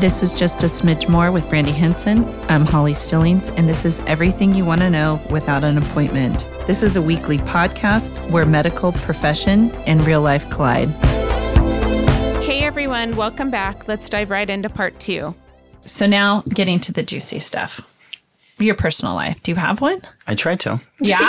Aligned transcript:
This 0.00 0.22
is 0.22 0.32
just 0.32 0.62
a 0.62 0.66
smidge 0.66 1.08
more 1.08 1.32
with 1.32 1.48
Brandy 1.48 1.72
Henson. 1.72 2.24
I'm 2.48 2.64
Holly 2.64 2.94
Stillings, 2.94 3.50
and 3.50 3.68
this 3.68 3.84
is 3.84 3.98
everything 4.06 4.54
you 4.54 4.64
want 4.64 4.80
to 4.82 4.90
know 4.90 5.20
without 5.28 5.64
an 5.64 5.76
appointment. 5.76 6.46
This 6.68 6.84
is 6.84 6.94
a 6.94 7.02
weekly 7.02 7.38
podcast 7.38 8.12
where 8.30 8.46
medical 8.46 8.92
profession 8.92 9.72
and 9.88 10.00
real 10.06 10.22
life 10.22 10.48
collide. 10.50 10.88
Hey 12.44 12.60
everyone, 12.60 13.16
welcome 13.16 13.50
back. 13.50 13.88
Let's 13.88 14.08
dive 14.08 14.30
right 14.30 14.48
into 14.48 14.68
part 14.70 15.00
two. 15.00 15.34
So, 15.84 16.06
now 16.06 16.42
getting 16.48 16.78
to 16.78 16.92
the 16.92 17.02
juicy 17.02 17.40
stuff. 17.40 17.80
Your 18.60 18.76
personal 18.76 19.14
life. 19.14 19.42
Do 19.42 19.50
you 19.50 19.56
have 19.56 19.80
one? 19.80 20.00
I 20.28 20.36
tried 20.36 20.60
to. 20.60 20.80
Yeah. 21.00 21.18
well, 21.18 21.26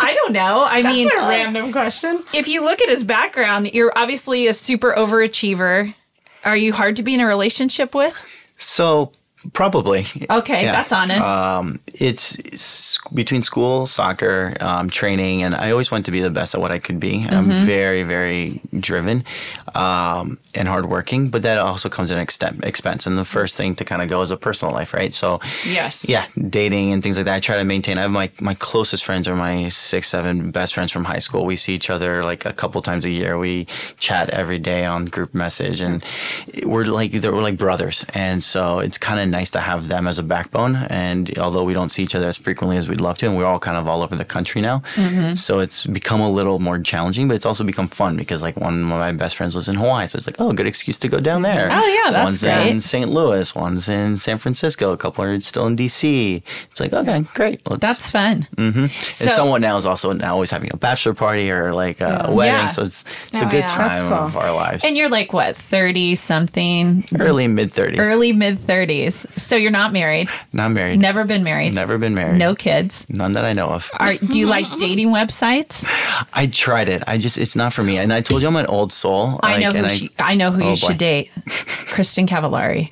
I 0.00 0.14
don't 0.16 0.32
know. 0.32 0.64
I 0.68 0.82
mean, 0.82 1.08
a 1.12 1.16
random 1.18 1.70
question. 1.70 2.24
if 2.34 2.48
you 2.48 2.64
look 2.64 2.80
at 2.80 2.88
his 2.88 3.04
background, 3.04 3.72
you're 3.72 3.92
obviously 3.94 4.48
a 4.48 4.52
super 4.52 4.92
overachiever. 4.94 5.94
Are 6.44 6.56
you 6.56 6.72
hard 6.72 6.96
to 6.96 7.02
be 7.02 7.14
in 7.14 7.20
a 7.20 7.26
relationship 7.26 7.94
with? 7.94 8.14
So 8.58 9.12
probably. 9.52 10.06
Okay, 10.28 10.62
Yeah. 10.62 10.72
that's 10.72 10.92
honest. 10.92 11.22
Um, 11.26 11.78
it's, 11.94 12.34
it's 12.40 12.98
between 13.14 13.42
school, 13.42 13.86
soccer, 13.86 14.56
um, 14.60 14.90
training, 14.90 15.42
and 15.42 15.54
I 15.54 15.70
always 15.70 15.90
wanted 15.90 16.06
to 16.06 16.10
be 16.10 16.20
the 16.20 16.30
best 16.30 16.54
at 16.54 16.60
what 16.60 16.70
I 16.72 16.78
could 16.80 16.98
be. 17.00 17.24
I'm 17.28 17.48
Mm-hmm. 17.48 17.64
very, 17.66 18.02
very 18.02 18.60
driven 18.78 19.24
um, 19.78 20.38
and 20.54 20.66
hardworking, 20.66 21.28
but 21.28 21.42
that 21.42 21.58
also 21.58 21.88
comes 21.88 22.10
at 22.10 22.16
an 22.16 22.22
extent, 22.22 22.64
expense. 22.64 23.06
And 23.06 23.16
the 23.16 23.24
first 23.24 23.54
thing 23.56 23.76
to 23.76 23.84
kind 23.84 24.02
of 24.02 24.08
go 24.08 24.20
is 24.22 24.30
a 24.32 24.36
personal 24.36 24.74
life, 24.74 24.92
right? 24.92 25.14
So 25.14 25.40
Yes. 25.64 26.08
yeah, 26.08 26.26
dating 26.48 26.92
and 26.92 27.00
things 27.02 27.16
like 27.16 27.26
that. 27.26 27.36
I 27.36 27.40
try 27.40 27.56
to 27.58 27.64
maintain. 27.64 27.96
I 27.98 28.02
have 28.02 28.10
my 28.10 28.30
my 28.40 28.54
closest 28.54 29.04
friends 29.04 29.28
are 29.28 29.36
my 29.36 29.68
six, 29.68 30.08
seven 30.08 30.50
best 30.50 30.74
friends 30.74 30.90
from 30.90 31.04
high 31.04 31.20
school. 31.20 31.44
We 31.44 31.56
see 31.56 31.74
each 31.74 31.90
other 31.90 32.24
like 32.24 32.44
a 32.44 32.52
couple 32.52 32.80
times 32.82 33.04
a 33.04 33.10
year. 33.10 33.38
We 33.38 33.66
chat 33.98 34.30
every 34.30 34.58
day 34.58 34.84
on 34.84 35.04
group 35.06 35.32
message, 35.34 35.80
and 35.80 36.02
we're 36.64 36.84
like 36.86 37.12
we're 37.12 37.42
like 37.50 37.56
brothers. 37.56 38.04
And 38.14 38.42
so 38.42 38.80
it's 38.80 38.98
kind 38.98 39.20
of 39.20 39.28
nice 39.28 39.50
to 39.52 39.60
have 39.60 39.86
them 39.88 40.08
as 40.08 40.18
a 40.18 40.22
backbone. 40.24 40.74
And 40.90 41.38
although 41.38 41.62
we 41.64 41.72
don't 41.72 41.90
see 41.90 42.02
each 42.02 42.14
other 42.16 42.26
as 42.28 42.36
frequently 42.36 42.76
as 42.78 42.88
we'd 42.88 43.00
love 43.00 43.18
to, 43.18 43.26
and 43.26 43.36
we're 43.36 43.46
all 43.46 43.60
kind 43.60 43.76
of 43.76 43.86
all 43.86 44.02
over 44.02 44.16
the 44.16 44.24
country 44.24 44.60
now, 44.60 44.82
so 45.36 45.60
it's 45.60 45.86
become 45.86 46.20
a 46.20 46.30
little 46.30 46.58
more 46.58 46.78
challenging. 46.80 47.28
But 47.28 47.34
it's 47.34 47.46
also 47.46 47.62
become 47.64 47.88
fun 47.88 48.16
because 48.16 48.42
like 48.42 48.56
one 48.56 48.74
of 48.74 48.88
my 48.88 49.12
best 49.12 49.36
friends 49.36 49.54
lives 49.54 49.67
in 49.68 49.74
Hawaii, 49.76 50.06
so 50.06 50.16
it's 50.16 50.26
like 50.26 50.40
oh, 50.40 50.52
good 50.52 50.66
excuse 50.66 50.98
to 51.00 51.08
go 51.08 51.20
down 51.20 51.42
there. 51.42 51.68
Oh, 51.70 51.86
yeah, 51.86 52.10
that's 52.10 52.24
One's 52.24 52.42
great. 52.42 52.68
in 52.70 52.80
St. 52.80 53.08
Louis, 53.10 53.54
one's 53.54 53.88
in 53.88 54.16
San 54.16 54.38
Francisco, 54.38 54.92
a 54.92 54.96
couple 54.96 55.24
are 55.24 55.38
still 55.40 55.66
in 55.66 55.76
DC. 55.76 56.42
It's 56.70 56.80
like, 56.80 56.92
okay, 56.92 57.22
great. 57.34 57.60
Let's, 57.68 57.80
That's 57.80 58.10
fun. 58.10 58.46
mm-hmm. 58.56 58.86
So- 59.08 59.24
and 59.26 59.34
someone 59.34 59.60
now 59.60 59.76
is 59.76 59.86
also 59.86 60.12
now 60.12 60.32
always 60.34 60.50
having 60.50 60.70
a 60.72 60.76
bachelor 60.76 61.14
party 61.14 61.50
or 61.50 61.72
like 61.72 62.00
a 62.00 62.30
wedding. 62.32 62.54
Yeah. 62.54 62.68
So 62.68 62.82
it's 62.82 63.04
it's 63.32 63.42
Oh, 63.42 63.46
a 63.46 63.50
good 63.50 63.58
yeah, 63.60 63.66
time 63.68 64.08
cool. 64.08 64.18
of 64.18 64.36
our 64.36 64.52
lives. 64.52 64.84
And 64.84 64.96
you're 64.96 65.08
like 65.10 65.32
what, 65.32 65.56
30 65.56 66.14
something, 66.14 67.04
early 67.18 67.46
mid 67.48 67.72
30s. 67.72 67.98
early 67.98 68.32
mid 68.32 68.58
30s. 68.58 69.26
So 69.38 69.56
you're 69.56 69.70
not 69.70 69.92
married, 69.92 70.28
Not 70.52 70.70
married. 70.72 70.98
never 71.00 71.24
been 71.24 71.42
married, 71.42 71.74
Never 71.74 71.98
been 71.98 72.14
married. 72.14 72.38
no 72.38 72.54
kids. 72.54 73.04
None 73.08 73.32
that 73.32 73.44
I 73.44 73.52
know 73.52 73.68
of. 73.68 73.90
Are, 73.94 74.14
do 74.16 74.38
you 74.38 74.46
like 74.46 74.66
dating 74.78 75.08
websites? 75.08 75.84
I 76.32 76.46
tried 76.46 76.88
it. 76.88 77.02
I 77.06 77.18
just 77.18 77.38
it's 77.38 77.56
not 77.56 77.72
for 77.72 77.82
me. 77.82 77.98
And 77.98 78.12
I 78.12 78.20
told 78.20 78.42
you 78.42 78.48
I'm 78.48 78.56
an 78.56 78.66
old 78.66 78.92
soul. 78.92 79.38
I 79.48 79.58
know 79.58 79.70
who 79.70 79.76
and 79.84 79.90
she, 79.90 80.10
I 80.18 80.34
know 80.34 80.50
who 80.50 80.62
Oh, 80.64 80.70
you 80.70 80.76
should 80.76 80.98
date. 80.98 81.30
Kristin 81.46 82.26
Cavallari. 82.28 82.90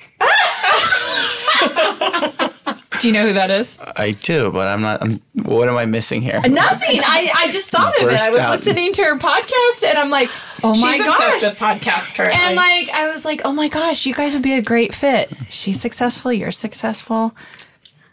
do 2.99 3.07
you 3.07 3.13
know 3.13 3.27
who 3.27 3.33
that 3.33 3.51
is? 3.51 3.77
I 3.95 4.11
do, 4.11 4.51
but 4.51 4.67
I'm 4.67 4.81
not. 4.81 5.01
I'm, 5.03 5.21
what 5.43 5.69
am 5.69 5.77
I 5.77 5.85
missing 5.85 6.21
here? 6.21 6.41
Nothing. 6.41 7.01
I, 7.03 7.31
I 7.35 7.49
just 7.51 7.69
thought 7.69 7.95
of 8.01 8.07
it. 8.09 8.19
I 8.19 8.29
was 8.29 8.39
out. 8.39 8.51
listening 8.51 8.91
to 8.93 9.03
her 9.03 9.17
podcast 9.17 9.83
and 9.87 9.97
I'm 9.97 10.09
like, 10.09 10.29
oh 10.63 10.73
my 10.75 10.93
She's 10.97 11.05
gosh. 11.05 11.33
obsessed 11.35 11.45
with 11.47 11.59
podcasts 11.59 12.15
currently. 12.15 12.39
And 12.39 12.55
like 12.55 12.89
I 12.89 13.11
was 13.11 13.23
like, 13.23 13.41
oh 13.45 13.51
my 13.51 13.67
gosh, 13.67 14.05
you 14.05 14.13
guys 14.15 14.33
would 14.33 14.41
be 14.43 14.53
a 14.53 14.61
great 14.61 14.95
fit. 14.95 15.31
She's 15.49 15.79
successful, 15.79 16.33
you're 16.33 16.51
successful. 16.51 17.35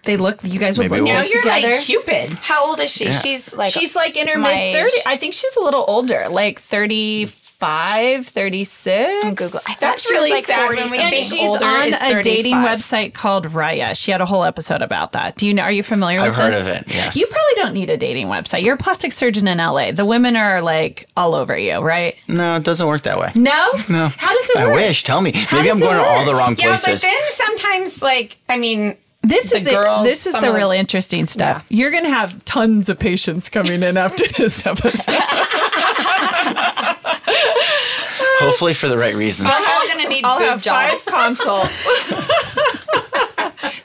They 0.03 0.19
look 0.19 0.41
you 0.43 0.61
guys 0.61 0.77
would 0.77 0.91
Maybe 0.91 1.01
look 1.01 1.09
we'll- 1.09 1.15
now 1.25 1.25
you're 1.33 1.41
together. 1.43 1.71
like 1.77 1.81
Cupid. 1.81 2.31
How 2.43 2.69
old 2.69 2.79
is 2.81 2.93
she? 2.93 3.07
Yeah. 3.07 3.11
She's 3.13 3.55
like 3.55 3.73
she's 3.73 3.97
like 3.97 4.17
in 4.19 4.29
her 4.29 4.37
mid 4.39 4.51
30s. 4.77 4.91
I 5.07 5.17
think 5.17 5.33
she's 5.33 5.57
a 5.57 5.61
little 5.63 5.85
older, 5.89 6.27
like 6.29 6.59
35, 7.61 8.27
36. 8.29 9.25
on 9.25 9.35
Google. 9.35 9.61
I 9.67 9.73
thought 9.75 9.81
That's 9.81 10.07
she 10.07 10.13
really 10.15 10.31
was 10.31 10.39
like 10.39 10.47
sad 10.47 10.69
when 10.69 10.77
40 10.79 10.91
we 10.93 10.99
And 10.99 11.11
think 11.15 11.23
something. 11.27 11.39
she's 11.39 11.49
older 11.49 11.65
on 11.65 11.87
is 11.87 11.95
a 12.01 12.23
dating 12.23 12.55
website 12.57 13.15
called 13.15 13.47
Raya. 13.49 13.97
She 14.01 14.11
had 14.11 14.21
a 14.21 14.27
whole 14.27 14.45
episode 14.45 14.83
about 14.83 15.13
that. 15.13 15.37
Do 15.37 15.47
you 15.47 15.55
know? 15.55 15.63
Are 15.63 15.73
you 15.73 15.83
familiar 15.83 16.21
I've 16.21 16.29
with 16.31 16.37
heard 16.37 16.53
this? 16.55 16.61
of 16.63 16.67
it. 16.69 16.85
Yes. 16.89 17.17
You 17.17 17.27
probably 17.31 17.55
don't 17.57 17.73
need 17.75 17.91
a 17.91 17.97
dating 17.97 18.27
website. 18.29 18.63
You're 18.63 18.75
a 18.75 18.79
plastic 18.79 19.13
surgeon 19.13 19.49
in 19.49 19.59
LA. 19.59 19.93
The 19.93 20.05
women 20.05 20.37
are 20.37 20.63
like 20.63 21.09
all 21.17 21.35
over 21.35 21.57
you, 21.57 21.79
right? 21.79 22.17
no, 22.29 22.57
it 22.57 22.63
doesn't 22.65 22.87
work 22.87 23.03
that 23.03 23.19
way. 23.19 23.31
No? 23.35 23.71
No. 23.89 24.09
How 24.09 24.35
does 24.35 24.51
it 24.51 24.57
work? 24.57 24.65
I 24.65 24.67
work? 24.67 24.75
wish. 24.77 25.03
Tell 25.05 25.21
me. 25.21 25.33
Maybe 25.53 25.71
I'm 25.71 25.77
it 25.79 25.81
going 25.81 25.97
to 25.97 26.05
all 26.05 26.25
the 26.25 26.35
wrong 26.35 26.57
Yeah, 26.59 26.71
but 26.73 26.81
places. 26.81 27.03
then 27.03 27.21
sometimes, 27.31 28.03
like, 28.03 28.39
I 28.49 28.57
mean, 28.59 28.97
This 29.23 29.53
is 29.53 29.65
the 29.65 29.71
the 29.71 29.77
girls, 29.77 30.05
this 30.05 30.27
is 30.27 30.35
the 30.35 30.49
of- 30.51 30.55
real 30.55 30.71
interesting 30.71 31.27
stuff. 31.27 31.65
You're 31.71 31.91
gonna 31.91 32.11
have 32.11 32.45
tons 32.45 32.89
of 32.91 32.99
patients 32.99 33.49
coming 33.49 33.83
in 33.83 33.97
after 33.97 34.25
this 34.37 34.67
episode. 34.67 35.15
Hopefully 38.45 38.75
for 38.75 38.89
the 38.89 38.99
right 38.99 39.15
reasons. 39.15 39.51
I'm 39.53 39.65
all 39.83 39.89
gonna 39.89 40.09
need 40.09 40.25
I'll 40.25 40.39
boob 40.39 40.49
have 40.49 40.63
jobs. 40.63 41.01
five 41.03 41.15
consults. 41.15 41.87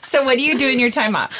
so 0.02 0.24
what 0.24 0.36
do 0.36 0.42
you 0.42 0.58
do 0.58 0.68
in 0.68 0.78
your 0.80 0.90
time 0.90 1.16
off? 1.16 1.32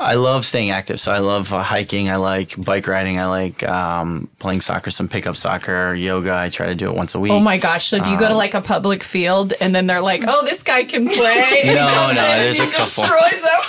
I 0.00 0.14
love 0.14 0.44
staying 0.46 0.70
active. 0.70 1.00
So 1.00 1.10
I 1.10 1.18
love 1.18 1.52
uh, 1.52 1.60
hiking. 1.60 2.08
I 2.08 2.16
like 2.16 2.54
bike 2.56 2.86
riding. 2.86 3.18
I 3.18 3.26
like 3.26 3.66
um, 3.68 4.28
playing 4.38 4.60
soccer, 4.60 4.92
some 4.92 5.08
pickup 5.08 5.34
soccer, 5.34 5.92
yoga. 5.92 6.32
I 6.32 6.50
try 6.50 6.66
to 6.66 6.76
do 6.76 6.86
it 6.88 6.94
once 6.94 7.16
a 7.16 7.18
week. 7.20 7.32
Oh 7.32 7.40
my 7.40 7.58
gosh! 7.58 7.88
So 7.88 7.98
do 8.02 8.08
you 8.08 8.16
go 8.18 8.28
to 8.28 8.34
like 8.34 8.54
a 8.54 8.60
public 8.60 9.02
field 9.02 9.54
and 9.60 9.74
then 9.74 9.88
they're 9.88 10.00
like, 10.00 10.22
"Oh, 10.26 10.44
this 10.44 10.62
guy 10.62 10.84
can 10.84 11.08
play." 11.08 11.38
and 11.62 11.68
he 11.70 11.74
No, 11.74 11.88
comes 11.88 12.14
no, 12.14 12.20
in 12.24 12.30
and 12.30 12.42
there's 12.42 12.58
he 12.58 12.66
couple. 12.68 13.04
Destroys 13.04 13.42
them. 13.42 13.60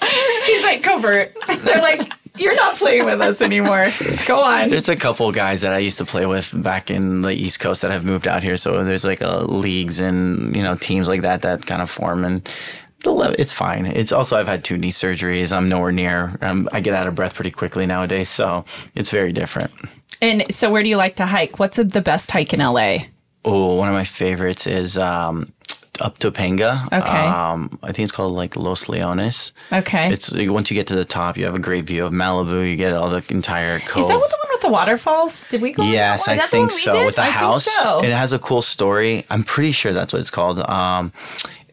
he's 0.46 0.62
like 0.62 0.82
covert. 0.82 1.36
they're 1.64 1.82
like, 1.82 2.10
"You're 2.40 2.56
not 2.56 2.76
playing 2.76 3.04
with 3.04 3.20
us 3.20 3.40
anymore. 3.40 3.90
Go 4.26 4.40
on." 4.42 4.68
There's 4.68 4.88
a 4.88 4.96
couple 4.96 5.30
guys 5.30 5.60
that 5.60 5.72
I 5.72 5.78
used 5.78 5.98
to 5.98 6.04
play 6.04 6.26
with 6.26 6.50
back 6.62 6.90
in 6.90 7.22
the 7.22 7.32
East 7.32 7.60
Coast 7.60 7.82
that 7.82 7.90
have 7.90 8.04
moved 8.04 8.26
out 8.26 8.42
here. 8.42 8.56
So 8.56 8.82
there's 8.82 9.04
like 9.04 9.22
uh, 9.22 9.42
leagues 9.44 10.00
and 10.00 10.56
you 10.56 10.62
know 10.62 10.74
teams 10.74 11.06
like 11.08 11.22
that 11.22 11.42
that 11.42 11.66
kind 11.66 11.82
of 11.82 11.90
form 11.90 12.24
and. 12.24 12.48
The 13.02 13.34
it's 13.38 13.54
fine. 13.54 13.86
It's 13.86 14.12
also 14.12 14.36
I've 14.36 14.46
had 14.46 14.62
two 14.62 14.76
knee 14.76 14.92
surgeries. 14.92 15.56
I'm 15.56 15.70
nowhere 15.70 15.90
near. 15.90 16.36
Um, 16.42 16.68
I 16.70 16.82
get 16.82 16.92
out 16.92 17.06
of 17.06 17.14
breath 17.14 17.34
pretty 17.34 17.50
quickly 17.50 17.86
nowadays, 17.86 18.28
so 18.28 18.66
it's 18.94 19.08
very 19.08 19.32
different. 19.32 19.70
And 20.20 20.44
so, 20.52 20.70
where 20.70 20.82
do 20.82 20.90
you 20.90 20.98
like 20.98 21.16
to 21.16 21.24
hike? 21.24 21.58
What's 21.58 21.78
the 21.78 22.02
best 22.02 22.30
hike 22.30 22.52
in 22.52 22.60
LA? 22.60 22.98
Oh, 23.44 23.76
one 23.76 23.88
of 23.88 23.94
my 23.94 24.04
favorites 24.04 24.66
is 24.66 24.98
um, 24.98 25.50
up 26.00 26.18
Topanga. 26.18 26.86
Okay. 26.86 26.98
Um, 26.98 27.78
I 27.82 27.92
think 27.92 28.04
it's 28.04 28.12
called 28.12 28.32
like 28.32 28.56
Los 28.56 28.86
Leones. 28.86 29.52
Okay. 29.72 30.12
It's 30.12 30.32
like, 30.32 30.50
once 30.50 30.70
you 30.70 30.74
get 30.74 30.86
to 30.88 30.94
the 30.94 31.04
top, 31.04 31.36
you 31.36 31.44
have 31.44 31.54
a 31.54 31.58
great 31.58 31.84
view 31.84 32.04
of 32.04 32.12
Malibu. 32.12 32.68
You 32.68 32.76
get 32.76 32.92
all 32.92 33.10
the 33.10 33.24
entire 33.30 33.80
cove. 33.80 34.02
Is 34.02 34.08
that 34.08 34.18
what 34.18 34.30
the 34.30 34.36
one 34.42 34.52
with 34.52 34.60
the 34.62 34.68
waterfalls? 34.68 35.44
Did 35.48 35.60
we 35.60 35.72
go? 35.72 35.82
Yes. 35.82 36.28
I 36.28 36.36
that 36.36 36.50
the 36.50 36.58
one 36.58 36.68
think 36.68 36.80
so. 36.80 37.06
With 37.06 37.16
the 37.16 37.22
I 37.22 37.30
house, 37.30 37.64
so. 37.64 38.02
it 38.02 38.12
has 38.12 38.32
a 38.32 38.38
cool 38.38 38.62
story. 38.62 39.24
I'm 39.30 39.44
pretty 39.44 39.72
sure 39.72 39.92
that's 39.92 40.12
what 40.12 40.20
it's 40.20 40.30
called. 40.30 40.58
Um, 40.60 41.12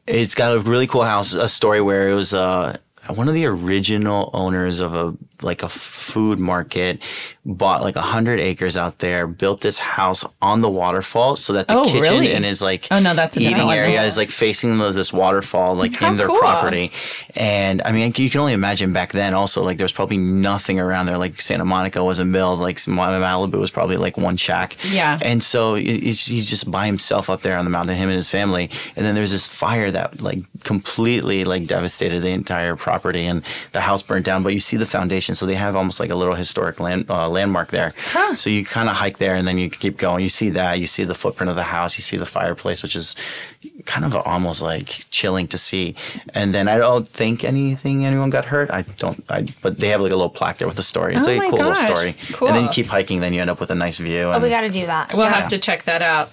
it's 0.06 0.36
got 0.36 0.56
a 0.56 0.60
really 0.60 0.88
cool 0.88 1.04
house. 1.04 1.34
A 1.34 1.50
story 1.50 1.82
where 1.82 2.10
it 2.10 2.16
was 2.16 2.34
uh, 2.34 2.78
Uh, 3.10 3.14
one 3.14 3.28
of 3.28 3.34
the 3.34 3.46
original 3.46 4.30
owners 4.34 4.80
of 4.80 4.94
a 4.94 5.14
like 5.44 5.62
a 5.62 5.70
food 5.70 6.40
market 6.40 7.00
bought 7.46 7.84
like 7.84 7.96
a 7.96 8.02
hundred 8.02 8.40
acres 8.40 8.76
out 8.76 8.98
there, 9.00 9.28
built 9.28 9.62
this 9.62 9.78
house 9.78 10.26
on 10.42 10.62
the 10.62 10.70
waterfall 10.70 11.36
so 11.36 11.54
that 11.54 11.68
the 11.68 11.76
Oh, 11.78 11.84
kitchen 11.86 12.02
really? 12.02 12.34
and 12.34 12.44
his 12.44 12.60
like 12.60 12.88
Oh, 12.90 13.00
no, 13.00 13.14
that's 13.14 13.38
eating 13.38 13.70
area 13.70 14.02
is 14.04 14.18
like 14.18 14.32
facing 14.32 14.80
the, 14.80 14.92
this 14.92 15.14
waterfall 15.14 15.76
like 15.76 15.94
How 15.94 16.10
in 16.10 16.18
their 16.18 16.26
cool. 16.26 16.40
property. 16.40 16.92
And 17.36 17.84
I 17.86 17.92
mean, 17.92 18.12
you 18.18 18.30
can 18.32 18.40
only 18.40 18.54
imagine 18.54 18.94
back 18.94 19.12
then. 19.12 19.36
Also, 19.36 19.62
like 19.64 19.78
there 19.78 19.86
was 19.86 19.92
probably 19.92 20.18
nothing 20.18 20.80
around 20.80 21.06
there. 21.06 21.20
Like 21.20 21.40
Santa 21.40 21.66
Monica 21.66 22.04
wasn't 22.04 22.32
built. 22.32 22.60
Like 22.60 22.78
Malibu 22.78 23.60
was 23.60 23.70
probably 23.70 23.98
like 23.98 24.18
one 24.18 24.38
shack. 24.38 24.76
Yeah. 24.90 25.20
And 25.22 25.44
so 25.44 25.76
he's 25.76 26.26
he's 26.26 26.50
just 26.50 26.72
by 26.72 26.88
himself 26.88 27.30
up 27.30 27.44
there 27.44 27.60
on 27.60 27.64
the 27.64 27.70
mountain, 27.72 27.96
him 27.96 28.10
and 28.10 28.18
his 28.18 28.30
family. 28.32 28.72
And 28.96 29.06
then 29.06 29.14
there's 29.14 29.32
this 29.32 29.48
fire 29.48 29.92
that 29.92 30.20
like 30.20 30.40
completely 30.64 31.46
like 31.46 31.68
devastated 31.68 32.24
the 32.24 32.30
entire 32.30 32.76
property, 32.76 32.97
and 33.06 33.44
the 33.72 33.82
house 33.82 34.04
burned 34.04 34.26
down. 34.26 34.44
But 34.44 34.54
you 34.54 34.60
see 34.60 34.78
the 34.78 34.86
foundation, 34.86 35.36
so 35.36 35.46
they 35.46 35.56
have 35.56 35.76
almost 35.76 36.00
like 36.00 36.10
a 36.10 36.16
little 36.16 36.36
historic 36.36 36.80
land 36.80 37.06
uh, 37.10 37.30
landmark 37.30 37.72
there. 37.72 37.94
So 38.36 38.50
you 38.50 38.66
kind 38.66 38.90
of 38.90 38.96
hike 38.96 39.18
there, 39.18 39.36
and 39.36 39.48
then 39.48 39.58
you 39.58 39.70
keep 39.70 39.98
going. 39.98 40.24
You 40.24 40.30
see 40.30 40.50
that, 40.52 40.80
you 40.80 40.88
see 40.88 41.04
the 41.04 41.16
footprint 41.16 41.50
of 41.50 41.56
the 41.56 41.64
house, 41.64 41.98
you 41.98 42.02
see 42.02 42.18
the 42.18 42.26
fireplace, 42.26 42.84
which 42.84 42.96
is 42.96 43.16
kind 43.86 44.06
of 44.06 44.16
almost 44.16 44.62
like 44.62 45.06
chilling 45.12 45.48
to 45.48 45.58
see. 45.58 45.96
And 46.34 46.54
then 46.54 46.68
I 46.68 46.78
don't 46.78 47.08
think 47.08 47.44
anything 47.44 48.06
anyone 48.06 48.30
got 48.30 48.46
hurt. 48.46 48.70
I 48.72 48.82
don't. 48.98 49.24
I 49.30 49.48
but 49.62 49.78
they 49.78 49.90
have 49.90 50.02
like 50.02 50.12
a 50.12 50.16
little 50.16 50.30
plaque 50.30 50.58
there 50.58 50.68
with 50.68 50.78
the 50.78 50.84
story. 50.84 51.16
It's 51.16 51.28
Oh 51.28 51.32
like 51.32 51.40
my 51.40 51.46
a 51.48 51.50
cool 51.50 51.58
gosh. 51.60 51.80
little 51.82 51.96
story. 51.96 52.16
Cool. 52.34 52.48
And 52.50 52.58
then 52.58 52.64
you 52.64 52.70
keep 52.70 52.88
hiking, 52.88 53.20
then 53.20 53.34
you 53.34 53.42
end 53.42 53.50
up 53.50 53.60
with 53.60 53.72
a 53.72 53.76
nice 53.76 53.98
view. 54.00 54.24
Oh, 54.24 54.40
we 54.40 54.50
got 54.50 54.62
to 54.62 54.70
do 54.70 54.86
that. 54.86 55.14
We'll 55.14 55.26
Yeah. 55.26 55.40
have 55.42 55.50
to 55.50 55.58
check 55.58 55.84
that 55.84 56.02
out. 56.02 56.32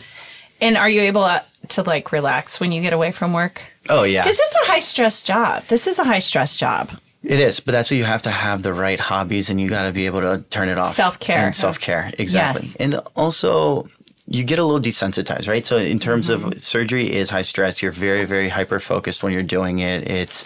And 0.60 0.76
are 0.76 0.88
you 0.88 1.02
able 1.02 1.24
uh, 1.24 1.40
to 1.70 1.82
like 1.82 2.12
relax 2.12 2.60
when 2.60 2.72
you 2.72 2.80
get 2.82 2.92
away 2.92 3.12
from 3.12 3.32
work? 3.32 3.62
oh 3.88 4.02
yeah. 4.04 4.24
This 4.24 4.38
is 4.38 4.54
a 4.54 4.66
high 4.66 4.80
stress 4.80 5.22
job. 5.22 5.64
This 5.68 5.86
is 5.86 5.98
a 5.98 6.04
high 6.04 6.18
stress 6.18 6.56
job. 6.56 6.90
It 7.22 7.40
is, 7.40 7.58
but 7.58 7.72
that's 7.72 7.90
why 7.90 7.96
you 7.96 8.04
have 8.04 8.22
to 8.22 8.30
have 8.30 8.62
the 8.62 8.74
right 8.74 9.00
hobbies 9.00 9.48
and 9.48 9.58
you 9.58 9.68
got 9.68 9.86
to 9.86 9.92
be 9.92 10.04
able 10.04 10.20
to 10.20 10.44
turn 10.50 10.68
it 10.68 10.76
off. 10.76 10.92
Self-care. 10.92 11.38
And 11.38 11.54
self 11.54 11.78
care, 11.80 12.10
exactly. 12.18 12.66
Yes. 12.66 12.76
And 12.76 12.96
also, 13.16 13.88
you 14.26 14.42
get 14.42 14.58
a 14.58 14.64
little 14.64 14.80
desensitized, 14.80 15.48
right? 15.48 15.66
So 15.66 15.76
in 15.76 15.98
terms 15.98 16.30
of 16.30 16.62
surgery 16.62 17.12
is 17.12 17.28
high 17.30 17.42
stress. 17.42 17.82
You're 17.82 17.92
very, 17.92 18.24
very 18.24 18.48
hyper 18.48 18.80
focused 18.80 19.22
when 19.22 19.32
you're 19.32 19.42
doing 19.42 19.80
it. 19.80 20.10
It's 20.10 20.44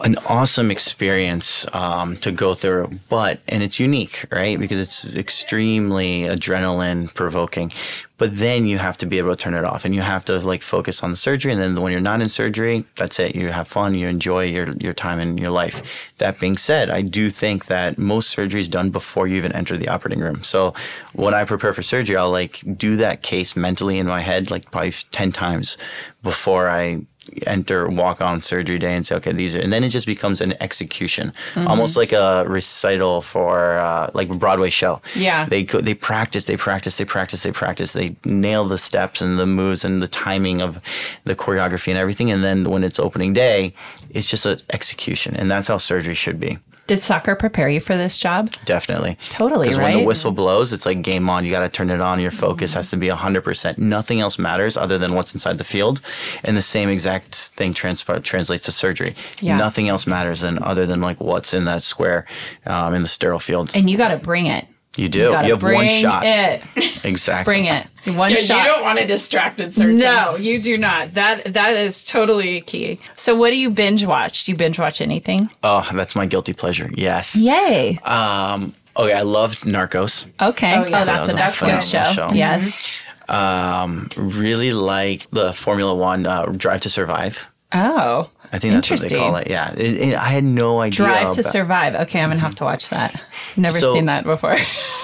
an 0.00 0.16
awesome 0.26 0.70
experience 0.70 1.66
um, 1.74 2.16
to 2.18 2.32
go 2.32 2.54
through, 2.54 2.98
but 3.10 3.40
and 3.46 3.62
it's 3.62 3.78
unique, 3.78 4.24
right? 4.30 4.58
Because 4.58 4.78
it's 4.78 5.16
extremely 5.16 6.22
adrenaline 6.22 7.12
provoking. 7.12 7.72
But 8.16 8.38
then 8.38 8.66
you 8.66 8.78
have 8.78 8.96
to 8.98 9.06
be 9.06 9.18
able 9.18 9.34
to 9.34 9.36
turn 9.36 9.54
it 9.54 9.64
off, 9.64 9.84
and 9.84 9.94
you 9.94 10.02
have 10.02 10.24
to 10.26 10.38
like 10.38 10.62
focus 10.62 11.02
on 11.02 11.10
the 11.10 11.16
surgery. 11.16 11.52
And 11.52 11.60
then 11.60 11.82
when 11.82 11.90
you're 11.90 12.00
not 12.00 12.20
in 12.20 12.28
surgery, 12.28 12.84
that's 12.96 13.18
it. 13.18 13.34
You 13.34 13.50
have 13.50 13.66
fun. 13.66 13.94
You 13.94 14.06
enjoy 14.06 14.44
your 14.44 14.72
your 14.76 14.94
time 14.94 15.18
in 15.18 15.36
your 15.36 15.50
life. 15.50 15.82
That 16.18 16.38
being 16.38 16.56
said, 16.56 16.90
I 16.90 17.02
do 17.02 17.28
think 17.28 17.66
that 17.66 17.98
most 17.98 18.30
surgery 18.30 18.60
is 18.60 18.68
done 18.68 18.90
before 18.90 19.26
you 19.26 19.36
even 19.36 19.52
enter 19.52 19.76
the 19.76 19.88
operating 19.88 20.20
room. 20.20 20.44
So 20.44 20.74
when 21.12 21.34
I 21.34 21.44
prepare 21.44 21.72
for 21.72 21.82
surgery, 21.82 22.16
I'll 22.16 22.30
like 22.30 22.62
do 22.76 22.96
that 22.96 23.22
case 23.22 23.56
mentally 23.56 23.98
in 23.98 24.06
my 24.06 24.20
head 24.20 24.50
like 24.50 24.70
probably 24.70 24.92
ten 25.10 25.32
times 25.32 25.76
before 26.22 26.68
I 26.68 27.06
enter 27.46 27.88
walk 27.88 28.20
on 28.20 28.42
surgery 28.42 28.78
day 28.78 28.94
and 28.94 29.06
say 29.06 29.14
okay 29.16 29.32
these 29.32 29.54
are 29.54 29.60
and 29.60 29.72
then 29.72 29.82
it 29.84 29.88
just 29.88 30.06
becomes 30.06 30.40
an 30.40 30.54
execution. 30.60 31.32
Almost 31.56 31.96
like 31.96 32.12
a 32.12 32.44
recital 32.46 33.22
for 33.22 33.78
uh, 33.78 34.10
like 34.14 34.28
a 34.28 34.34
broadway 34.34 34.70
show. 34.70 35.00
Yeah. 35.14 35.46
they 35.46 35.64
go, 35.64 35.80
they 35.80 35.94
practice 35.94 36.44
they 36.44 36.56
practice 36.56 36.96
they 36.96 37.04
practice 37.04 37.42
they 37.42 37.52
practice. 37.52 37.92
They 37.92 38.16
nail 38.24 38.66
the 38.66 38.78
steps 38.78 39.20
and 39.20 39.38
the 39.38 39.46
moves 39.46 39.84
and 39.84 40.02
the 40.02 40.08
timing 40.08 40.60
of 40.60 40.80
the 41.24 41.34
choreography 41.34 41.88
and 41.88 41.98
everything. 41.98 42.30
And 42.30 42.42
then 42.44 42.70
when 42.70 42.84
it's 42.84 42.98
opening 42.98 43.32
day 43.32 43.74
it's 44.10 44.28
just 44.28 44.46
an 44.46 44.60
execution. 44.72 45.34
And 45.34 45.50
that's 45.50 45.68
how 45.68 45.78
surgery 45.78 46.14
should 46.14 46.38
be 46.38 46.58
Did 46.86 47.00
soccer 47.00 47.34
prepare 47.34 47.68
you 47.68 47.80
for 47.80 47.96
this 47.96 48.18
job? 48.18 48.50
definitely. 48.66 49.16
Totally, 49.30 49.68
because 49.68 49.78
when 49.78 49.98
the 49.98 50.04
whistle 50.04 50.32
blows 50.32 50.72
it's 50.72 50.84
like 50.84 51.02
game 51.02 51.30
on. 51.30 51.44
You 51.44 51.50
got 51.50 51.60
to 51.60 51.68
turn 51.68 51.90
it 51.90 52.00
on. 52.00 52.20
Your 52.20 52.30
focus 52.30 52.74
has 52.74 52.90
to 52.90 52.96
be 52.96 53.08
100% 53.08 53.78
nothing 53.78 54.20
else 54.20 54.38
matters 54.38 54.76
other 54.76 54.98
than 54.98 55.14
what's 55.14 55.32
inside 55.34 55.58
the 55.58 55.64
field. 55.64 56.00
And 56.44 56.56
the 56.56 56.62
same 56.62 56.88
exact 56.88 57.34
thing 57.34 57.74
trans- 57.74 58.04
translates 58.22 58.64
to 58.64 58.72
surgery. 58.72 59.14
Yeah. 59.40 59.56
nothing 59.56 59.88
else 59.88 60.06
matters 60.06 60.40
than 60.40 60.62
other 60.62 60.86
than 60.86 61.00
like 61.00 61.20
what's 61.20 61.54
in 61.54 61.64
that 61.64 61.82
square 61.82 62.26
um, 62.66 62.94
in 62.94 63.02
the 63.02 63.08
sterile 63.08 63.38
field. 63.38 63.72
And 63.74 63.88
you 63.88 63.96
got 63.96 64.08
to 64.08 64.16
bring 64.16 64.46
it. 64.46 64.66
You 64.96 65.08
do 65.08 65.30
gotta 65.32 65.46
you 65.48 65.54
have 65.54 65.62
one 65.62 65.88
shot 65.88 66.22
It. 66.24 66.62
exactly 67.04 67.44
Bring 67.50 67.64
it. 67.66 67.86
One 68.06 68.30
Yeah, 68.32 68.36
shot. 68.36 68.58
you 68.66 68.72
don't 68.72 68.82
want 68.82 68.98
a 68.98 69.06
distracted 69.06 69.74
surgeon. 69.74 69.96
No, 69.98 70.36
you 70.36 70.60
do 70.60 70.76
not. 70.78 71.14
That 71.14 71.52
that 71.54 71.76
is 71.76 72.04
totally 72.04 72.60
key. 72.60 73.00
So, 73.14 73.34
what 73.34 73.50
do 73.50 73.56
you 73.56 73.70
binge 73.70 74.04
watch? 74.04 74.44
Do 74.44 74.52
you 74.52 74.58
binge 74.58 74.78
watch 74.78 75.00
anything? 75.00 75.50
oh 75.62 75.88
that's 75.94 76.14
my 76.14 76.26
guilty 76.26 76.52
pleasure 76.52 76.90
yes 76.94 77.36
Yay. 77.36 77.98
um 78.04 78.74
okay 78.96 79.12
i 79.14 79.22
loved 79.22 79.60
narcos 79.64 80.26
Okay. 80.40 80.74
Oh, 80.76 80.86
yeah. 80.86 81.04
that's 81.04 81.28
That 81.28 81.34
a 81.34 81.36
that's 81.36 81.62
a 81.62 81.66
good 81.66 81.82
show. 81.82 82.12
show. 82.12 82.28
Yes. 82.34 83.00
um 83.28 84.08
really 84.16 84.70
like 84.72 85.28
the 85.30 85.52
formula 85.54 85.94
one 85.94 86.26
uh, 86.26 86.44
drive 86.46 86.80
to 86.82 86.90
survive 86.90 87.50
Oh. 87.76 88.30
I 88.52 88.58
think 88.58 88.74
that's 88.74 88.90
what 88.90 89.00
they 89.00 89.16
call 89.16 89.36
it. 89.36 89.48
Yeah, 89.50 89.72
It- 89.72 89.96
it- 90.00 90.14
I 90.14 90.26
had 90.28 90.44
no 90.44 90.80
idea. 90.80 90.96
Drive 91.06 91.32
to 91.34 91.40
about- 91.40 91.52
Survive. 91.52 91.94
Okay, 91.94 92.20
I'm 92.20 92.28
gonna 92.30 92.40
have 92.40 92.54
to 92.56 92.64
watch 92.64 92.90
that. 92.90 93.20
Never 93.56 93.78
So- 93.80 93.94
seen 93.94 94.06
that 94.06 94.24
before. 94.24 94.56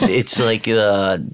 it's 0.02 0.38
like 0.38 0.64
the 0.64 1.24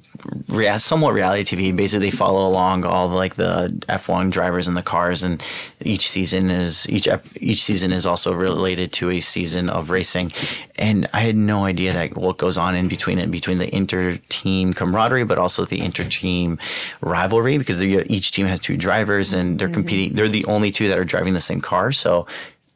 rea- 0.49 0.78
somewhat 0.78 1.14
reality 1.14 1.56
TV. 1.56 1.75
Basically, 1.75 2.11
they 2.11 2.17
follow 2.17 2.46
along 2.49 2.84
all 2.84 3.08
the, 3.08 3.17
like 3.17 3.37
the 3.37 3.69
F1 3.88 4.31
drivers 4.31 4.69
and 4.69 4.76
the 4.76 4.82
cars, 4.82 5.23
and 5.23 5.43
each 5.81 6.08
season 6.08 6.50
is 6.50 6.88
each 6.88 7.08
each 7.37 7.62
season 7.62 7.93
is 7.93 8.06
also 8.06 8.32
related 8.32 8.93
to 8.94 9.11
a 9.11 9.20
season 9.20 9.69
of 9.69 9.90
racing. 9.90 10.32
And 10.76 11.08
I 11.12 11.20
had 11.20 11.37
no 11.37 11.64
idea 11.64 11.93
that 11.93 12.17
what 12.17 12.38
goes 12.38 12.56
on 12.56 12.75
in 12.75 12.88
between 12.88 13.19
it, 13.19 13.31
between 13.31 13.58
the 13.58 13.75
inter 13.75 14.19
team 14.28 14.73
camaraderie, 14.73 15.25
but 15.25 15.38
also 15.38 15.64
the 15.64 15.81
inter 15.81 16.05
team 16.05 16.58
rivalry, 17.00 17.58
because 17.58 17.82
each 17.84 18.32
team 18.32 18.46
has 18.46 18.61
two 18.61 18.76
drivers 18.76 19.32
and 19.32 19.58
they're 19.58 19.69
mm-hmm. 19.69 19.75
competing. 19.75 20.17
They're 20.17 20.29
the 20.29 20.44
only 20.46 20.70
two 20.70 20.88
that 20.88 20.99
are 20.99 21.05
driving 21.05 21.34
the 21.34 21.40
same 21.40 21.61
car, 21.61 21.93
so. 21.93 22.26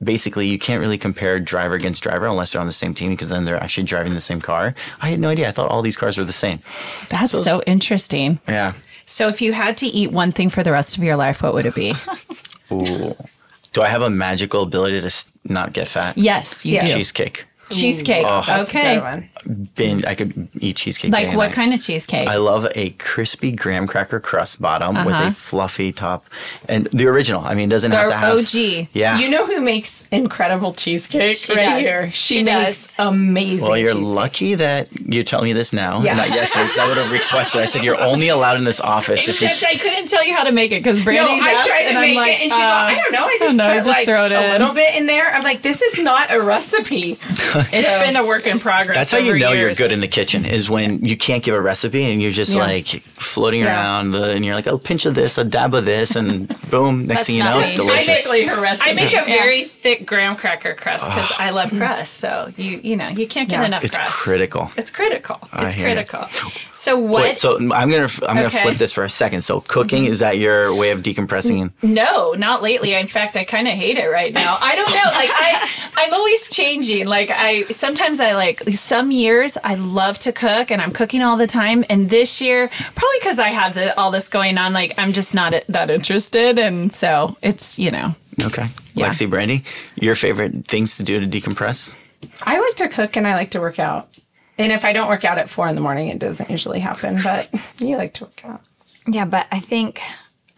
Basically, 0.02 0.46
you 0.46 0.58
can't 0.58 0.80
really 0.80 0.96
compare 0.96 1.38
driver 1.40 1.74
against 1.74 2.02
driver 2.02 2.26
unless 2.26 2.52
they're 2.52 2.60
on 2.60 2.66
the 2.66 2.72
same 2.72 2.94
team 2.94 3.10
because 3.10 3.28
then 3.28 3.44
they're 3.44 3.62
actually 3.62 3.84
driving 3.84 4.14
the 4.14 4.20
same 4.20 4.40
car. 4.40 4.74
I 5.02 5.10
had 5.10 5.20
no 5.20 5.28
idea. 5.28 5.48
I 5.48 5.52
thought 5.52 5.68
all 5.68 5.82
these 5.82 5.96
cars 5.96 6.16
were 6.16 6.24
the 6.24 6.32
same. 6.32 6.60
That's 7.10 7.32
so 7.32 7.60
interesting. 7.66 8.40
Yeah. 8.48 8.72
So, 9.04 9.28
if 9.28 9.42
you 9.42 9.52
had 9.52 9.76
to 9.78 9.86
eat 9.86 10.10
one 10.12 10.32
thing 10.32 10.48
for 10.50 10.62
the 10.62 10.72
rest 10.72 10.96
of 10.96 11.02
your 11.02 11.16
life, 11.16 11.42
what 11.42 11.52
would 11.52 11.66
it 11.66 11.74
be? 11.74 11.92
Ooh. 12.72 13.14
Do 13.72 13.82
I 13.82 13.88
have 13.88 14.02
a 14.02 14.10
magical 14.10 14.62
ability 14.62 15.00
to 15.02 15.10
not 15.44 15.72
get 15.72 15.86
fat? 15.86 16.16
yes, 16.16 16.64
you 16.64 16.74
Yeah. 16.74 16.86
do. 16.86 16.94
Cheesecake. 16.94 17.44
Cheesecake. 17.70 18.26
Oh. 18.28 18.42
That's 18.46 18.48
a 18.74 18.78
okay. 18.78 18.94
good 18.94 19.02
one. 19.02 19.66
Binge. 19.74 20.04
I 20.04 20.14
could 20.14 20.48
eat 20.60 20.76
cheesecake. 20.76 21.12
Like 21.12 21.34
what 21.36 21.46
night. 21.46 21.52
kind 21.54 21.72
of 21.74 21.80
cheesecake? 21.82 22.28
I 22.28 22.36
love 22.36 22.66
a 22.74 22.90
crispy 22.90 23.52
graham 23.52 23.86
cracker 23.86 24.20
crust 24.20 24.60
bottom 24.60 25.04
with 25.04 25.14
Uh-huh. 25.14 25.28
a 25.28 25.32
fluffy 25.32 25.92
top, 25.92 26.26
and 26.68 26.88
the 26.92 27.06
original. 27.06 27.42
I 27.44 27.54
mean, 27.54 27.68
it 27.68 27.70
doesn't 27.70 27.90
have 27.92 28.08
to 28.08 28.14
have 28.16 28.36
OG. 28.38 28.88
Yeah. 28.92 29.18
You 29.18 29.28
know 29.30 29.46
who 29.46 29.60
makes 29.60 30.06
incredible 30.12 30.74
cheesecake 30.74 31.36
She 31.36 31.54
right 31.54 31.60
does. 31.62 31.84
here? 31.84 32.12
She 32.12 32.42
makes 32.42 32.98
amazing. 32.98 33.66
well, 33.66 33.76
you're 33.78 33.92
cheesecake. 33.94 34.14
lucky 34.14 34.54
that 34.56 34.88
you're 35.00 35.24
telling 35.24 35.46
me 35.46 35.52
this 35.52 35.72
now. 35.72 36.02
Yeah. 36.02 36.14
Not 36.14 36.28
yesterday, 36.30 36.64
because 36.64 36.78
I 36.78 36.88
would 36.88 36.96
have 36.98 37.10
requested. 37.10 37.60
I 37.62 37.64
said 37.64 37.82
you're 37.84 38.00
only 38.00 38.28
allowed 38.28 38.56
in 38.58 38.64
this 38.64 38.80
office 38.80 39.26
if 39.26 39.40
you. 39.40 39.48
I 39.48 39.76
couldn't 39.76 40.06
tell 40.08 40.24
you 40.24 40.34
how 40.34 40.44
to 40.44 40.52
make 40.52 40.72
it 40.72 40.82
because 40.82 40.98
No, 40.98 41.04
Brandy's 41.04 41.42
I 41.42 41.52
asked, 41.52 41.66
tried 41.66 41.82
to 41.82 41.88
and 41.90 42.00
make 42.00 42.10
I'm 42.10 42.16
like, 42.16 42.32
it, 42.32 42.42
and 42.42 42.52
she's 42.52 42.60
uh, 42.60 42.64
like, 42.66 42.96
I 42.96 43.00
don't 43.00 43.12
know. 43.12 43.24
I 43.24 43.36
just 43.40 43.56
know, 43.56 43.68
put 43.68 43.76
just 43.84 43.88
like 43.88 44.04
throw 44.06 44.24
it 44.26 44.32
a 44.32 44.52
little 44.52 44.74
bit 44.74 44.94
in 44.96 45.06
there. 45.06 45.32
I'm 45.32 45.42
like, 45.44 45.62
this 45.62 45.80
is 45.82 45.98
not 45.98 46.30
a 46.32 46.40
recipe. 46.40 47.18
It's 47.72 47.92
been 48.06 48.16
a 48.16 48.24
work 48.24 48.46
in 48.46 48.58
progress. 48.58 48.96
That's 48.96 49.10
how 49.10 49.18
you 49.18 49.30
over 49.30 49.38
know 49.38 49.52
you're 49.52 49.74
good 49.74 49.92
in 49.92 50.00
the 50.00 50.08
kitchen 50.08 50.44
is 50.44 50.68
when 50.70 51.04
you 51.04 51.16
can't 51.16 51.42
give 51.42 51.54
a 51.54 51.60
recipe 51.60 52.04
and 52.10 52.20
you're 52.22 52.30
just 52.32 52.52
Yeah. 52.54 52.60
like 52.62 52.86
floating 52.86 53.60
Yeah. 53.60 53.74
around 53.74 54.12
the, 54.12 54.30
and 54.30 54.44
you're 54.44 54.54
like 54.54 54.66
a 54.66 54.78
pinch 54.78 55.06
of 55.06 55.14
this, 55.14 55.38
a 55.38 55.44
dab 55.44 55.74
of 55.74 55.84
this, 55.84 56.16
and 56.16 56.48
boom, 56.70 57.06
next 57.06 57.08
That's 57.20 57.26
thing 57.26 57.36
you 57.36 57.42
not 57.44 57.54
know, 57.54 57.60
it's 57.60 57.70
me. 57.70 57.76
delicious. 57.76 58.06
Basically, 58.06 58.44
her 58.46 58.60
recipe. 58.60 58.90
I 58.90 58.92
make 58.94 59.10
a 59.12 59.16
Yeah. 59.16 59.24
very 59.24 59.64
thick 59.64 60.06
graham 60.06 60.36
cracker 60.36 60.74
crust 60.74 61.06
because 61.08 61.30
I 61.38 61.50
love 61.50 61.70
crust. 61.70 62.14
So 62.14 62.50
you 62.56 62.80
you 62.82 62.96
know 62.96 63.08
you 63.08 63.26
can't 63.26 63.48
get 63.48 63.60
Yeah. 63.60 63.66
enough 63.66 63.84
It's 63.84 63.96
crust. 63.96 64.14
critical. 64.18 64.70
It's 64.76 64.90
critical. 64.90 65.38
It's 65.54 65.74
hear 65.74 65.88
you. 65.88 65.94
critical. 65.94 66.26
So 66.74 66.96
what? 66.98 67.22
Wait, 67.22 67.38
so 67.38 67.56
I'm 67.56 67.68
gonna 67.90 68.08
I'm 68.28 68.36
gonna 68.36 68.48
Mm-hmm. 68.50 68.58
flip 68.58 68.74
this 68.76 68.92
for 68.92 69.04
a 69.04 69.08
second. 69.10 69.42
So 69.42 69.60
cooking 69.60 70.04
is 70.06 70.18
that 70.20 70.38
your 70.38 70.74
way 70.74 70.90
of 70.90 71.02
decompressing? 71.02 71.70
No, 71.82 72.32
not 72.32 72.62
lately. 72.62 72.94
In 72.94 73.06
fact, 73.06 73.36
I 73.36 73.44
kind 73.44 73.68
of 73.68 73.74
hate 73.74 73.98
it 73.98 74.08
right 74.10 74.32
now. 74.32 74.58
I 74.60 74.74
don't 74.74 74.90
know. 74.90 75.10
Like 75.20 75.30
I, 75.32 75.68
I'm 75.96 76.12
always 76.14 76.48
changing. 76.48 77.06
Like 77.06 77.30
I 77.30 77.49
sometimes 77.70 78.20
I 78.20 78.34
like 78.34 78.62
some 78.70 79.10
years 79.10 79.56
I 79.62 79.74
love 79.74 80.18
to 80.20 80.32
cook 80.32 80.70
and 80.70 80.80
I'm 80.80 80.92
cooking 80.92 81.22
all 81.22 81.36
the 81.36 81.46
time. 81.46 81.84
And 81.88 82.10
this 82.10 82.40
year, 82.40 82.68
probably 82.94 83.18
because 83.20 83.38
I 83.38 83.48
have 83.48 83.74
the, 83.74 83.98
all 83.98 84.10
this 84.10 84.28
going 84.28 84.58
on, 84.58 84.72
like 84.72 84.94
I'm 84.98 85.12
just 85.12 85.34
not 85.34 85.54
that 85.68 85.90
interested. 85.90 86.58
And 86.58 86.92
so 86.92 87.36
it's 87.42 87.78
you 87.78 87.90
know. 87.90 88.14
okay, 88.42 88.68
Yeah. 88.94 89.08
Lexi, 89.08 89.28
Brandy, 89.28 89.64
your 89.96 90.14
favorite 90.14 90.66
things 90.66 90.96
to 90.96 91.02
do 91.02 91.20
to 91.20 91.26
decompress? 91.26 91.96
I 92.42 92.58
like 92.60 92.76
to 92.76 92.88
cook 92.88 93.16
and 93.16 93.26
I 93.26 93.34
like 93.34 93.50
to 93.52 93.60
work 93.60 93.78
out. 93.78 94.08
And 94.58 94.72
if 94.72 94.84
I 94.84 94.92
don't 94.92 95.08
work 95.08 95.24
out 95.24 95.38
at 95.38 95.48
four 95.48 95.66
in 95.68 95.74
the 95.74 95.80
morning, 95.80 96.08
it 96.08 96.18
doesn't 96.18 96.50
usually 96.50 96.80
happen. 96.80 97.18
But 97.22 97.48
you 97.78 97.96
like 97.96 98.14
to 98.14 98.24
work 98.24 98.44
out. 98.44 98.60
Yeah, 99.06 99.24
but 99.24 99.46
I 99.50 99.60
think 99.60 100.00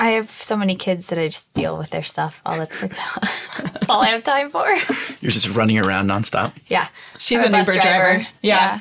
I 0.00 0.10
have 0.10 0.30
so 0.30 0.56
many 0.56 0.74
kids 0.74 1.08
that 1.08 1.18
I 1.18 1.26
just 1.28 1.52
deal 1.54 1.76
with 1.78 1.90
their 1.90 2.02
stuff 2.02 2.42
all 2.44 2.58
the 2.58 2.66
time. 2.66 2.88
That's 2.88 3.88
all 3.88 4.00
I 4.02 4.08
have 4.08 4.24
time 4.24 4.50
for. 4.50 4.66
You're 5.20 5.30
just 5.30 5.48
running 5.50 5.78
around 5.78 6.08
nonstop. 6.08 6.52
Yeah. 6.68 6.88
She's 7.18 7.40
Or 7.40 7.44
a 7.44 7.46
an 7.46 7.54
Uber 7.54 7.74
driver. 7.74 8.26
Yeah. 8.42 8.80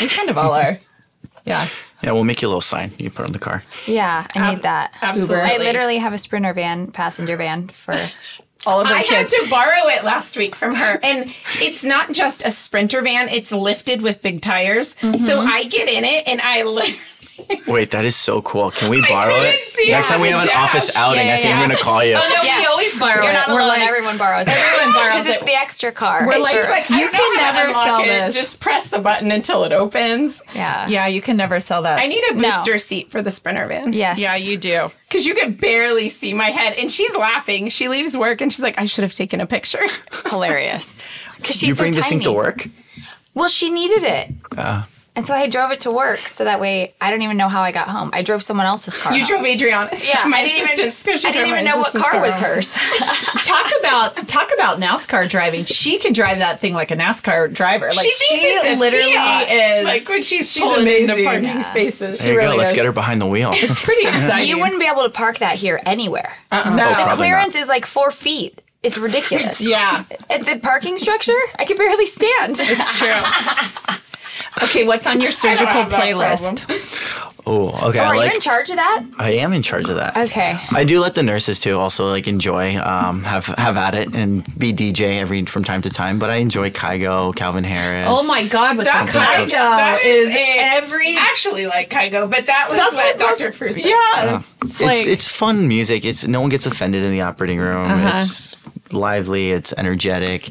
We 0.00 0.08
kind 0.08 0.30
of 0.30 0.38
all 0.38 0.52
are. 0.52 0.78
Yeah. 1.44 1.66
Yeah, 2.02 2.12
we'll 2.12 2.24
make 2.24 2.42
you 2.42 2.48
a 2.48 2.50
little 2.50 2.60
sign 2.60 2.92
you 2.98 3.10
put 3.10 3.24
on 3.26 3.32
the 3.32 3.38
car. 3.38 3.62
Yeah, 3.86 4.26
I 4.34 4.50
need 4.50 4.62
that. 4.62 4.94
absolutely. 5.02 5.36
I 5.36 5.58
literally 5.58 5.98
have 5.98 6.12
a 6.12 6.18
sprinter 6.18 6.52
van, 6.52 6.90
passenger 6.90 7.36
van 7.36 7.68
for 7.68 7.96
All 8.66 8.80
of 8.80 8.86
our 8.88 8.92
I 8.94 9.02
had 9.02 9.28
to 9.28 9.46
borrow 9.48 9.86
it 9.88 10.02
last 10.02 10.36
week 10.36 10.56
from 10.56 10.74
her. 10.74 10.98
And 11.02 11.32
it's 11.60 11.84
not 11.84 12.12
just 12.12 12.44
a 12.44 12.50
sprinter 12.50 13.02
van, 13.02 13.28
it's 13.28 13.52
lifted 13.52 14.02
with 14.02 14.20
big 14.22 14.42
tires. 14.42 14.96
Mm-hmm. 14.96 15.16
So 15.18 15.40
I 15.40 15.64
get 15.64 15.88
in 15.88 16.04
it 16.04 16.26
and 16.26 16.40
I 16.40 16.62
literally. 16.64 16.98
Wait, 17.66 17.90
that 17.92 18.04
is 18.04 18.16
so 18.16 18.42
cool. 18.42 18.70
Can 18.70 18.90
we 18.90 19.00
borrow 19.02 19.40
it? 19.40 19.58
Next 19.86 20.08
time 20.08 20.20
we 20.20 20.28
have 20.28 20.40
an 20.42 20.46
the 20.46 20.54
office 20.56 20.94
outing, 20.96 21.26
Yeah, 21.26 21.34
I 21.34 21.36
think 21.36 21.48
yeah, 21.48 21.60
I'm 21.60 21.68
gonna 21.68 21.78
call 21.80 22.04
you. 22.04 22.14
Oh 22.14 22.18
no, 22.18 22.42
Yeah. 22.42 22.58
we 22.60 22.66
always 22.66 22.98
borrow 22.98 23.22
You're 23.22 23.30
it. 23.30 23.34
not 23.34 23.48
We're 23.48 23.60
alone. 23.60 23.68
like, 23.68 23.80
everyone 23.80 24.18
borrows 24.18 24.46
it. 24.48 24.54
everyone 24.54 24.92
borrows 24.94 25.12
Because 25.12 25.26
it's 25.26 25.42
it. 25.42 25.46
the 25.46 25.54
extra 25.54 25.92
car. 25.92 26.26
We're 26.26 26.38
like- 26.38 26.52
She's 26.54 26.68
like, 26.68 26.90
I 26.90 26.98
You 27.00 27.10
don't 27.10 27.12
know 27.12 27.18
can 27.36 27.44
how 27.44 27.50
to 27.52 27.56
never 27.56 27.68
unlock 27.68 27.84
sell 27.86 28.00
it. 28.02 28.06
this. 28.06 28.34
Just 28.34 28.60
press 28.60 28.88
the 28.88 28.98
button 28.98 29.30
until 29.32 29.64
it 29.64 29.72
opens. 29.72 30.42
yeah. 30.54 30.86
yeah, 30.88 31.06
you 31.06 31.22
can 31.22 31.36
never 31.36 31.60
sell 31.60 31.82
that. 31.82 31.98
I 31.98 32.06
need 32.06 32.22
a 32.24 32.34
No. 32.34 32.42
booster 32.50 32.78
seat 32.78 33.10
for 33.10 33.22
the 33.22 33.30
sprinter 33.30 33.66
van. 33.66 33.92
Yes. 33.92 34.18
Yeah, 34.20 34.34
you 34.36 34.56
do. 34.56 34.90
Because 35.08 35.26
you 35.26 35.34
could 35.34 35.60
barely 35.60 36.08
see 36.08 36.34
my 36.34 36.50
head. 36.50 36.74
And 36.78 36.90
she's 36.90 37.14
laughing. 37.14 37.68
She 37.68 37.88
leaves 37.88 38.16
work 38.16 38.40
and 38.40 38.52
she's 38.52 38.62
like, 38.62 38.78
I 38.78 38.86
should 38.86 39.02
have 39.02 39.14
taken 39.14 39.40
a 39.40 39.46
picture. 39.46 39.82
It's 40.08 40.28
hilarious. 40.28 41.06
Because 41.36 41.56
she's 41.56 41.70
you 41.70 41.74
bring 41.76 41.92
so 41.92 41.98
this 42.00 42.08
thing 42.08 42.20
to 42.20 42.32
work? 42.32 42.66
Well, 43.34 43.48
she 43.48 43.70
needed 43.70 44.04
it. 44.04 44.34
Uh. 44.56 44.82
And 45.14 45.26
so 45.26 45.34
I 45.34 45.46
drove 45.46 45.70
it 45.72 45.80
to 45.80 45.90
work 45.90 46.20
so 46.20 46.44
that 46.44 46.58
way 46.58 46.94
I 46.98 47.10
don't 47.10 47.20
even 47.20 47.36
know 47.36 47.50
how 47.50 47.60
I 47.60 47.70
got 47.70 47.88
home. 47.88 48.08
I 48.14 48.22
drove 48.22 48.42
someone 48.42 48.64
else's 48.64 48.96
car. 48.96 49.12
You 49.12 49.18
home. 49.20 49.28
drove 49.28 49.44
Adriana's. 49.44 50.08
Yeah, 50.08 50.24
my 50.24 50.38
I 50.38 50.48
didn't 50.48 50.64
assistant's. 50.64 51.02
'cause 51.02 51.18
even, 51.24 51.28
I 51.28 51.32
didn't 51.32 51.48
even 51.52 51.64
know 51.66 51.76
what 51.76 51.88
assistant's 51.88 52.10
car 52.12 52.20
was 52.22 52.40
hers. 52.40 52.72
talk 53.46 53.70
about 53.78 54.26
talk 54.26 54.50
about 54.54 54.80
NASCAR 54.80 55.28
driving. 55.28 55.66
She 55.66 55.98
can 55.98 56.14
drive 56.14 56.38
that 56.38 56.60
thing 56.60 56.72
like 56.72 56.90
a 56.90 56.96
NASCAR 56.96 57.52
driver. 57.52 57.88
Like 57.88 58.06
She 58.06 58.10
thinks 58.12 58.64
it's 58.64 58.76
a 58.76 58.80
literally 58.80 59.12
Fiat. 59.12 59.50
is 59.50 59.84
like 59.84 60.08
when 60.08 60.22
she's, 60.22 60.50
she's 60.50 60.62
pulling 60.62 60.86
into 60.86 61.04
amazing. 61.12 61.24
parking 61.26 61.44
Yeah. 61.44 61.62
spaces. 61.62 62.18
She 62.20 62.24
There 62.24 62.32
you 62.32 62.38
really 62.38 62.52
go. 62.52 62.58
Let's 62.58 62.70
is. 62.70 62.76
get 62.76 62.86
her 62.86 62.92
behind 62.92 63.20
the 63.20 63.26
wheel. 63.26 63.52
It's 63.54 63.82
pretty 63.84 64.06
exciting. 64.08 64.48
you 64.48 64.58
wouldn't 64.58 64.80
be 64.80 64.86
able 64.86 65.02
to 65.02 65.10
park 65.10 65.38
that 65.40 65.56
here 65.56 65.78
anywhere. 65.84 66.32
Uh-uh. 66.50 66.70
no. 66.74 66.94
Oh, 66.96 67.08
The 67.10 67.14
clearance 67.16 67.52
not. 67.54 67.60
is 67.64 67.68
like 67.68 67.84
four 67.84 68.12
feet. 68.12 68.62
It's 68.82 68.96
ridiculous. 68.96 69.60
Yeah, 69.72 70.04
At 70.30 70.46
the 70.46 70.58
parking 70.58 70.96
structure, 70.96 71.38
I 71.58 71.66
could 71.66 71.76
barely 71.76 72.06
stand. 72.06 72.56
it's 72.60 72.98
true. 72.98 73.12
Okay, 74.62 74.86
what's 74.86 75.06
on 75.06 75.20
your 75.20 75.32
surgical 75.44 75.84
playlist? 75.86 77.28
Oh, 77.44 77.70
okay. 77.88 77.98
Oh, 77.98 78.02
I 78.04 78.06
are 78.06 78.16
like. 78.16 78.28
you 78.30 78.34
in 78.36 78.40
charge 78.40 78.70
of 78.70 78.76
that? 78.76 79.04
I 79.18 79.32
am 79.32 79.52
in 79.52 79.62
charge 79.62 79.88
of 79.88 79.96
that. 79.96 80.16
Okay. 80.16 80.56
I 80.70 80.84
do 80.84 81.00
let 81.00 81.16
the 81.16 81.24
nurses 81.24 81.58
too 81.58 81.76
also 81.76 82.08
like 82.08 82.28
enjoy 82.28 82.76
um, 82.78 83.24
have 83.24 83.46
have 83.46 83.76
at 83.76 83.96
it 83.96 84.14
and 84.14 84.44
be 84.56 84.72
DJ 84.72 85.18
every 85.18 85.44
from 85.46 85.64
time 85.64 85.82
to 85.82 85.90
time. 85.90 86.20
But 86.20 86.30
I 86.30 86.36
enjoy 86.36 86.70
Kygo, 86.70 87.34
Calvin 87.34 87.64
Harris. 87.64 88.06
Oh 88.08 88.24
my 88.28 88.46
God, 88.46 88.76
with 88.76 88.86
That's 88.86 88.96
Something 89.12 89.20
Kygo. 89.20 89.48
That 89.50 90.04
is 90.04 90.28
is 90.28 90.34
a- 90.36 90.58
every. 90.76 91.16
Actually, 91.16 91.66
like 91.66 91.90
Kygo, 91.90 92.30
but 92.30 92.46
that 92.46 92.68
was 92.70 92.78
That's 92.78 92.94
what, 92.94 93.18
what 93.18 93.18
Dr. 93.18 93.46
most- 93.48 93.58
Fruit 93.58 93.74
said. 93.74 93.84
Yeah, 93.86 94.42
it's 94.62 94.80
It's 94.80 94.82
like 94.82 95.06
it's 95.08 95.26
fun 95.26 95.66
music. 95.66 96.04
It's 96.04 96.24
no 96.24 96.40
one 96.40 96.48
gets 96.48 96.66
offended 96.66 97.02
in 97.02 97.10
the 97.10 97.22
operating 97.22 97.58
room. 97.58 97.90
Uh-huh. 97.90 98.12
It's 98.14 98.54
lively. 98.92 99.50
It's 99.52 99.72
energetic. 99.76 100.50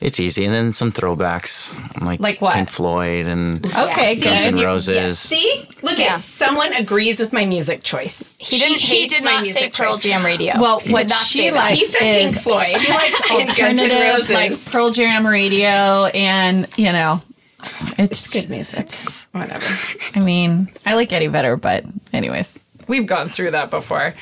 It's 0.00 0.18
easy. 0.20 0.44
And 0.44 0.54
then 0.54 0.72
some 0.72 0.90
throwbacks 0.92 1.76
like 2.02 2.20
Like 2.20 2.40
what? 2.40 2.54
Pink 2.54 2.70
Floyd 2.70 3.26
and 3.26 3.64
okay, 3.66 4.14
Guns 4.18 4.44
good. 4.44 4.54
N' 4.54 4.60
Roses. 4.60 4.94
yes. 4.94 5.18
See, 5.18 5.68
look 5.82 5.98
Yeah. 5.98 6.14
at 6.14 6.22
someone 6.22 6.72
agrees 6.72 7.18
with 7.20 7.32
my 7.32 7.44
music 7.44 7.82
choice. 7.82 8.34
He 8.38 8.56
She 8.56 8.58
didn't. 8.64 8.80
He 8.80 9.06
did 9.06 9.24
not 9.24 9.38
say 9.46 9.52
music 9.52 9.74
Pearl. 9.74 9.96
Jam 9.98 10.24
Radio. 10.24 10.60
Well, 10.60 10.80
He 10.80 10.92
what 10.92 11.08
not 11.08 11.18
she 11.18 11.38
say 11.40 11.50
that. 11.50 11.56
likes 11.56 11.78
He 11.78 11.84
said 11.86 12.02
is 12.22 12.32
Pink 12.32 12.42
Floyd. 12.44 12.64
she 12.64 12.92
likes 12.92 13.20
And 13.30 13.46
Guns 13.48 13.58
N' 13.58 13.78
alternative, 13.80 14.00
Roses. 14.14 14.30
like 14.30 14.64
Pearl 14.66 14.90
Jam 14.90 15.26
radio, 15.26 16.06
and 16.06 16.66
you 16.76 16.92
know, 16.92 17.20
it's, 17.98 18.32
good 18.32 18.48
music. 18.50 18.80
It's 18.80 19.26
Whatever. 19.32 19.64
I 20.14 20.20
mean, 20.20 20.70
I 20.86 20.94
like 20.94 21.12
Eddie 21.12 21.28
better, 21.28 21.56
but 21.56 21.84
anyways, 22.12 22.58
we've 22.88 23.06
gone 23.06 23.28
through 23.28 23.50
that 23.52 23.70
before. 23.70 24.14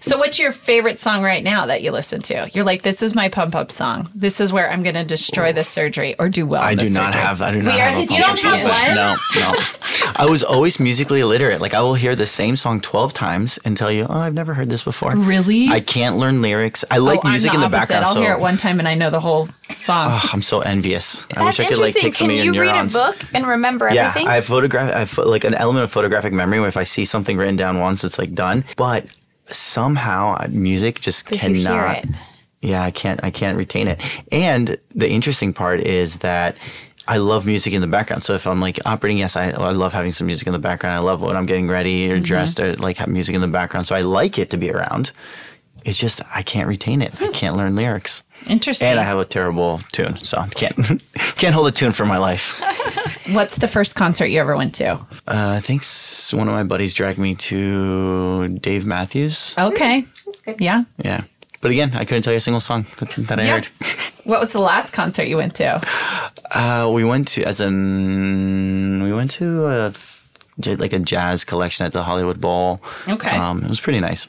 So, 0.00 0.18
what's 0.18 0.38
your 0.38 0.52
favorite 0.52 0.98
song 1.00 1.22
right 1.22 1.42
now 1.42 1.66
that 1.66 1.82
you 1.82 1.90
listen 1.90 2.20
to? 2.22 2.48
You're 2.52 2.64
like, 2.64 2.82
this 2.82 3.02
is 3.02 3.14
my 3.14 3.28
pump 3.28 3.54
up 3.54 3.72
song. 3.72 4.10
This 4.14 4.40
is 4.40 4.52
where 4.52 4.70
I'm 4.70 4.82
going 4.82 4.94
to 4.94 5.04
destroy 5.04 5.52
this 5.52 5.68
surgery 5.68 6.14
or 6.18 6.28
do 6.28 6.46
well. 6.46 6.62
I 6.62 6.72
in 6.72 6.78
do 6.78 6.84
this 6.84 6.94
not 6.94 7.12
surgery. 7.14 7.26
have. 7.26 7.42
I 7.42 7.50
do 7.52 7.62
not 7.62 7.74
We 7.74 7.80
are 7.80 7.88
have. 7.88 8.08
the 8.08 8.14
a 8.14 8.18
pump-up 8.18 8.36
champions. 8.38 8.76
song, 8.76 8.86
but 8.86 8.94
No, 8.94 9.16
no. 9.40 10.12
I 10.16 10.26
was 10.26 10.42
always 10.42 10.78
musically 10.78 11.20
illiterate. 11.20 11.60
Like 11.60 11.74
I 11.74 11.80
will 11.82 11.94
hear 11.94 12.14
the 12.16 12.26
same 12.26 12.56
song 12.56 12.80
twelve 12.80 13.12
times 13.12 13.58
and 13.64 13.76
tell 13.76 13.90
you, 13.90 14.06
"Oh, 14.08 14.18
I've 14.20 14.34
never 14.34 14.54
heard 14.54 14.68
this 14.70 14.84
before." 14.84 15.14
Really? 15.16 15.68
I 15.68 15.80
can't 15.80 16.16
learn 16.16 16.42
lyrics. 16.42 16.84
I 16.90 16.98
like 16.98 17.20
Oh, 17.24 17.28
music 17.28 17.50
I'm 17.50 17.56
in 17.56 17.60
the 17.62 17.66
opposite. 17.76 17.80
background. 17.94 18.04
I'll 18.06 18.14
so 18.14 18.20
hear 18.20 18.32
it 18.32 18.40
one 18.40 18.56
time 18.56 18.78
and 18.78 18.86
I 18.88 18.94
know 18.94 19.10
the 19.10 19.20
whole 19.20 19.48
song. 19.74 20.10
Ugh, 20.12 20.30
I'm 20.32 20.42
so 20.42 20.60
envious. 20.60 21.26
I 21.34 21.44
That's 21.44 21.58
wish 21.58 21.66
I 21.66 21.68
could 21.68 21.78
like 21.78 21.88
interesting. 21.88 22.02
take 22.02 22.14
some 22.14 22.28
Can 22.28 22.38
of 22.38 22.44
you 22.44 22.52
your 22.54 22.62
read 22.64 22.84
a 22.84 22.88
book 22.92 23.16
and 23.34 23.46
remember 23.46 23.90
Yeah, 23.92 24.08
everything? 24.08 24.28
I 24.28 24.36
have 24.36 24.46
photograph. 24.46 24.94
I 24.94 24.98
have 25.00 25.18
like 25.18 25.44
an 25.44 25.54
element 25.54 25.84
of 25.84 25.92
photographic 25.92 26.32
memory 26.32 26.60
where 26.60 26.68
if 26.68 26.76
I 26.76 26.84
see 26.84 27.04
something 27.04 27.36
written 27.36 27.56
down 27.56 27.80
once, 27.80 28.04
it's 28.04 28.18
like 28.18 28.34
done. 28.34 28.64
But 28.76 29.06
somehow 29.46 30.36
uh, 30.38 30.48
music 30.50 31.00
just 31.00 31.26
cannot. 31.26 32.04
Yeah, 32.62 32.82
I 32.82 32.90
can't. 32.90 33.20
I 33.22 33.30
can't 33.30 33.56
retain 33.56 33.86
it. 33.88 34.00
And 34.32 34.78
the 34.94 35.08
interesting 35.08 35.52
part 35.52 35.80
is 35.80 36.18
that. 36.18 36.56
I 37.08 37.18
love 37.18 37.46
music 37.46 37.72
in 37.72 37.80
the 37.80 37.86
background. 37.86 38.24
So 38.24 38.34
if 38.34 38.48
I'm 38.48 38.60
like 38.60 38.80
operating, 38.84 39.18
yes, 39.18 39.36
I, 39.36 39.50
I 39.50 39.70
love 39.70 39.92
having 39.92 40.10
some 40.10 40.26
music 40.26 40.48
in 40.48 40.52
the 40.52 40.58
background. 40.58 40.96
I 40.96 40.98
love 40.98 41.22
when 41.22 41.36
I'm 41.36 41.46
getting 41.46 41.68
ready 41.68 42.10
or 42.10 42.18
dressed 42.18 42.58
or 42.58 42.74
like 42.74 42.96
have 42.96 43.06
music 43.06 43.36
in 43.36 43.40
the 43.40 43.46
background. 43.46 43.86
So 43.86 43.94
I 43.94 44.00
like 44.00 44.40
it 44.40 44.50
to 44.50 44.56
be 44.56 44.72
around. 44.72 45.12
It's 45.88 45.98
just 46.00 46.20
I 46.34 46.42
can't 46.42 46.66
retain 46.68 47.00
it. 47.00 47.14
I 47.22 47.28
can't 47.28 47.56
learn 47.56 47.76
lyrics. 47.76 48.22
Interesting. 48.48 48.88
And 48.88 48.98
I 49.00 49.04
have 49.04 49.18
a 49.18 49.24
terrible 49.24 49.78
tune, 49.92 50.16
so 50.24 50.36
I 50.38 50.48
can't 50.48 50.76
can't 51.38 51.54
hold 51.54 51.68
a 51.68 51.70
tune 51.70 51.92
for 51.92 52.04
my 52.04 52.18
life. 52.18 52.60
What's 53.32 53.56
the 53.58 53.68
first 53.68 53.94
concert 53.94 54.26
you 54.26 54.40
ever 54.40 54.56
went 54.56 54.74
to? 54.76 54.94
Uh, 55.28 55.54
I 55.56 55.60
think 55.60 55.84
one 56.38 56.48
of 56.48 56.54
my 56.54 56.64
buddies 56.64 56.92
dragged 56.92 57.18
me 57.20 57.34
to 57.36 58.48
Dave 58.58 58.84
Matthews. 58.84 59.54
Okay. 59.56 60.04
Yeah. 60.58 60.84
Yeah, 61.04 61.22
but 61.60 61.70
again, 61.70 61.92
I 61.94 62.04
couldn't 62.04 62.22
tell 62.22 62.32
you 62.32 62.38
a 62.38 62.40
single 62.40 62.60
song 62.60 62.86
that, 62.98 63.10
that 63.28 63.38
I 63.38 63.44
Yeah. 63.44 63.52
heard. 63.54 63.68
What 64.26 64.40
was 64.40 64.52
the 64.52 64.58
last 64.60 64.92
concert 64.92 65.28
you 65.28 65.36
went 65.36 65.54
to? 65.56 65.80
Uh, 66.50 66.90
we 66.92 67.04
went 67.04 67.28
to 67.28 67.44
as 67.44 67.60
in 67.60 69.02
we 69.04 69.12
went 69.12 69.30
to 69.38 69.66
a, 69.68 69.92
j- 70.58 70.74
like 70.76 70.92
a 70.92 70.98
jazz 70.98 71.44
collection 71.44 71.86
at 71.86 71.92
the 71.92 72.02
Hollywood 72.02 72.40
Bowl. 72.40 72.80
Okay. 73.08 73.30
um, 73.36 73.62
it 73.64 73.68
was 73.68 73.80
pretty 73.80 74.00
nice. 74.00 74.28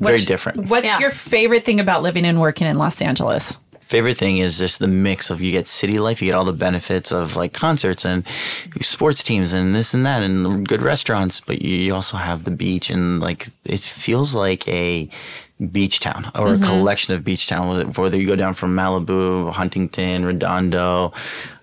Very 0.00 0.14
What's- 0.14 0.24
different. 0.26 0.68
What's 0.68 0.86
Yeah. 0.86 0.98
your 0.98 1.10
favorite 1.10 1.64
thing 1.64 1.80
about 1.80 2.02
living 2.02 2.24
and 2.26 2.40
working 2.40 2.66
in 2.66 2.76
Los 2.78 3.00
Angeles? 3.00 3.58
favorite 3.88 4.16
thing 4.18 4.38
is 4.38 4.58
just 4.58 4.80
the 4.80 4.88
mix 4.88 5.30
of 5.30 5.40
you 5.40 5.52
get 5.52 5.68
city 5.68 6.00
life, 6.00 6.20
you 6.20 6.26
get 6.30 6.34
all 6.34 6.44
the 6.44 6.52
benefits 6.52 7.12
of 7.12 7.36
like 7.36 7.52
concerts 7.52 8.04
and 8.04 8.24
sports 8.80 9.22
teams 9.22 9.52
and 9.52 9.76
this 9.76 9.94
and 9.94 10.04
that 10.04 10.24
and 10.24 10.66
good 10.66 10.82
restaurants, 10.82 11.38
but 11.38 11.62
you 11.62 11.94
also 11.94 12.16
have 12.16 12.42
the 12.42 12.50
beach 12.50 12.90
and 12.90 13.20
like 13.20 13.46
it 13.64 13.78
feels 13.78 14.34
like 14.34 14.66
a 14.66 15.08
beach 15.72 16.00
town 16.00 16.30
or 16.34 16.54
a 16.54 16.58
collection 16.58 17.14
of 17.14 17.24
beach 17.24 17.46
town. 17.46 17.92
Whether 17.92 18.18
you 18.20 18.26
go 18.26 18.36
down 18.36 18.54
from 18.54 18.76
Malibu, 18.76 19.50
Huntington, 19.52 20.24
Redondo, 20.26 21.12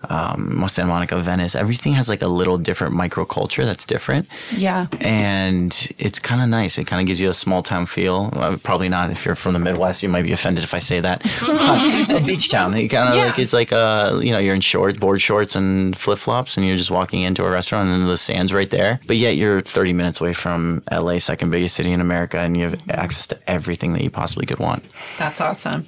um, 0.09 0.65
Santa 0.67 0.87
Monica, 0.89 1.17
Venice, 1.19 1.55
everything 1.55 1.93
has 1.93 2.09
like 2.09 2.21
a 2.21 2.27
little 2.27 2.57
different 2.57 2.93
microculture 2.95 3.63
that's 3.65 3.85
different 3.85 4.27
Yeah. 4.51 4.87
and 4.99 5.71
it's 5.97 6.19
kind 6.19 6.41
of 6.41 6.49
nice. 6.49 6.77
It 6.77 6.85
kind 6.87 7.01
of 7.01 7.07
gives 7.07 7.21
you 7.21 7.29
a 7.29 7.33
small 7.33 7.61
town 7.63 7.85
feel. 7.85 8.29
Uh, 8.33 8.57
probably 8.57 8.89
not 8.89 9.11
if 9.11 9.25
you're 9.25 9.35
from 9.35 9.53
the 9.53 9.59
Midwest. 9.59 10.01
You 10.03 10.09
might 10.09 10.23
be 10.23 10.31
offended 10.33 10.63
if 10.63 10.73
I 10.73 10.79
say 10.79 10.99
that. 10.99 11.21
A 12.09 12.19
beach 12.19 12.49
town. 12.49 12.73
It 12.73 12.87
kind 12.89 13.09
of 13.09 13.15
Yeah. 13.15 13.25
like 13.27 13.39
it's 13.39 13.53
like 13.53 13.71
uh 13.71 14.19
you 14.21 14.31
know 14.31 14.39
you're 14.39 14.55
in 14.55 14.61
shorts, 14.61 14.97
board 14.97 15.21
shorts, 15.21 15.55
and 15.55 15.95
flip 15.95 16.17
flops, 16.19 16.57
and 16.57 16.65
you're 16.65 16.77
just 16.77 16.91
walking 16.91 17.21
into 17.21 17.43
a 17.45 17.49
restaurant, 17.49 17.89
and 17.89 18.07
the 18.07 18.17
sand's 18.17 18.53
right 18.53 18.69
there. 18.69 18.99
But 19.07 19.17
yet 19.17 19.35
you're 19.37 19.61
30 19.61 19.93
minutes 19.93 20.19
away 20.19 20.33
from 20.33 20.83
LA, 20.91 21.19
second 21.19 21.51
biggest 21.51 21.75
city 21.75 21.91
in 21.91 22.01
America, 22.01 22.39
and 22.39 22.57
you 22.57 22.63
have 22.63 22.79
access 22.89 23.27
to 23.27 23.37
everything 23.49 23.82
that 23.91 24.01
you 24.01 24.09
possibly 24.09 24.45
could 24.45 24.59
want. 24.59 24.85
That's 25.17 25.41
awesome. 25.41 25.85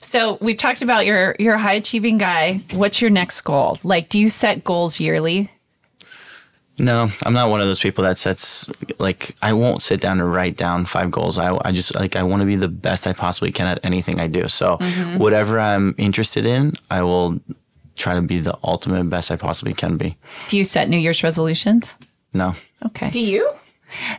So 0.00 0.38
we've 0.40 0.56
talked 0.56 0.80
about 0.80 1.04
your 1.04 1.36
you're 1.38 1.58
high 1.58 1.74
achieving 1.74 2.16
guy. 2.16 2.62
What's 2.70 3.02
your 3.02 3.10
next 3.10 3.42
goal? 3.42 3.78
Like, 3.84 4.08
do 4.08 4.18
you 4.18 4.30
set 4.30 4.64
goals 4.64 4.98
yearly? 4.98 5.50
No, 6.78 7.08
I'm 7.24 7.34
not 7.34 7.50
one 7.50 7.60
of 7.60 7.66
those 7.66 7.78
people 7.78 8.02
that 8.04 8.18
sets 8.18 8.68
like 8.98 9.34
I 9.42 9.52
won't 9.52 9.80
sit 9.82 10.00
down 10.00 10.20
and 10.20 10.32
write 10.32 10.56
down 10.56 10.86
five 10.86 11.10
goals. 11.10 11.38
I, 11.38 11.56
I 11.64 11.70
just 11.70 11.94
like 11.94 12.16
I 12.16 12.22
want 12.22 12.40
to 12.40 12.46
be 12.46 12.56
the 12.56 12.68
best 12.68 13.06
I 13.06 13.12
possibly 13.12 13.52
can 13.52 13.66
at 13.66 13.78
anything 13.84 14.20
I 14.20 14.26
do. 14.26 14.48
So 14.48 14.78
mm-hmm. 14.78 15.18
whatever 15.18 15.60
I'm 15.60 15.94
interested 15.98 16.46
in, 16.46 16.72
I 16.90 17.02
will 17.02 17.38
try 17.96 18.14
to 18.14 18.22
be 18.22 18.40
the 18.40 18.58
ultimate 18.64 19.04
best 19.04 19.30
I 19.30 19.36
possibly 19.36 19.72
can 19.72 19.96
be. 19.96 20.16
Do 20.48 20.56
you 20.56 20.64
set 20.64 20.88
New 20.88 20.96
Year's 20.96 21.22
resolutions? 21.22 21.94
No. 22.32 22.54
Okay. 22.86 23.10
Do 23.10 23.20
you? 23.20 23.52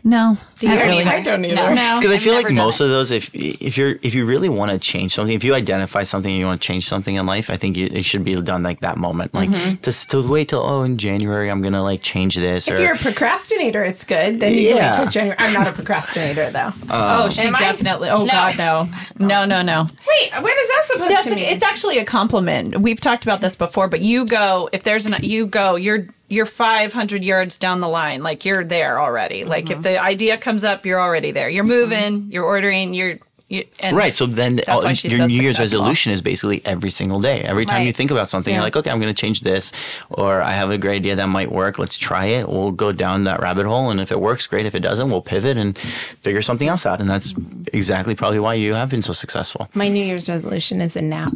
No. 0.04 0.38
I 0.62 0.76
don't 0.76 0.88
really. 0.88 1.02
either. 1.02 1.10
I 1.10 1.22
don't 1.22 1.46
either. 1.46 1.56
No. 1.56 1.74
No. 1.74 1.96
Because 1.96 2.12
I 2.12 2.18
feel 2.18 2.34
like 2.34 2.52
most 2.52 2.80
it. 2.80 2.86
of 2.86 2.90
those, 2.90 3.12
if 3.12 3.30
if 3.34 3.78
you're 3.78 3.98
if 4.02 4.14
you 4.14 4.26
really 4.26 4.50
want 4.50 4.72
to 4.72 4.80
change 4.80 5.14
something, 5.14 5.36
if 5.36 5.44
you 5.44 5.54
identify 5.54 6.04
something 6.04 6.32
and 6.32 6.40
you 6.40 6.46
want 6.46 6.62
to 6.62 6.66
change 6.66 6.88
something 6.88 7.16
in 7.16 7.26
life, 7.26 7.50
I 7.50 7.56
think 7.58 7.78
you, 7.78 7.88
it 7.92 8.04
should 8.04 8.24
be 8.24 8.34
done 8.34 8.64
like 8.64 8.82
that 8.82 8.98
moment. 8.98 9.34
Like 9.34 9.50
mm-hmm. 9.50 9.76
to 9.82 9.92
to 9.92 10.28
wait 10.28 10.50
till 10.50 10.62
oh 10.62 10.84
in 10.84 10.98
January 10.98 11.50
I'm 11.50 11.62
gonna 11.62 11.84
like 11.84 12.02
change 12.02 12.36
this 12.36 12.68
If 12.68 12.78
or 12.78 12.82
you're 12.82 12.94
a 12.94 12.98
procrastinator, 12.98 13.84
it's 13.84 14.04
good. 14.04 14.40
Then 14.40 14.54
you 14.54 14.70
Yeah. 14.70 14.92
wait 14.92 14.98
till 14.98 15.08
January. 15.08 15.38
I'm 15.40 15.54
not 15.54 15.68
a 15.68 15.72
procrastinator 15.74 16.50
though. 16.52 16.72
Oh, 16.90 17.26
oh 17.26 17.30
she 17.30 17.48
Am 17.48 17.56
I? 17.56 17.60
definitely. 17.60 18.10
Oh 18.10 18.26
God, 18.26 18.58
no, 18.58 18.90
no, 19.20 19.46
no, 19.46 19.62
no. 19.62 19.88
Wait, 20.08 20.32
what 20.42 20.58
is 20.58 20.68
that 20.70 20.84
supposed 20.86 21.12
That's 21.12 21.28
to 21.28 21.34
a, 21.34 21.36
mean? 21.36 21.46
it's 21.46 21.64
actually 21.64 21.98
a 21.98 22.06
compliment. 22.06 22.80
We've 22.80 23.02
talked 23.02 23.24
about 23.24 23.42
this 23.42 23.56
before, 23.56 23.88
but 23.88 24.02
you 24.02 24.26
go 24.26 24.70
if 24.72 24.84
there's 24.84 25.06
an 25.06 25.16
you 25.22 25.48
go 25.48 25.76
you're 25.76 26.08
you're 26.28 26.46
500 26.46 27.24
yards 27.24 27.58
down 27.58 27.82
the 27.82 27.88
line, 27.88 28.24
like 28.24 28.46
you're 28.46 28.64
there 28.64 29.00
already. 29.00 29.44
Like 29.44 29.70
if 29.70 29.76
mm-hmm. 29.76 29.84
the 29.84 30.02
idea 30.02 30.38
comes 30.38 30.64
up, 30.64 30.86
you're 30.86 31.00
already 31.00 31.32
there. 31.32 31.50
You're 31.50 31.64
mm-hmm. 31.64 31.92
moving, 31.92 32.32
you're 32.32 32.46
ordering, 32.46 32.94
you're 32.94 33.20
you, 33.48 33.64
and 33.80 33.96
Right. 33.96 34.16
So 34.16 34.26
then 34.26 34.62
all- 34.68 34.84
uh, 34.84 34.90
your 34.90 34.96
so 34.96 35.26
New 35.28 35.42
Year's 35.42 35.60
resolution 35.60 36.12
is 36.12 36.22
basically 36.22 36.66
every 36.66 36.90
single 36.90 37.20
day. 37.20 37.42
Every 37.42 37.68
time 37.68 37.86
you 37.86 37.94
think 37.94 38.10
about 38.10 38.28
something, 38.28 38.52
Yeah. 38.52 38.58
you're 38.58 38.64
like, 38.64 38.76
okay, 38.76 38.90
I'm 38.90 39.00
going 39.00 39.14
to 39.14 39.22
change 39.22 39.42
this, 39.42 39.72
or 40.10 40.42
I 40.42 40.52
have 40.52 40.72
a 40.72 40.80
great 40.80 40.96
idea 40.96 41.16
that 41.16 41.28
might 41.28 41.52
work. 41.52 41.78
Let's 41.78 41.98
try 41.98 42.26
it. 42.26 42.50
We'll 42.50 42.72
go 42.72 42.92
down 42.92 43.24
that 43.26 43.42
rabbit 43.42 43.68
hole, 43.68 43.92
and 43.92 44.02
if 44.02 44.12
it 44.12 44.20
works, 44.20 44.48
great. 44.48 44.66
If 44.66 44.74
it 44.74 44.80
doesn't, 44.80 45.12
we'll 45.12 45.22
pivot 45.22 45.58
and 45.58 45.78
figure 45.78 46.42
something 46.42 46.68
else 46.68 46.88
out. 46.88 47.00
And 47.00 47.08
that's 47.08 47.36
exactly 47.72 48.16
probably 48.16 48.40
why 48.40 48.56
you 48.56 48.74
have 48.74 48.90
been 48.90 49.04
so 49.04 49.14
successful. 49.14 49.70
My 49.76 49.90
New 49.90 50.04
Year's 50.04 50.28
resolution 50.28 50.82
is 50.82 50.96
a 50.96 51.02
nap. 51.04 51.34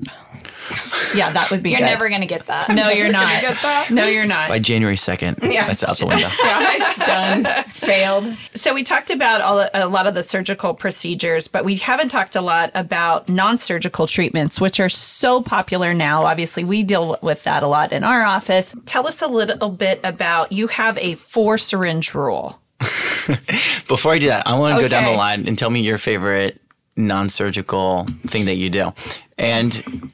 yeah, 1.15 1.31
that 1.31 1.49
would 1.51 1.61
be 1.63 1.71
You're 1.71 1.79
good. 1.79 1.85
never 1.85 2.09
gonna 2.09 2.25
get 2.25 2.45
that. 2.47 2.69
no, 2.69 2.89
you're 2.89 3.11
not. 3.11 3.27
get 3.41 3.57
that. 3.61 3.89
No, 3.91 4.05
you're 4.05 4.25
not. 4.25 4.49
By 4.49 4.59
January 4.59 4.95
2nd, 4.95 5.43
Yeah. 5.51 5.67
that's 5.67 5.83
out 5.83 5.97
the 5.97 6.05
window. 6.07 6.29
Yeah, 6.43 6.69
it's 6.73 6.99
done. 6.99 7.63
failed. 7.71 8.35
So 8.53 8.73
we 8.73 8.83
talked 8.83 9.09
about 9.09 9.41
all, 9.41 9.67
a 9.73 9.87
lot 9.87 10.07
of 10.07 10.13
the 10.13 10.23
surgical 10.23 10.73
procedures, 10.73 11.47
but 11.47 11.65
we 11.65 11.75
haven't 11.77 12.09
talked 12.09 12.35
a 12.35 12.41
lot 12.41 12.71
about 12.75 13.27
non-surgical 13.29 14.07
treatments, 14.07 14.59
which 14.61 14.79
are 14.79 14.89
so 14.89 15.41
popular 15.41 15.93
now. 15.93 16.25
Obviously, 16.25 16.63
we 16.63 16.83
deal 16.83 17.17
with 17.21 17.43
that 17.43 17.63
a 17.63 17.67
lot 17.67 17.91
in 17.91 18.03
our 18.03 18.23
office. 18.23 18.73
Tell 18.85 19.07
us 19.07 19.21
a 19.21 19.27
little 19.27 19.69
bit 19.69 19.99
about 20.03 20.51
you 20.51 20.67
have 20.67 20.97
a 20.99 21.15
four 21.15 21.57
syringe 21.57 22.13
rule. 22.13 22.59
Before 23.87 24.13
I 24.13 24.19
do 24.19 24.27
that, 24.27 24.47
I 24.47 24.57
want 24.57 24.75
to 24.75 24.81
go 24.81 24.87
down 24.87 25.03
the 25.05 25.11
line 25.17 25.47
and 25.47 25.57
tell 25.57 25.69
me 25.69 25.81
your 25.81 25.97
favorite 25.97 26.61
non-surgical 26.95 28.07
thing 28.27 28.45
that 28.45 28.55
you 28.55 28.69
do, 28.69 28.93
and 29.37 30.11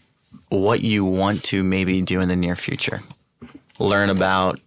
what 0.49 0.81
you 0.81 1.03
want 1.03 1.43
to 1.45 1.63
maybe 1.63 2.01
do 2.01 2.19
in 2.19 2.29
the 2.29 2.35
near 2.35 2.55
future. 2.55 3.01
Learn 3.79 4.09
about, 4.09 4.59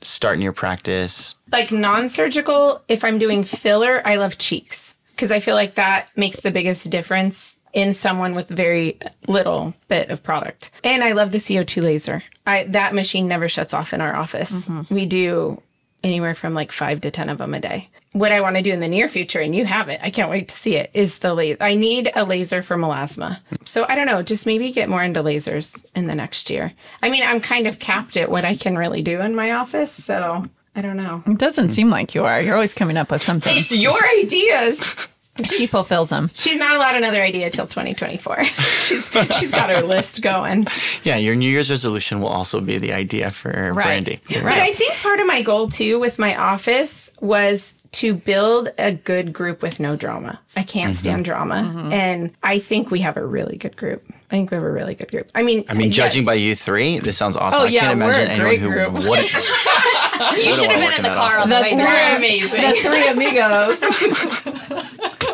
start 0.00 0.36
in 0.36 0.42
your 0.42 0.52
practice. 0.52 1.34
Like 1.52 1.70
non 1.70 2.08
surgical, 2.08 2.82
if 2.88 3.04
I'm 3.04 3.18
doing 3.18 3.44
filler, 3.44 4.02
I 4.06 4.16
love 4.16 4.38
cheeks 4.38 4.94
because 5.10 5.30
I 5.30 5.40
feel 5.40 5.54
like 5.54 5.74
that 5.76 6.08
makes 6.16 6.40
the 6.40 6.50
biggest 6.50 6.90
difference 6.90 7.58
in 7.72 7.92
someone 7.92 8.34
with 8.34 8.48
very 8.48 8.98
little 9.26 9.74
bit 9.88 10.08
of 10.08 10.22
product. 10.22 10.70
And 10.82 11.02
I 11.02 11.12
love 11.12 11.32
the 11.32 11.38
CO2 11.38 11.82
laser. 11.82 12.22
I 12.46 12.64
that 12.64 12.94
machine 12.94 13.28
never 13.28 13.48
shuts 13.48 13.74
off 13.74 13.92
in 13.92 14.00
our 14.00 14.14
office. 14.14 14.68
Mm-hmm. 14.68 14.94
We 14.94 15.06
do 15.06 15.60
anywhere 16.04 16.34
from 16.34 16.54
like 16.54 16.70
5 16.70 17.00
to 17.00 17.10
10 17.10 17.28
of 17.28 17.38
them 17.38 17.54
a 17.54 17.60
day. 17.60 17.88
What 18.12 18.30
I 18.30 18.40
want 18.40 18.54
to 18.56 18.62
do 18.62 18.72
in 18.72 18.78
the 18.78 18.86
near 18.86 19.08
future 19.08 19.40
and 19.40 19.56
you 19.56 19.64
have 19.64 19.88
it. 19.88 19.98
I 20.02 20.10
can't 20.10 20.30
wait 20.30 20.48
to 20.48 20.54
see 20.54 20.76
it. 20.76 20.90
Is 20.94 21.18
the 21.18 21.34
laser. 21.34 21.56
I 21.60 21.74
need 21.74 22.12
a 22.14 22.24
laser 22.24 22.62
for 22.62 22.76
melasma. 22.76 23.40
So 23.64 23.84
I 23.88 23.96
don't 23.96 24.06
know, 24.06 24.22
just 24.22 24.46
maybe 24.46 24.70
get 24.70 24.88
more 24.88 25.02
into 25.02 25.22
lasers 25.22 25.84
in 25.96 26.06
the 26.06 26.14
next 26.14 26.50
year. 26.50 26.72
I 27.02 27.10
mean, 27.10 27.24
I'm 27.24 27.40
kind 27.40 27.66
of 27.66 27.80
capped 27.80 28.16
at 28.16 28.30
what 28.30 28.44
I 28.44 28.54
can 28.54 28.76
really 28.76 29.02
do 29.02 29.20
in 29.20 29.34
my 29.34 29.52
office, 29.52 29.90
so 29.90 30.44
I 30.76 30.82
don't 30.82 30.96
know. 30.96 31.22
It 31.26 31.38
doesn't 31.38 31.72
seem 31.72 31.90
like 31.90 32.14
you 32.14 32.24
are. 32.24 32.40
You're 32.40 32.54
always 32.54 32.74
coming 32.74 32.96
up 32.96 33.10
with 33.10 33.22
something. 33.22 33.56
It's 33.56 33.74
your 33.74 33.98
ideas. 34.20 35.08
She 35.42 35.66
fulfills 35.66 36.10
them. 36.10 36.30
She's 36.32 36.58
not 36.58 36.76
allowed 36.76 36.94
another 36.94 37.22
idea 37.22 37.50
till 37.50 37.66
2024. 37.66 38.44
she's 38.44 39.10
she's 39.32 39.50
got 39.50 39.70
her 39.70 39.82
list 39.82 40.22
going. 40.22 40.66
Yeah, 41.02 41.16
your 41.16 41.34
New 41.34 41.50
Year's 41.50 41.70
resolution 41.70 42.20
will 42.20 42.28
also 42.28 42.60
be 42.60 42.78
the 42.78 42.92
idea 42.92 43.30
for 43.30 43.72
right. 43.72 44.04
Brandy. 44.04 44.20
But 44.28 44.44
I 44.44 44.72
think 44.72 44.94
part 44.94 45.20
of 45.20 45.26
my 45.26 45.42
goal 45.42 45.68
too 45.70 45.98
with 45.98 46.18
my 46.18 46.36
office 46.36 47.10
was 47.20 47.74
to 47.94 48.14
build 48.14 48.72
a 48.78 48.92
good 48.92 49.32
group 49.32 49.62
with 49.62 49.80
no 49.80 49.96
drama. 49.96 50.40
I 50.56 50.62
can't 50.62 50.92
mm-hmm. 50.92 50.98
stand 50.98 51.24
drama, 51.24 51.54
mm-hmm. 51.54 51.92
and 51.92 52.34
I 52.42 52.58
think 52.58 52.90
we 52.90 53.00
have 53.00 53.16
a 53.16 53.24
really 53.24 53.56
good 53.56 53.76
group. 53.76 54.04
I 54.10 54.36
think 54.36 54.50
we 54.50 54.56
have 54.56 54.64
a 54.64 54.70
really 54.70 54.94
good 54.94 55.10
group. 55.10 55.28
I 55.34 55.42
mean, 55.42 55.64
I 55.68 55.74
mean, 55.74 55.92
judging 55.92 56.24
by 56.24 56.34
you 56.34 56.56
three, 56.56 56.98
this 56.98 57.16
sounds 57.16 57.36
awesome. 57.36 57.62
Oh, 57.62 57.64
I 57.64 57.68
yeah, 57.68 57.80
can't 57.80 57.98
we're 57.98 58.06
imagine 58.06 58.30
a 58.30 58.32
anyone 58.32 58.48
great 58.48 58.60
who 58.60 58.70
group. 58.70 58.92
wouldn't. 59.08 59.30
You 60.36 60.52
should 60.54 60.70
have 60.70 60.78
been 60.78 60.92
in 60.92 60.98
in 60.98 61.02
the 61.02 61.08
that 61.08 61.16
car 61.16 61.38
on 61.38 61.52
office. 61.52 61.56
the 61.56 61.62
way 61.62 61.72
we're 61.72 61.78
there. 61.78 62.16
amazing. 62.16 62.72
three 62.82 63.08
amigos. 63.08 63.80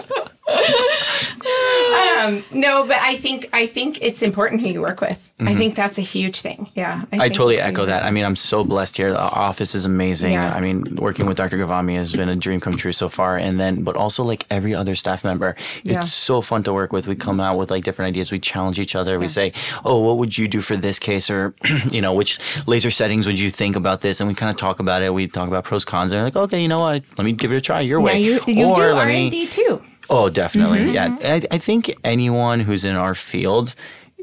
Um, 2.21 2.45
no, 2.51 2.85
but 2.87 2.99
I 2.99 3.17
think 3.17 3.49
I 3.53 3.67
think 3.67 3.99
it's 4.03 4.23
important 4.23 4.61
who 4.61 4.69
you 4.69 4.81
work 4.83 5.01
with. 5.01 5.31
I 5.41 5.55
think 5.55 5.75
that's 5.75 5.97
a 5.97 6.03
huge 6.03 6.43
thing. 6.43 6.71
Yeah, 6.75 7.05
I 7.13 7.19
think 7.19 7.35
totally 7.35 7.59
echo 7.59 7.87
that. 7.87 8.05
I 8.05 8.11
mean, 8.11 8.25
I'm 8.27 8.37
so 8.37 8.63
blessed 8.63 8.97
here. 8.99 9.11
The 9.11 9.19
office 9.19 9.75
is 9.75 9.87
amazing. 9.87 10.35
Yeah. 10.35 10.53
I 10.55 10.61
mean, 10.61 10.97
working 10.97 11.25
with 11.25 11.39
Dr. 11.39 11.57
Ghavami 11.57 11.95
has 11.97 12.13
been 12.13 12.29
a 12.29 12.37
dream 12.37 12.61
come 12.61 12.77
true 12.77 12.93
so 12.93 13.09
far. 13.09 13.39
And 13.39 13.59
then, 13.59 13.83
but 13.83 13.97
also 13.97 14.23
like 14.23 14.45
every 14.51 14.75
other 14.75 14.95
staff 14.95 15.25
member, 15.25 15.57
Yeah. 15.83 15.97
it's 15.99 16.13
so 16.13 16.43
fun 16.43 16.63
to 16.65 16.75
work 16.75 16.93
with. 16.93 17.07
We 17.07 17.17
come 17.17 17.41
out 17.41 17.59
with 17.59 17.71
like 17.71 17.85
different 17.85 18.09
ideas. 18.11 18.31
We 18.31 18.39
challenge 18.39 18.79
each 18.79 18.95
other. 18.95 19.19
We 19.19 19.29
say, 19.29 19.53
"Oh, 19.85 19.99
what 20.01 20.19
would 20.19 20.37
you 20.37 20.47
do 20.47 20.61
for 20.61 20.77
this 20.77 20.99
case?" 20.99 21.31
Or, 21.31 21.55
you 21.91 22.03
know, 22.03 22.13
which 22.13 22.39
laser 22.67 22.91
settings 22.91 23.27
would 23.27 23.41
you 23.41 23.51
think 23.51 23.77
about 23.77 24.03
this? 24.03 24.21
And 24.21 24.29
we 24.29 24.35
kind 24.35 24.51
of 24.51 24.57
talk 24.59 24.79
about 24.79 25.01
it. 25.03 25.15
We 25.15 25.27
talk 25.27 25.49
about 25.49 25.65
pros 25.65 25.87
cons. 25.87 26.13
And 26.13 26.23
like, 26.23 26.37
okay, 26.37 26.61
you 26.61 26.69
know 26.69 26.81
what? 26.81 27.03
Let 27.17 27.25
me 27.25 27.33
give 27.33 27.51
it 27.51 27.57
a 27.57 27.61
try 27.63 27.81
your 27.81 28.01
way. 28.01 28.21
you 28.21 28.41
you 28.47 28.67
or 28.67 28.75
do 28.75 28.83
R 28.83 29.09
and 29.09 29.31
D 29.31 29.47
too. 29.47 29.81
Oh, 30.11 30.29
definitely. 30.29 30.81
Mm-hmm. 30.81 30.93
Yeah, 30.93 31.17
I, 31.23 31.43
I 31.53 31.59
think 31.59 31.95
anyone 32.05 32.61
who's 32.61 32.85
in 32.85 32.97
our 32.97 33.15
field 33.15 33.75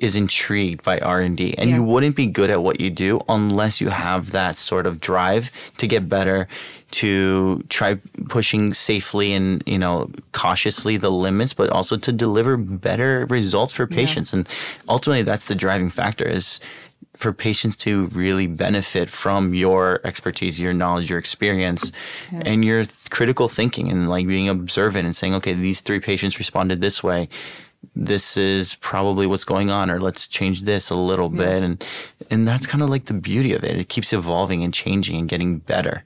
is 0.02 0.16
intrigued 0.16 0.84
by 0.84 1.00
R 1.00 1.22
and 1.22 1.36
D, 1.36 1.56
and 1.58 1.70
Yeah. 1.70 1.78
you 1.78 1.84
wouldn't 1.84 2.16
be 2.16 2.28
good 2.28 2.50
at 2.52 2.62
what 2.62 2.80
you 2.80 2.90
do 2.92 3.20
unless 3.28 3.82
you 3.82 3.90
have 3.90 4.30
that 4.32 4.58
sort 4.60 4.86
of 4.86 5.00
drive 5.00 5.50
to 5.78 5.88
get 5.88 6.08
better, 6.08 6.48
to 6.92 7.64
try 7.70 7.96
pushing 8.30 8.74
safely 8.76 9.34
and 9.34 9.64
you 9.66 9.80
know 9.80 10.10
cautiously 10.34 10.98
the 10.98 11.10
limits, 11.10 11.54
but 11.54 11.70
also 11.72 11.98
to 11.98 12.12
deliver 12.12 12.58
better 12.58 13.26
results 13.30 13.74
for 13.74 13.88
patients. 13.88 14.34
And 14.34 14.48
ultimately, 14.88 15.24
that's 15.24 15.46
the 15.46 15.56
driving 15.56 15.90
factor 15.90 16.26
is 16.28 16.60
for 17.16 17.34
patients 17.34 17.76
to 17.76 18.06
really 18.08 18.46
benefit 18.46 19.10
from 19.10 19.54
your 19.56 20.00
expertise, 20.04 20.60
your 20.60 20.74
knowledge, 20.74 21.10
your 21.10 21.18
experience, 21.18 21.92
and 22.32 22.64
your 22.64 22.86
th- 22.86 23.10
critical 23.10 23.48
thinking 23.48 23.90
and 23.90 24.08
like 24.08 24.28
being 24.28 24.48
observant 24.48 25.06
and 25.06 25.16
saying, 25.16 25.34
okay, 25.34 25.54
these 25.54 25.82
three 25.82 26.00
patients 26.00 26.38
responded 26.38 26.80
this 26.80 27.04
way. 27.04 27.28
This 27.96 28.38
is 28.38 28.76
probably 28.76 29.26
what's 29.26 29.44
going 29.44 29.72
on, 29.72 29.90
or 29.90 30.00
let's 30.00 30.28
change 30.28 30.64
this 30.64 30.92
a 30.92 30.96
little 30.96 31.30
bit, 31.30 31.64
and 31.64 31.84
and 32.30 32.48
that's 32.48 32.68
kind 32.68 32.84
of 32.84 32.90
like 32.90 33.06
the 33.06 33.14
beauty 33.14 33.54
of 33.54 33.64
it. 33.64 33.76
It 33.76 33.90
keeps 33.90 34.14
evolving 34.14 34.64
and 34.64 34.72
changing 34.72 35.16
and 35.18 35.28
getting 35.28 35.58
better. 35.58 36.04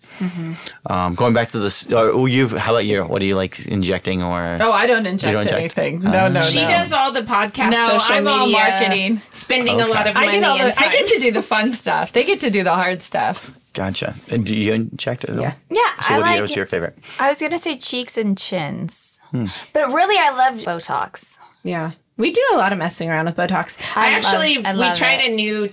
Um, 0.85 1.15
going 1.15 1.33
back 1.33 1.51
to 1.51 1.59
this, 1.59 1.91
uh, 1.91 2.11
oh, 2.13 2.27
you 2.27 2.47
how 2.47 2.73
about 2.73 2.85
you? 2.85 3.03
What 3.03 3.19
do 3.19 3.25
you 3.25 3.35
like 3.35 3.65
injecting 3.67 4.23
or? 4.23 4.57
Oh, 4.61 4.71
I 4.71 4.85
don't 4.85 5.05
inject, 5.05 5.33
don't 5.33 5.41
inject? 5.43 5.77
anything. 5.77 5.99
No, 6.01 6.29
no, 6.29 6.43
She 6.43 6.61
no. 6.61 6.67
does 6.69 6.93
all 6.93 7.11
the 7.11 7.23
podcast, 7.23 7.71
No, 7.71 7.97
social 7.97 8.15
I'm 8.15 8.27
all 8.27 8.45
media, 8.45 8.57
marketing. 8.57 9.21
spending 9.33 9.81
a 9.81 9.87
lot 9.87 10.07
of 10.07 10.15
I 10.15 10.25
money 10.27 10.39
get 10.39 10.43
all 10.49 10.57
the. 10.57 10.73
I 10.79 10.91
get 10.91 11.07
to 11.07 11.19
do 11.19 11.31
the 11.31 11.43
fun 11.43 11.71
stuff. 11.71 12.13
They 12.13 12.23
get 12.23 12.39
to 12.41 12.49
do 12.49 12.63
the 12.63 12.73
hard 12.73 13.01
stuff. 13.01 13.51
Gotcha. 13.73 14.15
And 14.29 14.45
do 14.45 14.53
you 14.55 14.73
inject 14.73 15.23
it? 15.23 15.29
at 15.31 15.35
all? 15.37 15.41
Yeah. 15.43 15.53
Yeah, 15.69 16.01
So 16.01 16.13
I 16.13 16.17
what 16.17 16.23
do 16.25 16.29
like. 16.31 16.41
what's 16.41 16.55
your 16.55 16.65
favorite? 16.65 16.97
I 17.19 17.29
was 17.29 17.39
gonna 17.39 17.57
say 17.59 17.75
cheeks 17.75 18.17
and 18.17 18.37
chins, 18.37 19.17
Hmm. 19.31 19.45
but 19.73 19.87
really, 19.93 20.17
I 20.17 20.29
love 20.31 20.59
Botox. 20.59 21.37
Yeah. 21.63 21.91
We 22.17 22.31
do 22.31 22.45
a 22.53 22.57
lot 22.57 22.73
of 22.73 22.77
messing 22.79 23.09
around 23.09 23.25
with 23.25 23.35
Botox. 23.37 23.77
I, 23.95 24.09
I 24.11 24.17
love- 24.17 24.25
actually 24.25 24.65
I 24.65 24.73
we 24.73 24.95
tried 24.97 25.21
it. 25.21 25.31
a 25.31 25.35
new 25.35 25.71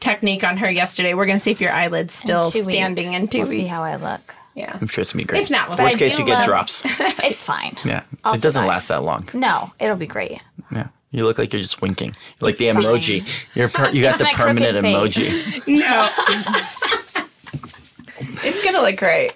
technique 0.00 0.44
on 0.44 0.56
her 0.58 0.70
yesterday. 0.70 1.14
We're 1.14 1.26
gonna 1.26 1.38
see 1.40 1.50
if 1.50 1.60
your 1.60 1.72
eyelids 1.72 2.14
still 2.14 2.44
Two 2.48 2.64
standing 2.64 3.08
weeks. 3.10 3.20
in 3.22 3.28
2 3.28 3.38
we'll 3.38 3.48
weeks. 3.48 3.62
see 3.62 3.66
how 3.68 3.82
I 3.82 3.96
look. 3.96 4.34
yeah. 4.54 4.76
I'm 4.80 4.86
sure 4.88 5.02
it's 5.02 5.12
gonna 5.12 5.22
be 5.22 5.26
great. 5.26 5.42
If 5.42 5.50
not, 5.50 5.68
we'll 5.68 5.78
worst 5.78 5.98
case, 5.98 6.16
do 6.16 6.22
you 6.22 6.28
get 6.28 6.44
drops. 6.44 6.82
It's 7.24 7.42
fine. 7.44 7.76
Yeah, 7.84 8.04
I'll 8.24 8.34
it 8.34 8.42
doesn't 8.42 8.52
survive. 8.60 8.68
last 8.68 8.88
that 8.88 9.02
long. 9.02 9.28
No, 9.34 9.72
it'll 9.80 9.96
be 9.96 10.06
great. 10.06 10.40
Yeah, 10.70 10.88
you 11.10 11.24
look 11.24 11.38
like 11.38 11.52
you're 11.52 11.62
just 11.62 11.80
winking, 11.82 12.14
like 12.40 12.56
the 12.56 12.68
It's 12.68 12.84
emoji. 12.84 13.26
You're 13.54 13.68
per- 13.68 13.90
you 13.90 14.02
got 14.02 14.18
the 14.18 14.26
permanent 14.32 14.76
emoji. 14.78 15.66
No. 15.66 16.08
It's 18.44 18.62
gonna 18.62 18.80
look 18.80 18.96
great. 18.96 19.32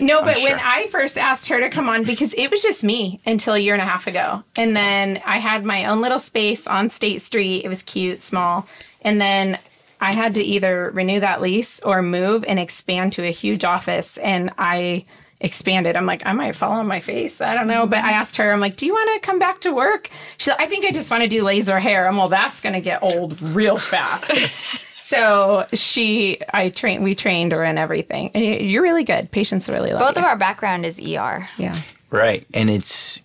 No, 0.00 0.22
but 0.22 0.36
when. 0.36 0.58
I 0.58 0.86
first 0.88 1.18
asked 1.18 1.48
her 1.48 1.60
to 1.60 1.68
come 1.70 1.88
on, 1.88 2.04
because 2.04 2.34
it 2.34 2.50
was 2.50 2.62
just 2.62 2.84
me 2.84 3.20
until 3.26 3.54
a 3.54 3.58
year 3.58 3.74
and 3.74 3.82
a 3.82 3.86
half 3.86 4.06
ago. 4.06 4.42
And 4.56 4.76
then 4.76 5.20
I 5.24 5.38
had 5.38 5.64
my 5.64 5.86
own 5.86 6.00
little 6.00 6.18
space 6.18 6.66
on 6.66 6.90
State 6.90 7.22
Street. 7.22 7.64
It 7.64 7.68
was 7.68 7.82
cute, 7.82 8.20
small. 8.20 8.66
And 9.02 9.20
then 9.20 9.58
I 10.00 10.12
had 10.12 10.34
to 10.36 10.42
either 10.42 10.90
renew 10.92 11.20
that 11.20 11.40
lease 11.40 11.80
or 11.80 12.02
move 12.02 12.44
and 12.46 12.58
expand 12.58 13.12
to 13.14 13.24
a 13.24 13.30
huge 13.30 13.64
office. 13.64 14.18
And 14.18 14.52
I 14.58 15.04
expanded. 15.40 15.96
I'm 15.96 16.06
like, 16.06 16.22
I 16.26 16.32
might 16.32 16.56
fall 16.56 16.72
on 16.72 16.86
my 16.86 17.00
face. 17.00 17.40
I 17.40 17.54
don't 17.54 17.68
know. 17.68 17.86
But 17.86 18.04
I 18.04 18.12
asked 18.12 18.36
her, 18.36 18.52
I'm 18.52 18.60
like, 18.60 18.76
do 18.76 18.86
you 18.86 18.92
want 18.92 19.22
to 19.22 19.26
come 19.26 19.38
back 19.38 19.60
to 19.62 19.72
work? 19.72 20.10
She's 20.36 20.48
like, 20.48 20.60
I 20.60 20.66
think 20.66 20.84
I 20.84 20.90
just 20.90 21.10
want 21.10 21.22
to 21.22 21.28
do 21.28 21.42
laser 21.42 21.78
hair. 21.78 22.08
I'm 22.08 22.16
well, 22.16 22.28
that's 22.28 22.60
going 22.60 22.72
to 22.72 22.80
get 22.80 23.02
old 23.02 23.40
real 23.40 23.78
fast. 23.78 24.32
So 25.08 25.66
she, 25.72 26.38
I 26.52 26.68
trained, 26.68 27.02
we 27.02 27.14
trained 27.14 27.52
her 27.52 27.64
and 27.64 27.78
everything. 27.78 28.30
And 28.34 28.44
you- 28.44 28.54
you're 28.68 28.82
really 28.82 29.04
good. 29.04 29.30
Patients 29.30 29.66
really 29.68 29.90
love 29.92 30.00
Both 30.00 30.16
you. 30.16 30.22
of 30.22 30.26
our 30.28 30.36
background 30.36 30.84
is 30.84 31.00
ER. 31.00 31.48
Yeah. 31.56 31.76
Right, 32.10 32.46
and 32.52 32.68
it's 32.68 33.22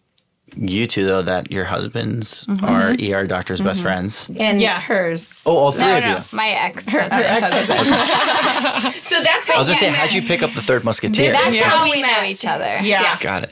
you 0.56 0.86
two 0.88 1.06
though 1.06 1.24
that 1.24 1.52
your 1.52 1.66
husbands 1.66 2.46
Mm-hmm. 2.46 2.66
are 2.66 2.96
ER 3.24 3.26
doctors' 3.28 3.60
best 3.60 3.82
friends. 3.82 4.30
And 4.40 4.62
Yeah. 4.62 4.80
hers. 4.80 5.42
Oh, 5.46 5.58
all 5.58 5.72
three 5.74 5.86
No, 5.88 5.98
of 5.98 6.04
no, 6.06 6.10
you. 6.18 6.24
my 6.32 6.50
ex-husband 6.50 7.12
So 9.04 9.22
that's 9.22 9.48
how 9.48 9.56
I 9.56 9.58
was 9.58 9.68
gonna 9.68 9.70
we 9.70 9.74
say, 9.76 9.88
met. 9.90 9.96
how'd 9.98 10.14
you 10.14 10.22
pick 10.22 10.42
up 10.44 10.54
the 10.54 10.62
third 10.62 10.84
musketeer? 10.86 11.32
That's 11.34 11.54
Yeah. 11.56 11.64
how 11.70 11.84
we 11.84 11.92
we 11.92 12.02
know 12.04 12.08
met. 12.08 12.30
each 12.30 12.46
other. 12.46 12.78
Yeah, 12.82 13.18
Got 13.20 13.44
it. 13.44 13.52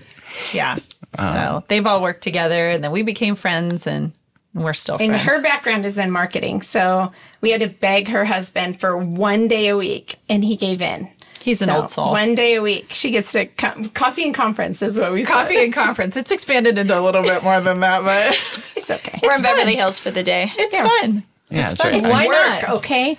yeah. 0.54 0.78
so 1.18 1.64
they've 1.68 1.86
all 1.88 2.02
worked 2.02 2.22
together, 2.24 2.70
and 2.70 2.84
then 2.84 2.92
we 2.92 3.02
became 3.02 3.36
friends, 3.36 3.88
and 3.88 4.14
we're 4.54 4.74
still 4.74 4.98
And 5.00 5.12
friends. 5.12 5.24
her 5.24 5.42
background 5.42 5.86
is 5.86 5.98
in 5.98 6.12
marketing. 6.12 6.62
So 6.62 7.12
we 7.42 7.52
had 7.52 7.62
to 7.62 7.68
beg 7.70 8.08
her 8.10 8.26
husband 8.26 8.80
for 8.80 8.98
one 8.98 9.48
day 9.48 9.68
a 9.70 9.78
week, 9.78 10.18
and 10.30 10.44
he 10.44 10.56
gave 10.56 10.82
in. 10.82 11.10
He's 11.40 11.62
an 11.62 11.70
So 11.70 11.76
old 11.78 11.90
soul. 11.90 12.12
One 12.12 12.36
day 12.36 12.56
a 12.56 12.62
week. 12.62 12.88
She 12.92 13.10
gets 13.10 13.32
to 13.32 13.46
co- 13.48 13.84
coffee 13.96 14.24
and 14.24 14.36
conference, 14.36 14.82
is 14.84 15.00
what 15.00 15.12
we 15.12 15.24
Coffee 15.24 15.56
said. 15.56 15.64
and 15.64 15.74
conference. 15.74 16.16
It's 16.16 16.30
expanded 16.32 16.78
into 16.78 16.98
a 16.98 17.02
little 17.02 17.24
bit 17.24 17.42
more 17.44 17.60
than 17.62 17.80
that, 17.80 18.04
but 18.04 18.64
It's 18.76 18.92
okay. 18.92 19.20
We're 19.24 19.36
in 19.36 19.42
Beverly 19.42 19.76
Hills 19.76 20.00
for 20.00 20.12
the 20.12 20.22
day. 20.22 20.50
it's 20.52 20.78
fun. 20.80 21.24
Yeah, 21.50 21.70
that's 21.74 21.84
right. 21.84 22.04
Why 22.04 22.28
Work, 22.28 22.62
not? 22.62 22.70
okay? 22.78 23.18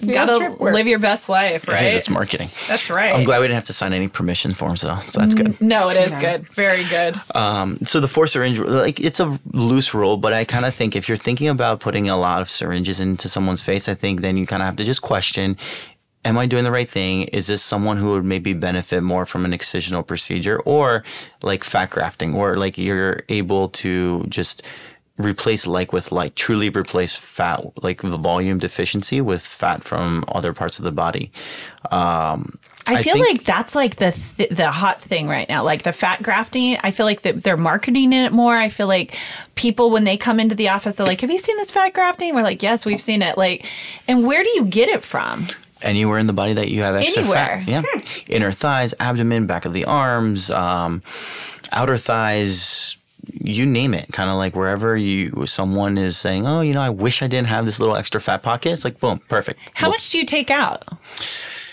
You 0.00 0.14
gotta 0.14 0.56
live 0.62 0.86
your 0.86 0.98
best 0.98 1.28
life, 1.28 1.66
right? 1.68 1.94
it's 1.94 2.08
marketing. 2.08 2.50
That's 2.68 2.90
right. 2.90 3.12
I'm 3.12 3.24
glad 3.24 3.40
we 3.40 3.44
didn't 3.46 3.56
have 3.56 3.64
to 3.64 3.72
sign 3.72 3.92
any 3.92 4.08
permission 4.08 4.52
forms 4.52 4.82
though, 4.82 4.98
so 5.00 5.20
that's 5.20 5.34
good. 5.34 5.60
No, 5.60 5.88
it 5.90 5.96
is 5.96 6.16
good. 6.16 6.48
Very 6.48 6.84
good. 6.84 7.20
Um, 7.34 7.78
so 7.84 8.00
the 8.00 8.08
four 8.08 8.26
syringe, 8.26 8.58
like 8.58 9.00
it's 9.00 9.20
a 9.20 9.38
loose 9.52 9.94
rule, 9.94 10.16
but 10.16 10.32
I 10.32 10.44
kind 10.44 10.64
of 10.64 10.74
think 10.74 10.94
if 10.94 11.08
you're 11.08 11.16
thinking 11.18 11.48
about 11.48 11.80
putting 11.80 12.08
a 12.08 12.16
lot 12.16 12.42
of 12.42 12.50
syringes 12.50 13.00
into 13.00 13.28
someone's 13.28 13.62
face, 13.62 13.88
I 13.88 13.94
think 13.94 14.20
then 14.20 14.36
you 14.36 14.46
kind 14.46 14.62
of 14.62 14.66
have 14.66 14.76
to 14.76 14.84
just 14.84 15.02
question 15.02 15.56
am 16.24 16.36
I 16.36 16.46
doing 16.46 16.64
the 16.64 16.70
right 16.70 16.88
thing? 16.88 17.22
Is 17.22 17.46
this 17.46 17.62
someone 17.62 17.96
who 17.96 18.12
would 18.12 18.24
maybe 18.24 18.52
benefit 18.52 19.02
more 19.02 19.24
from 19.24 19.44
an 19.44 19.52
excisional 19.52 20.06
procedure 20.06 20.60
or 20.60 21.04
like 21.42 21.64
fat 21.64 21.90
grafting, 21.90 22.34
or 22.34 22.56
like 22.56 22.76
you're 22.76 23.22
able 23.28 23.68
to 23.68 24.24
just 24.28 24.62
replace 25.18 25.66
like 25.66 25.92
with 25.92 26.12
like 26.12 26.34
truly 26.34 26.70
replace 26.70 27.14
fat, 27.14 27.60
like 27.82 28.00
the 28.02 28.16
volume 28.16 28.58
deficiency 28.58 29.20
with 29.20 29.42
fat 29.42 29.84
from 29.84 30.24
other 30.28 30.52
parts 30.52 30.78
of 30.78 30.84
the 30.84 30.92
body. 30.92 31.30
Um, 31.90 32.58
I 32.86 33.02
feel 33.02 33.14
think- 33.14 33.28
like 33.28 33.44
that's 33.44 33.74
like 33.74 33.96
the 33.96 34.12
th- 34.12 34.48
the 34.50 34.70
hot 34.70 35.02
thing 35.02 35.28
right 35.28 35.46
now, 35.48 35.62
like 35.62 35.82
the 35.82 35.92
fat 35.92 36.22
grafting. 36.22 36.78
I 36.82 36.90
feel 36.90 37.04
like 37.04 37.20
that 37.22 37.42
they're 37.44 37.56
marketing 37.58 38.12
it 38.14 38.32
more. 38.32 38.56
I 38.56 38.70
feel 38.70 38.86
like 38.88 39.14
people 39.56 39.90
when 39.90 40.04
they 40.04 40.16
come 40.16 40.40
into 40.40 40.54
the 40.54 40.70
office, 40.70 40.94
they're 40.94 41.06
like, 41.06 41.20
"Have 41.20 41.30
you 41.30 41.38
seen 41.38 41.56
this 41.58 41.70
fat 41.70 41.92
grafting?" 41.92 42.34
We're 42.34 42.42
like, 42.42 42.62
"Yes, 42.62 42.86
we've 42.86 43.02
seen 43.02 43.20
it." 43.20 43.36
Like, 43.36 43.66
and 44.06 44.26
where 44.26 44.42
do 44.42 44.48
you 44.50 44.64
get 44.64 44.88
it 44.88 45.04
from? 45.04 45.48
anywhere 45.80 46.18
in 46.18 46.26
the 46.26 46.32
body 46.32 46.54
that 46.54 46.66
you 46.66 46.82
have 46.82 46.96
extra 46.96 47.22
Anywhere. 47.22 47.62
fat. 47.64 47.68
Yeah. 47.68 47.82
Inner 48.26 48.50
thighs, 48.50 48.94
abdomen, 48.98 49.46
back 49.46 49.64
of 49.64 49.72
the 49.72 49.84
arms, 49.84 50.50
um, 50.50 51.04
outer 51.70 51.96
thighs, 51.96 52.96
you 53.32 53.66
name 53.66 53.94
it. 53.94 54.12
Kind 54.12 54.30
of 54.30 54.36
like 54.36 54.56
wherever 54.56 54.96
you 54.96 55.46
someone 55.46 55.98
is 55.98 56.16
saying, 56.16 56.46
"Oh, 56.46 56.60
you 56.60 56.74
know, 56.74 56.82
I 56.82 56.90
wish 56.90 57.22
I 57.22 57.26
didn't 57.26 57.48
have 57.48 57.66
this 57.66 57.80
little 57.80 57.96
extra 57.96 58.20
fat 58.20 58.42
pocket." 58.42 58.72
It's 58.72 58.84
like, 58.84 59.00
boom, 59.00 59.20
perfect. 59.28 59.60
How 59.74 59.88
much 59.88 60.10
do 60.10 60.18
you 60.18 60.24
take 60.24 60.50
out? 60.50 60.84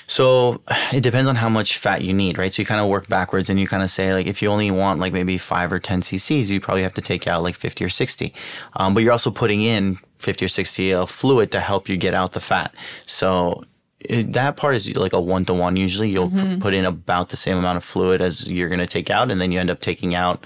So 0.07 0.61
it 0.93 1.01
depends 1.01 1.27
on 1.27 1.35
how 1.35 1.49
much 1.49 1.77
fat 1.77 2.03
you 2.03 2.13
need, 2.13 2.37
right? 2.37 2.53
So 2.53 2.61
you 2.61 2.65
kind 2.65 2.81
of 2.81 2.87
work 2.87 3.07
backwards 3.07 3.49
and 3.49 3.59
you 3.59 3.67
kind 3.67 3.81
of 3.81 3.89
say 3.89 4.13
like 4.13 4.27
if 4.27 4.41
you 4.41 4.49
only 4.49 4.69
want 4.69 4.99
like 4.99 5.13
maybe 5.13 5.37
five 5.37 5.73
or 5.73 5.79
10 5.79 6.01
cc's, 6.01 6.51
you 6.51 6.61
probably 6.61 6.83
have 6.83 6.93
to 6.95 7.01
take 7.01 7.27
out 7.27 7.41
like 7.41 7.55
50 7.55 7.83
or 7.83 7.89
60. 7.89 8.33
Um, 8.75 8.93
but 8.93 9.01
you're 9.01 9.11
also 9.11 9.31
putting 9.31 9.61
in 9.61 9.97
50 10.19 10.45
or 10.45 10.47
60 10.47 10.93
of 10.93 11.09
fluid 11.09 11.51
to 11.51 11.59
help 11.59 11.89
you 11.89 11.97
get 11.97 12.13
out 12.13 12.33
the 12.33 12.39
fat. 12.39 12.73
So 13.07 13.63
it, 14.09 14.33
that 14.33 14.57
part 14.57 14.75
is 14.75 14.89
like 14.95 15.13
a 15.13 15.19
one 15.21 15.45
to 15.45 15.53
one. 15.53 15.75
Usually 15.75 16.09
you'll 16.09 16.29
p- 16.29 16.57
put 16.59 16.73
in 16.73 16.85
about 16.85 17.29
the 17.29 17.35
same 17.37 17.57
amount 17.57 17.77
of 17.77 17.83
fluid 17.83 18.21
as 18.21 18.47
you're 18.49 18.69
going 18.69 18.79
to 18.79 18.87
take 18.87 19.09
out. 19.09 19.31
And 19.31 19.39
then 19.41 19.51
you 19.51 19.59
end 19.59 19.69
up 19.69 19.79
taking 19.81 20.15
out 20.15 20.45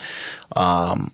um, 0.56 1.12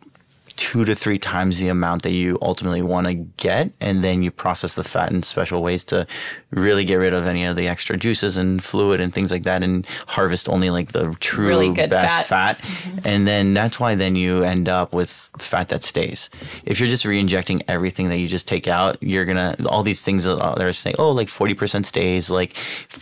two 0.55 0.85
to 0.85 0.95
three 0.95 1.19
times 1.19 1.59
the 1.59 1.67
amount 1.67 2.03
that 2.03 2.11
you 2.11 2.37
ultimately 2.41 2.81
want 2.81 3.07
to 3.07 3.13
get, 3.13 3.71
and 3.81 4.03
then 4.03 4.21
you 4.23 4.31
process 4.31 4.73
the 4.73 4.83
fat 4.83 5.11
in 5.11 5.23
special 5.23 5.61
ways 5.61 5.83
to 5.85 6.07
really 6.51 6.85
get 6.85 6.95
rid 6.95 7.13
of 7.13 7.25
any 7.27 7.43
of 7.43 7.55
the 7.55 7.67
extra 7.67 7.97
juices 7.97 8.37
and 8.37 8.63
fluid 8.63 9.01
and 9.01 9.13
things 9.13 9.31
like 9.31 9.43
that, 9.43 9.61
and 9.63 9.85
harvest 10.07 10.47
only 10.47 10.69
like 10.69 10.91
the 10.93 11.13
true 11.19 11.47
Really 11.47 11.73
good 11.73 11.89
best 11.89 12.27
fat. 12.27 12.59
fat. 12.61 12.67
Mm-hmm. 12.67 12.99
And 13.03 13.27
then 13.27 13.53
that's 13.53 13.79
why 13.79 13.95
then 13.95 14.15
you 14.15 14.43
end 14.43 14.69
up 14.69 14.93
with 14.93 15.29
fat 15.37 15.69
that 15.69 15.83
stays. 15.83 16.29
If 16.63 16.79
you're 16.79 16.89
just 16.89 17.05
re-injecting 17.05 17.61
everything 17.67 18.09
that 18.09 18.17
you 18.17 18.27
just 18.27 18.47
take 18.47 18.67
out, 18.67 18.97
you're 19.01 19.25
gonna 19.25 19.55
all 19.67 19.83
these 19.83 20.01
things 20.01 20.23
that 20.23 20.39
are 20.39 20.73
saying, 20.73 20.95
oh, 20.99 21.11
like 21.11 21.27
forty 21.29 21.53
percent 21.53 21.85
stays, 21.85 22.29
like 22.29 22.55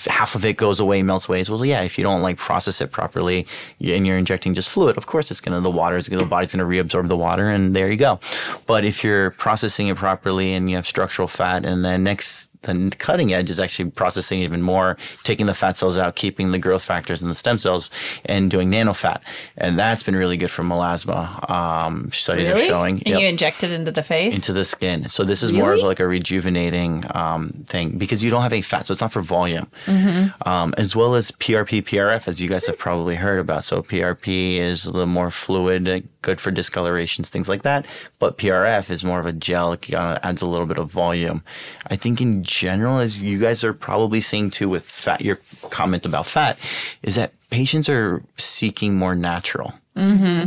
half 0.08 0.34
of 0.36 0.44
it 0.44 0.58
goes 0.58 0.80
away, 0.80 1.04
melts 1.04 1.30
away. 1.30 1.44
Well, 1.48 1.66
yeah, 1.66 1.82
if 1.82 1.98
you 1.98 2.04
don't 2.04 2.22
like 2.22 2.38
process 2.38 2.82
it 2.82 2.92
properly, 2.92 3.46
and 3.80 4.08
you're 4.08 4.18
injecting 4.18 4.54
just 4.54 4.70
fluid, 4.70 4.98
of 4.98 5.06
course 5.06 5.30
it's 5.30 5.39
gonna 5.39 5.62
the 5.62 5.70
water 5.70 5.98
is 5.98 6.08
the 6.08 6.26
body's 6.26 6.54
gonna 6.54 6.68
reabsorb 6.68 7.08
the 7.08 7.18
water, 7.18 7.43
and 7.50 7.76
there 7.76 7.90
you 7.90 7.98
go. 7.98 8.20
But 8.66 8.86
if 8.86 9.04
you're 9.04 9.32
processing 9.32 9.88
it 9.88 9.98
properly 9.98 10.54
and 10.54 10.70
you 10.70 10.76
have 10.76 10.88
structural 10.88 11.28
fat, 11.28 11.66
and 11.66 11.84
then 11.84 12.04
next 12.04 12.53
the 12.63 12.95
cutting 12.97 13.34
edge 13.34 13.49
is 13.49 13.60
actually 13.60 13.91
processing 13.91 14.41
even 14.41 14.62
more, 14.62 14.97
taking 15.23 15.45
the 15.45 15.54
fat 15.54 15.78
cells 15.78 15.97
out, 15.97 16.15
keeping 16.15 16.52
the 16.52 16.60
growth 16.60 16.84
factors 16.84 17.21
and 17.21 17.30
the 17.30 17.36
stem 17.36 17.58
cells, 17.58 17.89
and 18.26 18.49
doing 18.49 18.71
nanofat. 18.71 19.21
And 19.58 19.78
that's 19.78 20.04
been 20.04 20.15
really 20.15 20.38
good 20.38 20.52
for 20.52 20.63
melasma. 20.63 21.49
Um, 21.49 22.12
studies 22.12 22.47
are 22.47 22.58
showing. 22.65 22.95
And 22.97 23.08
Yep 23.08 23.19
you 23.21 23.28
inject 23.28 23.63
it 23.63 23.71
into 23.71 23.91
the 23.91 24.04
face? 24.04 24.36
into 24.36 24.54
the 24.54 24.65
skin. 24.65 25.08
So 25.10 25.23
this 25.23 25.43
is 25.43 25.52
more 25.52 25.73
of 25.73 25.80
like 25.82 25.99
a 25.99 26.08
rejuvenating 26.08 27.06
um, 27.13 27.49
thing 27.67 27.97
because 27.97 28.23
you 28.23 28.30
don't 28.30 28.41
have 28.41 28.52
any 28.54 28.62
fat, 28.62 28.88
so 28.88 28.91
it's 28.91 29.02
not 29.02 29.12
for 29.13 29.21
volume. 29.21 29.67
Um, 30.45 30.73
as 30.78 30.95
well 30.95 31.15
as 31.15 31.32
PRP, 31.32 31.84
PRF, 31.84 32.28
as 32.28 32.41
you 32.41 32.49
guys 32.49 32.65
have 32.67 32.78
probably 32.78 33.15
heard 33.15 33.39
about. 33.39 33.63
So 33.63 33.82
PRP 33.82 34.58
is 34.58 34.86
a 34.86 34.91
little 34.91 35.06
more 35.08 35.32
fluid, 35.32 35.88
uh, 35.88 35.99
good 36.21 36.39
for 36.41 36.52
discolorations, 36.52 37.30
things 37.30 37.47
like 37.49 37.63
that. 37.63 37.86
But 38.19 38.38
PRF 38.38 38.89
is 38.89 39.04
more 39.04 39.19
of 39.19 39.26
a 39.26 39.34
gel, 39.34 39.73
it 39.73 39.82
kinda 39.82 40.19
adds 40.23 40.41
a 40.41 40.45
little 40.47 40.65
bit 40.65 40.78
of 40.78 40.89
volume. 40.91 41.43
I 41.88 41.95
think 41.95 42.21
in 42.21 42.43
general, 42.60 43.00
as 43.00 43.22
you 43.22 43.39
guys 43.39 43.63
are 43.63 43.74
probably 43.74 44.22
seeing 44.22 44.50
too 44.50 44.70
with 44.70 44.84
fat, 44.84 45.22
your 45.22 45.39
comment 45.70 46.06
about 46.06 46.26
fat 46.26 46.58
is 47.02 47.16
that 47.16 47.34
patients 47.50 47.89
are 47.89 48.24
seeking 48.38 48.96
more 48.96 49.16
natural. 49.16 49.74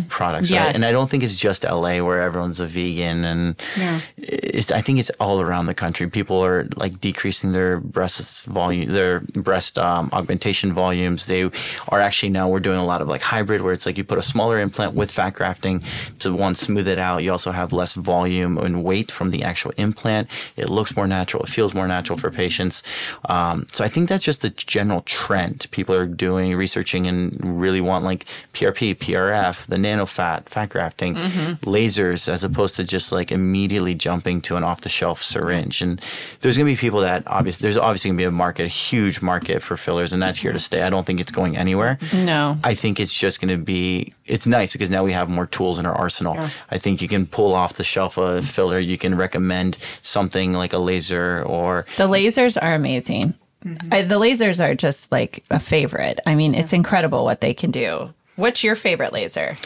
Products, 0.09 0.51
right? 0.51 0.75
And 0.75 0.85
I 0.85 0.91
don't 0.93 1.09
think 1.09 1.23
it's 1.23 1.37
just 1.37 1.65
LA 1.65 2.01
where 2.03 2.21
everyone's 2.21 2.59
a 2.61 2.67
vegan, 2.67 3.25
and 3.25 3.55
Yeah. 3.77 4.01
it's, 4.17 4.73
I 4.73 4.81
think 4.83 4.99
it's 4.99 5.11
all 5.21 5.41
around 5.41 5.67
the 5.67 5.75
country. 5.75 6.09
People 6.09 6.45
are 6.45 6.69
like 6.77 7.01
decreasing 7.01 7.53
their 7.53 7.79
breast 7.79 8.45
volume, 8.47 8.93
their 8.93 9.21
breast 9.21 9.79
um, 9.79 10.11
augmentation 10.13 10.73
volumes. 10.73 11.27
They 11.27 11.49
are 11.89 12.01
actually 12.01 12.31
now 12.31 12.49
we're 12.49 12.61
doing 12.61 12.79
a 12.79 12.85
lot 12.85 13.01
of 13.03 13.09
like 13.09 13.23
hybrid, 13.23 13.61
where 13.63 13.73
it's 13.73 13.87
like 13.87 13.97
you 13.99 14.05
put 14.05 14.19
a 14.19 14.23
smaller 14.23 14.59
implant 14.59 14.95
with 14.95 15.11
fat 15.11 15.31
grafting 15.35 15.83
to 16.19 16.35
one 16.35 16.55
smooth 16.55 16.89
it 16.89 16.99
out. 16.99 17.23
You 17.23 17.31
also 17.31 17.53
have 17.53 17.73
less 17.73 17.95
volume 17.95 18.59
and 18.59 18.83
weight 18.83 19.13
from 19.13 19.31
the 19.31 19.43
actual 19.45 19.73
implant. 19.77 20.29
It 20.57 20.69
looks 20.69 20.97
more 20.97 21.07
natural. 21.07 21.45
It 21.45 21.49
feels 21.51 21.73
more 21.75 21.87
natural 21.87 22.19
for 22.19 22.31
patients. 22.31 22.83
Um, 23.29 23.67
so 23.73 23.85
I 23.85 23.89
think 23.89 24.09
that's 24.09 24.25
just 24.25 24.43
the 24.43 24.51
general 24.51 25.03
trend. 25.03 25.67
People 25.71 25.95
are 25.95 26.07
doing 26.07 26.55
researching 26.57 27.07
and 27.07 27.61
really 27.61 27.81
want 27.81 28.05
like 28.05 28.25
PRP, 28.53 28.97
PRF, 29.37 29.66
the 29.66 29.77
nanofat, 29.77 30.09
fat 30.09 30.49
fat 30.49 30.68
grafting, 30.68 31.14
mm-hmm. 31.14 31.68
lasers, 31.68 32.29
as 32.29 32.44
opposed 32.44 32.77
to 32.77 32.85
just 32.85 33.12
like 33.12 33.31
immediately 33.31 33.94
jumping 33.94 34.40
to 34.42 34.57
an 34.57 34.64
off 34.64 34.81
the 34.81 34.88
shelf 34.88 35.22
syringe. 35.22 35.83
And 35.83 36.01
there's 36.40 36.57
going 36.57 36.66
to 36.66 36.72
be 36.72 36.77
people 36.77 37.01
that 37.01 37.22
obviously, 37.27 37.64
there's 37.64 37.77
obviously 37.77 38.11
going 38.11 38.18
to 38.18 38.22
be 38.22 38.27
a 38.27 38.31
market, 38.31 38.64
a 38.64 38.68
huge 38.68 39.22
market 39.22 39.62
for 39.62 39.77
fillers, 39.77 40.12
and 40.12 40.22
that's 40.22 40.38
here 40.38 40.53
to 40.53 40.59
stay. 40.59 40.83
I 40.83 40.90
don't 40.90 41.07
think 41.07 41.20
it's 41.20 41.33
going 41.33 41.57
anywhere. 41.57 41.99
no. 42.12 42.59
I 42.64 42.75
think 42.75 43.01
it's 43.01 43.16
just 43.16 43.40
going 43.40 43.57
to 43.57 43.62
be, 43.62 44.12
it's 44.25 44.46
nice 44.46 44.72
because 44.72 44.90
now 44.90 45.05
we 45.05 45.12
have 45.12 45.29
more 45.29 45.46
tools 45.46 45.79
in 45.79 45.87
our 45.87 45.94
arsenal. 45.94 46.37
I 46.70 46.79
think 46.79 47.01
you 47.01 47.09
can 47.09 47.27
pull 47.27 47.55
off 47.55 47.75
the 47.75 47.85
shelf 47.85 48.18
a 48.18 48.42
filler. 48.42 48.79
You 48.79 48.99
can 48.99 49.16
recommend 49.16 49.79
something 50.03 50.53
like 50.53 50.72
a 50.72 50.79
laser 50.79 51.42
or 51.44 51.87
The 51.96 52.09
lasers 52.09 52.61
are 52.61 52.75
amazing. 52.75 53.35
Mm-hmm. 53.64 53.92
I, 53.92 54.03
the 54.03 54.18
lasers 54.18 54.64
are 54.64 54.75
just 54.75 55.11
like 55.11 55.44
a 55.51 55.59
favorite. 55.59 56.20
I 56.27 56.35
mean, 56.35 56.55
it's 56.55 56.72
incredible 56.72 57.25
what 57.25 57.40
they 57.40 57.55
can 57.55 57.70
do. 57.70 58.12
What's 58.37 58.62
your 58.62 58.75
favorite 58.75 59.12
laser? 59.12 59.57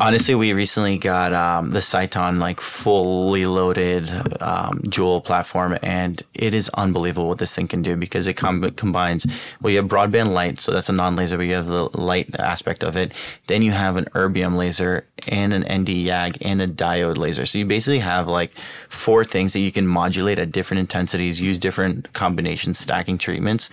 Honestly, 0.00 0.34
we 0.36 0.52
recently 0.52 0.96
got 0.96 1.32
um, 1.32 1.72
the 1.72 1.80
Sciton 1.80 2.38
like 2.38 2.60
fully 2.60 3.46
loaded 3.46 4.08
um, 4.40 4.80
Joule 4.88 5.20
platform, 5.20 5.76
and 5.82 6.22
it 6.34 6.54
is 6.54 6.68
unbelievable 6.74 7.28
what 7.28 7.38
this 7.38 7.52
thing 7.52 7.66
can 7.66 7.82
do 7.82 7.96
because 7.96 8.28
it 8.28 8.34
com- 8.34 8.70
combines. 8.76 9.26
Well, 9.60 9.72
you 9.72 9.78
have 9.78 9.88
broadband 9.88 10.30
light, 10.32 10.60
so 10.60 10.70
that's 10.70 10.88
a 10.88 10.92
non-laser, 10.92 11.36
but 11.36 11.46
you 11.46 11.54
have 11.54 11.66
the 11.66 11.88
light 11.98 12.32
aspect 12.38 12.84
of 12.84 12.96
it. 12.96 13.12
Then 13.48 13.60
you 13.62 13.72
have 13.72 13.96
an 13.96 14.04
erbium 14.14 14.56
laser 14.56 15.04
and 15.26 15.52
an 15.52 15.62
ND 15.62 15.88
YAG 15.88 16.38
and 16.42 16.62
a 16.62 16.68
diode 16.68 17.18
laser. 17.18 17.44
So 17.44 17.58
you 17.58 17.66
basically 17.66 17.98
have 17.98 18.28
like 18.28 18.52
four 18.88 19.24
things 19.24 19.52
that 19.52 19.60
you 19.60 19.72
can 19.72 19.88
modulate 19.88 20.38
at 20.38 20.52
different 20.52 20.78
intensities, 20.78 21.40
use 21.40 21.58
different 21.58 22.12
combinations, 22.12 22.78
stacking 22.78 23.18
treatments, 23.18 23.68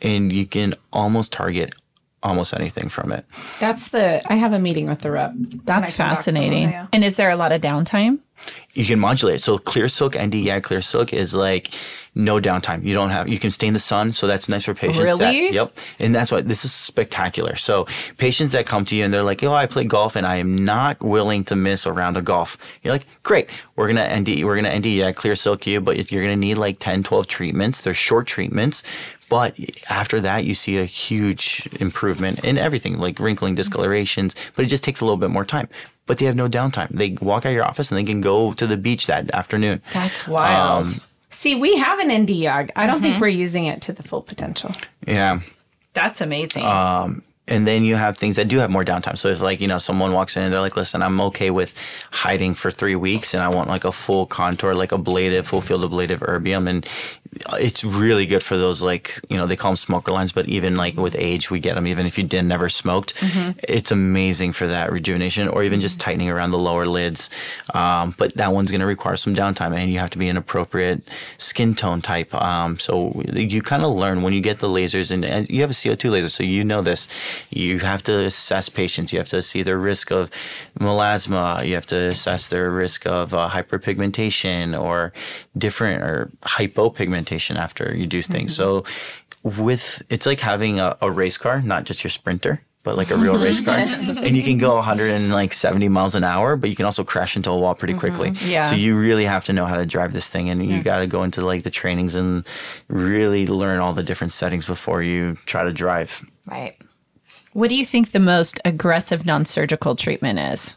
and 0.00 0.32
you 0.32 0.46
can 0.46 0.74
almost 0.92 1.32
target 1.32 1.74
almost 2.24 2.54
anything 2.54 2.88
from 2.88 3.12
it. 3.12 3.24
That's 3.60 3.88
the. 3.88 4.20
I 4.30 4.34
have 4.34 4.52
a 4.52 4.58
meeting 4.58 4.88
with 4.88 5.00
the 5.00 5.10
rep. 5.12 5.32
That's 5.64 5.92
fascinating. 5.92 6.70
Yeah. 6.70 6.86
And 6.92 7.04
is 7.04 7.16
there 7.16 7.30
a 7.30 7.36
lot 7.36 7.52
of 7.52 7.60
downtime? 7.60 8.18
you 8.74 8.84
can 8.84 8.98
modulate. 8.98 9.40
So 9.40 9.56
clear 9.58 9.88
silk 9.88 10.18
ND 10.18 10.34
yeah, 10.34 10.60
clear 10.60 10.82
silk 10.82 11.12
is 11.12 11.34
like 11.34 11.70
no 12.14 12.40
downtime. 12.40 12.84
You 12.84 12.92
don't 12.92 13.10
have 13.10 13.28
you 13.28 13.38
can 13.38 13.50
stay 13.50 13.66
in 13.68 13.72
the 13.72 13.78
sun, 13.80 14.12
so 14.12 14.26
that's 14.26 14.48
nice 14.48 14.64
for 14.64 14.74
patients. 14.74 15.18
that- 15.18 15.32
Really? 15.32 15.54
yep. 15.54 15.76
And 15.98 16.14
that's 16.14 16.30
why 16.32 16.40
this 16.42 16.64
is 16.64 16.72
spectacular. 16.72 17.56
So 17.56 17.86
patients 18.18 18.52
that 18.52 18.66
come 18.66 18.84
to 18.86 18.96
you 18.96 19.04
and 19.04 19.14
they're 19.14 19.22
like, 19.22 19.42
"Oh, 19.42 19.54
I 19.54 19.66
play 19.66 19.84
golf 19.84 20.16
and 20.16 20.26
I 20.26 20.36
am 20.36 20.64
not 20.64 21.00
willing 21.02 21.44
to 21.44 21.56
miss 21.56 21.86
a 21.86 21.92
round 21.92 22.16
of 22.16 22.24
golf." 22.24 22.58
You're 22.82 22.92
like, 22.92 23.06
"Great. 23.22 23.48
We're 23.76 23.90
going 23.90 23.96
to 23.96 24.20
ND 24.20 24.44
we're 24.44 24.60
going 24.60 24.70
to 24.70 24.78
ND 24.78 24.86
yeah, 24.86 25.12
clear 25.12 25.36
silk 25.36 25.66
you, 25.66 25.80
but 25.80 26.10
you're 26.10 26.22
going 26.22 26.38
to 26.38 26.46
need 26.46 26.58
like 26.58 26.78
10, 26.80 27.02
12 27.02 27.26
treatments. 27.26 27.80
They're 27.80 27.94
short 27.94 28.26
treatments." 28.26 28.82
But 29.34 29.56
after 29.90 30.20
that, 30.20 30.44
you 30.44 30.54
see 30.54 30.78
a 30.78 30.84
huge 30.84 31.68
improvement 31.80 32.44
in 32.44 32.56
everything, 32.56 32.98
like 32.98 33.18
wrinkling, 33.18 33.56
discolorations. 33.56 34.36
But 34.54 34.64
it 34.64 34.68
just 34.68 34.84
takes 34.84 35.00
a 35.00 35.04
little 35.04 35.16
bit 35.16 35.30
more 35.30 35.44
time. 35.44 35.68
But 36.06 36.18
they 36.18 36.24
have 36.26 36.36
no 36.36 36.48
downtime. 36.48 36.88
They 36.90 37.16
walk 37.20 37.44
out 37.44 37.48
of 37.48 37.54
your 37.54 37.64
office 37.64 37.90
and 37.90 37.98
they 37.98 38.04
can 38.04 38.20
go 38.20 38.52
to 38.52 38.64
the 38.66 38.76
beach 38.76 39.08
that 39.08 39.30
afternoon. 39.32 39.82
That's 39.92 40.28
wild. 40.28 40.86
Um, 40.86 41.00
See, 41.30 41.56
we 41.56 41.76
have 41.78 41.98
an 41.98 42.12
ND 42.22 42.28
YAG. 42.30 42.70
I 42.76 42.86
don't 42.86 42.96
Mm-hmm. 42.96 43.02
think 43.04 43.20
we're 43.20 43.28
using 43.46 43.64
it 43.66 43.82
to 43.82 43.92
the 43.92 44.04
full 44.04 44.22
potential. 44.22 44.70
Yeah. 45.04 45.40
That's 45.94 46.20
amazing. 46.20 46.64
Um, 46.64 47.22
and 47.46 47.66
then 47.66 47.84
you 47.84 47.96
have 47.96 48.16
things 48.16 48.36
that 48.36 48.48
do 48.48 48.58
have 48.58 48.70
more 48.70 48.84
downtime. 48.84 49.18
So 49.18 49.28
if 49.28 49.40
like 49.40 49.60
you 49.60 49.68
know 49.68 49.78
someone 49.78 50.12
walks 50.12 50.36
in 50.36 50.42
and 50.42 50.52
they're 50.52 50.60
like, 50.60 50.76
"Listen, 50.76 51.02
I'm 51.02 51.20
okay 51.20 51.50
with 51.50 51.74
hiding 52.10 52.54
for 52.54 52.70
three 52.70 52.96
weeks, 52.96 53.34
and 53.34 53.42
I 53.42 53.48
want 53.48 53.68
like 53.68 53.84
a 53.84 53.92
full 53.92 54.26
contour, 54.26 54.74
like 54.74 54.92
a 54.92 54.94
ablative, 54.96 55.46
full 55.46 55.60
field 55.60 55.84
ablative 55.84 56.20
erbium," 56.20 56.68
and 56.68 56.86
it's 57.54 57.84
really 57.84 58.26
good 58.26 58.42
for 58.42 58.56
those 58.56 58.80
like 58.80 59.20
you 59.28 59.36
know 59.36 59.46
they 59.46 59.56
call 59.56 59.72
them 59.72 59.76
smoker 59.76 60.12
lines, 60.12 60.32
but 60.32 60.48
even 60.48 60.76
like 60.76 60.96
with 60.96 61.16
age 61.18 61.50
we 61.50 61.60
get 61.60 61.74
them. 61.74 61.86
Even 61.86 62.06
if 62.06 62.16
you 62.16 62.24
didn't 62.24 62.48
never 62.48 62.68
smoked, 62.68 63.12
it's 63.68 63.90
amazing 63.90 64.52
for 64.52 64.66
that 64.66 64.90
rejuvenation, 64.90 65.48
or 65.48 65.62
even 65.62 65.80
just 65.80 66.00
tightening 66.00 66.30
around 66.30 66.50
the 66.50 66.58
lower 66.58 66.86
lids. 66.86 67.28
Um, 67.74 68.14
but 68.16 68.34
that 68.36 68.52
one's 68.52 68.70
going 68.70 68.80
to 68.80 68.86
require 68.86 69.16
some 69.16 69.34
downtime, 69.34 69.76
and 69.76 69.92
you 69.92 69.98
have 69.98 70.10
to 70.10 70.18
be 70.18 70.28
an 70.28 70.36
appropriate 70.38 71.02
skin 71.38 71.74
tone 71.74 72.00
type. 72.00 72.34
Um, 72.34 72.78
so 72.78 73.20
you 73.32 73.60
kind 73.60 73.82
of 73.82 73.94
learn 73.94 74.22
when 74.22 74.32
you 74.32 74.40
get 74.40 74.60
the 74.60 74.68
lasers, 74.68 75.10
and, 75.10 75.24
and 75.24 75.48
you 75.50 75.60
have 75.60 75.70
a 75.70 75.74
CO2 75.74 76.10
laser, 76.10 76.28
so 76.30 76.42
you 76.42 76.64
know 76.64 76.80
this. 76.80 77.06
You 77.50 77.80
have 77.80 78.02
to 78.04 78.24
assess 78.24 78.68
patients. 78.68 79.12
You 79.12 79.18
have 79.18 79.28
to 79.28 79.42
see 79.42 79.62
their 79.62 79.78
risk 79.78 80.10
of 80.10 80.30
melasma. 80.78 81.66
You 81.66 81.74
have 81.74 81.86
to 81.86 81.96
assess 81.96 82.48
their 82.48 82.70
risk 82.70 83.06
of 83.06 83.34
uh, 83.34 83.48
hyperpigmentation 83.50 84.80
or 84.80 85.12
different 85.56 86.02
or 86.02 86.30
hypopigmentation 86.42 87.56
after 87.56 87.94
you 87.94 88.06
do 88.06 88.22
things. 88.22 88.54
So 88.54 88.84
with 89.42 90.02
it's 90.08 90.26
like 90.26 90.40
having 90.40 90.80
a, 90.80 90.96
a 91.00 91.10
race 91.10 91.38
car, 91.38 91.60
not 91.62 91.84
just 91.84 92.02
your 92.02 92.10
sprinter. 92.10 92.62
But 92.82 92.98
like 92.98 93.10
a 93.10 93.16
real 93.16 93.38
race 93.38 93.60
car, 93.60 93.76
and 93.78 94.36
you 94.36 94.42
can 94.42 94.58
go 94.58 94.74
170 94.74 95.88
miles 95.88 96.14
an 96.14 96.22
hour, 96.22 96.54
but 96.54 96.68
you 96.68 96.76
can 96.76 96.84
also 96.84 97.02
crash 97.02 97.34
into 97.34 97.50
a 97.50 97.56
wall 97.56 97.74
pretty 97.74 97.94
quickly. 97.94 98.32
Yeah. 98.44 98.68
So 98.68 98.76
you 98.76 98.94
really 98.98 99.24
have 99.24 99.42
to 99.46 99.54
know 99.54 99.64
how 99.64 99.78
to 99.78 99.86
drive 99.86 100.12
this 100.12 100.28
thing, 100.28 100.50
and 100.50 100.62
you 100.62 100.82
got 100.82 100.98
to 100.98 101.06
go 101.06 101.22
into 101.22 101.40
like 101.40 101.62
the 101.62 101.70
trainings 101.70 102.14
and 102.14 102.46
really 102.88 103.46
learn 103.46 103.80
all 103.80 103.94
the 103.94 104.02
different 104.02 104.34
settings 104.34 104.66
before 104.66 105.02
you 105.02 105.38
try 105.46 105.64
to 105.64 105.72
drive. 105.72 106.22
Right. 106.46 106.76
What 107.54 107.68
do 107.68 107.76
you 107.76 107.84
think 107.86 108.10
the 108.10 108.18
most 108.18 108.60
aggressive 108.64 109.24
non 109.24 109.44
surgical 109.44 109.94
treatment 109.94 110.40
is? 110.40 110.74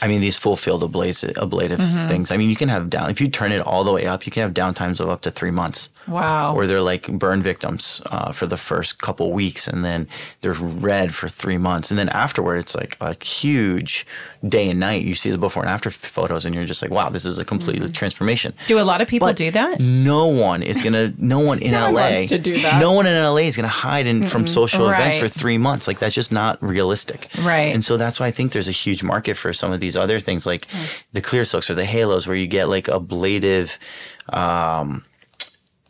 I 0.00 0.08
mean, 0.08 0.20
these 0.20 0.36
full 0.36 0.56
field 0.56 0.82
ablative, 0.84 1.36
ablative 1.38 1.78
Mm-hmm. 1.80 2.08
things. 2.08 2.30
I 2.30 2.36
mean, 2.36 2.50
you 2.50 2.56
can 2.56 2.68
have 2.68 2.88
down 2.90 3.10
if 3.10 3.20
you 3.20 3.28
turn 3.28 3.52
it 3.52 3.60
all 3.60 3.84
the 3.84 3.92
way 3.92 4.06
up, 4.06 4.26
you 4.26 4.32
can 4.32 4.42
have 4.42 4.52
downtimes 4.54 5.00
of 5.00 5.08
up 5.08 5.20
to 5.22 5.30
three 5.30 5.50
months. 5.50 5.90
Wow. 6.06 6.54
Or 6.54 6.66
they're 6.66 6.80
like 6.80 7.06
burn 7.08 7.42
victims 7.42 8.00
uh, 8.06 8.32
for 8.32 8.46
the 8.46 8.56
first 8.56 9.00
couple 9.00 9.30
weeks, 9.32 9.68
and 9.68 9.84
then 9.84 10.08
they're 10.40 10.52
red 10.54 11.14
for 11.14 11.28
three 11.28 11.58
months, 11.58 11.90
and 11.90 11.98
then 11.98 12.08
afterward, 12.10 12.56
it's 12.58 12.74
like 12.74 12.96
a 13.00 13.14
huge 13.24 14.06
day 14.46 14.70
and 14.70 14.80
night. 14.80 15.02
You 15.04 15.14
see 15.14 15.30
the 15.30 15.38
before 15.38 15.62
and 15.62 15.70
after 15.70 15.90
photos, 15.90 16.44
and 16.46 16.54
you're 16.54 16.64
just 16.64 16.80
like, 16.82 16.90
wow, 16.90 17.08
this 17.10 17.24
is 17.24 17.38
a 17.38 17.44
complete 17.44 17.78
Mm-hmm. 17.82 17.92
transformation. 17.92 18.54
do 18.66 18.78
a 18.80 18.82
lot 18.82 19.00
of 19.02 19.08
people 19.08 19.28
But 19.28 19.36
do 19.36 19.50
that? 19.50 19.78
No 19.80 20.26
one 20.26 20.62
is 20.62 20.80
gonna. 20.82 21.12
No 21.18 21.38
one 21.40 21.58
in 21.60 21.72
one 21.92 21.94
LA. 21.94 22.26
to 22.26 22.38
do 22.38 22.60
that. 22.62 22.80
No 22.80 22.92
one 22.92 23.06
in 23.06 23.14
LA 23.22 23.46
is 23.48 23.56
gonna 23.56 23.68
hide 23.68 24.06
in 24.06 24.24
from 24.26 24.46
social 24.46 24.88
events 24.88 25.18
for 25.18 25.28
three 25.28 25.58
months. 25.58 25.86
Like 25.86 25.98
that's 25.98 26.14
just 26.14 26.32
not 26.32 26.60
realistic. 26.62 27.28
Right. 27.42 27.72
And 27.74 27.84
so 27.84 27.96
that's 27.96 28.18
why 28.20 28.26
I 28.26 28.30
think 28.30 28.52
there's 28.52 28.68
a 28.68 28.72
huge 28.72 29.02
market 29.02 29.36
for 29.36 29.52
some 29.52 29.72
of 29.72 29.80
these 29.80 29.87
other 29.96 30.20
things, 30.20 30.46
like 30.46 30.66
the 31.12 31.20
clear 31.20 31.44
silks 31.44 31.70
or 31.70 31.74
the 31.74 31.84
halos, 31.84 32.26
where 32.26 32.36
you 32.36 32.46
get 32.46 32.68
like 32.68 32.88
ablative. 32.88 33.78
Um, 34.30 35.04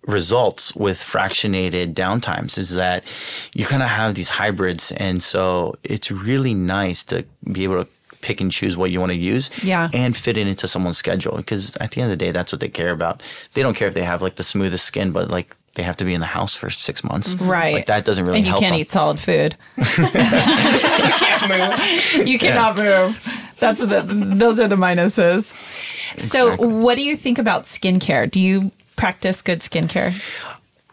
results 0.06 0.74
with 0.74 0.96
fractionated 0.98 1.92
downtimes 1.92 2.56
is 2.56 2.70
that 2.70 3.04
you 3.52 3.66
kind 3.66 3.82
of 3.82 3.90
have 3.90 4.14
these 4.14 4.30
hybrids 4.30 4.90
and 4.92 5.22
so 5.22 5.76
it's 5.84 6.10
really 6.10 6.54
nice 6.54 7.04
to 7.04 7.26
be 7.52 7.62
able 7.64 7.84
to 7.84 7.90
pick 8.22 8.40
and 8.40 8.50
choose 8.50 8.74
what 8.74 8.90
you 8.90 9.00
want 9.00 9.12
to 9.12 9.18
use 9.18 9.50
Yeah. 9.62 9.90
and 9.92 10.16
fit 10.16 10.38
it 10.38 10.46
into 10.46 10.66
someone's 10.66 10.96
schedule 10.96 11.36
because 11.36 11.76
at 11.76 11.90
the 11.90 12.00
end 12.00 12.10
of 12.10 12.18
the 12.18 12.24
day 12.24 12.30
that's 12.32 12.52
what 12.52 12.60
they 12.60 12.68
care 12.70 12.90
about 12.90 13.22
they 13.52 13.60
don't 13.60 13.74
care 13.76 13.86
if 13.86 13.92
they 13.92 14.04
have 14.04 14.22
like 14.22 14.36
the 14.36 14.42
smoothest 14.42 14.86
skin 14.86 15.12
but 15.12 15.28
like 15.28 15.54
they 15.74 15.82
have 15.82 15.96
to 15.98 16.04
be 16.06 16.14
in 16.14 16.20
the 16.20 16.26
house 16.26 16.54
for 16.56 16.70
six 16.70 17.04
months 17.04 17.34
Right. 17.34 17.74
like 17.74 17.86
that 17.86 18.06
doesn't 18.06 18.24
really 18.24 18.38
and 18.38 18.46
you 18.46 18.52
help 18.52 18.62
can't 18.62 18.72
them. 18.72 18.80
eat 18.80 18.90
solid 18.90 19.20
food. 19.20 19.56
You 19.76 19.84
can't 21.18 21.48
move. 21.48 22.26
You 22.26 22.38
cannot 22.38 22.76
move. 22.76 23.18
That's 23.60 23.80
the, 23.80 24.02
those 24.02 24.60
are 24.60 24.68
the 24.68 24.76
minuses. 24.76 25.52
So, 26.16 26.56
what 26.56 26.96
do 26.96 27.02
you 27.02 27.16
think 27.16 27.38
about 27.38 27.64
skincare? 27.64 28.30
Do 28.30 28.40
you 28.40 28.70
practice 28.96 29.42
good 29.42 29.60
skincare? 29.60 30.14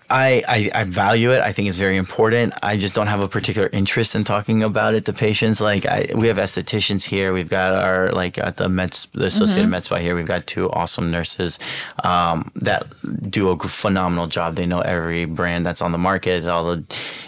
I, 0.10 0.44
I, 0.48 0.82
I 0.82 0.84
value 0.84 1.32
it. 1.32 1.42
I 1.42 1.52
think 1.52 1.68
it's 1.68 1.78
very 1.80 1.98
important. 1.98 2.54
I 2.62 2.78
just 2.78 2.94
don't 2.94 3.08
have 3.08 3.22
a 3.22 3.28
particular 3.28 3.70
interest 3.74 4.14
in 4.14 4.24
talking 4.24 4.62
about 4.62 4.94
it 4.94 5.06
to 5.06 5.14
patients. 5.14 5.60
Like 5.60 5.86
I, 5.86 6.08
we 6.16 6.28
have 6.28 6.38
estheticians 6.38 7.06
here. 7.06 7.34
We've 7.34 7.50
got 7.50 7.74
our 7.74 8.12
like 8.12 8.38
at 8.38 8.58
the 8.58 8.70
Mets, 8.70 9.08
the 9.14 9.26
Associated 9.26 9.68
Med 9.70 9.84
Spa 9.84 9.96
here. 9.98 10.16
We've 10.16 10.28
got 10.28 10.46
two 10.46 10.70
awesome 10.72 11.10
nurses 11.10 11.58
um, 12.04 12.52
that 12.56 12.86
do 13.32 13.50
a 13.50 13.58
phenomenal 13.58 14.28
job. 14.28 14.56
They 14.56 14.66
know 14.68 14.82
every 14.82 15.26
brand 15.26 15.66
that's 15.66 15.82
on 15.82 15.92
the 15.92 15.98
market. 15.98 16.46
All 16.46 16.66
the 16.76 16.84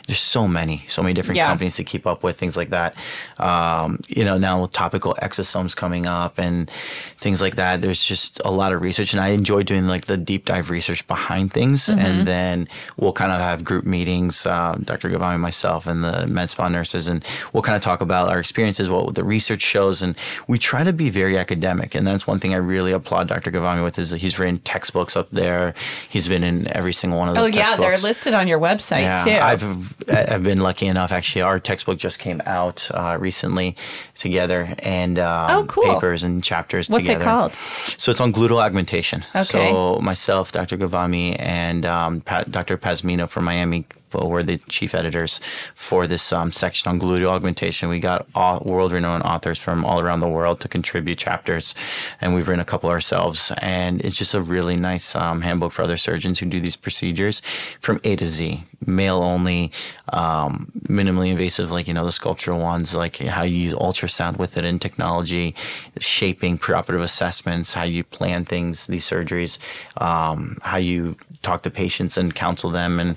there's 0.07 0.19
so 0.19 0.47
many, 0.47 0.83
so 0.87 1.01
many 1.01 1.13
different 1.13 1.37
Yeah. 1.37 1.47
companies 1.47 1.75
to 1.77 1.83
keep 1.83 2.05
up 2.05 2.21
with 2.23 2.37
things 2.39 2.55
like 2.55 2.69
that. 2.69 2.95
Um, 3.39 3.99
you 4.07 4.23
know, 4.23 4.37
now 4.37 4.61
with 4.61 4.71
topical 4.71 5.15
exosomes 5.21 5.75
coming 5.75 6.05
up 6.05 6.37
and 6.37 6.69
things 7.17 7.41
like 7.41 7.55
that. 7.55 7.81
There's 7.81 8.03
just 8.03 8.39
a 8.45 8.51
lot 8.51 8.71
of 8.71 8.81
research, 8.81 9.13
and 9.13 9.21
I 9.21 9.29
enjoy 9.29 9.63
doing 9.63 9.87
like 9.87 10.05
the 10.05 10.15
deep 10.17 10.45
dive 10.45 10.69
research 10.69 11.05
behind 11.07 11.51
things, 11.51 11.89
and 11.89 12.27
then 12.27 12.66
we'll 12.97 13.13
kind 13.13 13.32
of 13.32 13.39
have 13.39 13.63
group 13.63 13.86
meetings, 13.86 14.45
uh, 14.45 14.77
Dr. 14.84 15.10
Ghavami, 15.10 15.39
myself, 15.39 15.88
and 15.88 16.03
the 16.03 16.27
med 16.27 16.49
spa 16.49 16.67
nurses, 16.67 17.08
and 17.08 17.23
we'll 17.53 17.63
kind 17.63 17.75
of 17.75 17.82
talk 17.82 18.01
about 18.01 18.30
our 18.30 18.39
experiences, 18.39 18.89
what 18.89 19.15
the 19.15 19.23
research 19.23 19.62
shows, 19.62 20.01
and 20.01 20.15
we 20.47 20.58
try 20.58 20.84
to 20.84 20.93
be 20.93 21.10
very 21.10 21.38
academic, 21.38 21.95
and 21.95 22.06
that's 22.08 22.25
one 22.27 22.39
thing 22.39 22.53
I 22.53 22.58
really 22.58 22.91
applaud 22.91 23.27
Dr. 23.27 23.51
Ghavami 23.51 23.84
with 23.84 23.97
is 23.99 24.10
that 24.12 24.21
he's 24.21 24.38
written 24.39 24.60
textbooks 24.60 25.15
up 25.15 25.30
there. 25.32 25.73
He's 26.10 26.27
been 26.27 26.43
in 26.43 26.67
every 26.75 26.93
single 26.93 27.19
one 27.19 27.30
of 27.30 27.36
those. 27.36 27.47
Oh 27.53 27.58
yeah, 27.58 27.75
they're 27.77 27.97
listed 27.97 28.34
on 28.34 28.47
your 28.47 28.60
website 28.60 29.01
Yeah, 29.01 29.23
too. 29.23 29.32
I've 29.32 29.95
I've 30.32 30.43
been 30.43 30.60
lucky 30.62 30.88
enough. 30.88 31.12
Actually, 31.12 31.41
our 31.43 31.60
textbook 31.60 31.97
just 31.97 32.19
came 32.19 32.41
out 32.45 32.89
uh, 32.93 33.17
recently 33.19 33.75
together, 34.15 34.69
and 34.80 35.19
um, 35.19 35.47
Oh, 35.49 35.65
cool. 35.65 35.93
papers 35.93 36.23
and 36.23 36.43
chapters 36.43 36.89
What's 36.89 37.01
it 37.03 37.08
together. 37.08 37.23
called? 37.23 37.53
So 37.97 38.10
it's 38.12 38.21
on 38.21 38.32
gluteal 38.34 38.62
augmentation. 38.63 39.23
Okay. 39.36 39.43
So 39.43 39.99
myself, 40.01 40.51
Dr. 40.51 40.77
Ghavami, 40.77 41.36
and 41.39 41.86
um, 41.86 42.21
Pat, 42.21 42.51
Dr. 42.58 42.76
Pazmino 42.76 43.30
from 43.30 43.43
Miami 43.43 43.86
were 44.13 44.41
the 44.41 44.58
chief 44.67 44.96
editors 44.96 45.39
for 45.76 46.08
this 46.08 46.32
um, 46.34 46.52
section 46.52 46.89
on 46.89 47.00
gluteal 47.00 47.30
augmentation. 47.30 47.88
We 47.88 48.00
got 48.00 48.26
world-renowned 48.65 49.22
authors 49.24 49.60
from 49.60 49.86
all 49.86 50.00
around 50.00 50.22
the 50.22 50.28
world 50.28 50.60
to 50.62 50.67
contribute 50.67 51.20
chapters, 51.20 51.76
and 52.20 52.34
we've 52.34 52.48
written 52.48 52.60
a 52.60 52.65
couple 52.65 52.89
ourselves. 52.89 53.52
And 53.62 54.02
it's 54.02 54.15
just 54.15 54.34
a 54.34 54.41
really 54.41 54.76
nice 54.76 55.15
um, 55.15 55.41
handbook 55.41 55.72
for 55.72 55.84
other 55.84 55.98
surgeons 55.98 56.39
who 56.39 56.48
do 56.48 56.60
these 56.60 56.76
procedures 56.76 57.43
from 57.80 58.00
A 58.04 58.15
to 58.15 58.26
Z, 58.26 58.63
male 58.86 59.22
only, 59.22 59.72
um, 60.10 60.72
minimally 60.88 61.30
invasive, 61.30 61.70
like 61.70 61.88
you 61.88 61.93
know 61.93 62.06
the 62.06 62.12
sculptural 62.12 62.60
ones, 62.60 62.93
like 62.93 63.17
how 63.17 63.43
you 63.43 63.58
use 63.58 63.74
ultrasound 63.76 64.38
with 64.38 64.58
it 64.58 64.65
in 64.65 64.80
technology, 64.80 65.54
shaping, 66.00 66.58
preoperative 66.58 67.04
assessments, 67.04 67.74
how 67.74 67.84
you 67.84 68.04
plan 68.04 68.46
things, 68.46 68.88
these 68.88 69.08
surgeries, 69.08 69.60
um, 69.98 70.58
how 70.63 70.78
you 70.78 71.17
talk 71.47 71.60
to 71.63 71.69
patients 71.83 72.17
and 72.19 72.27
counsel 72.45 72.69
them, 72.81 72.99
and 72.99 73.12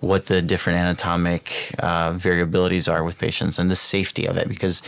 what 0.00 0.26
the 0.26 0.40
different 0.52 0.78
anatomic 0.84 1.44
uh, 1.88 2.12
variabilities 2.26 2.86
are 2.92 3.02
with 3.08 3.16
patients, 3.26 3.58
and 3.58 3.70
the 3.70 3.76
safety 3.94 4.24
of 4.30 4.36
it, 4.36 4.46
because 4.48 4.82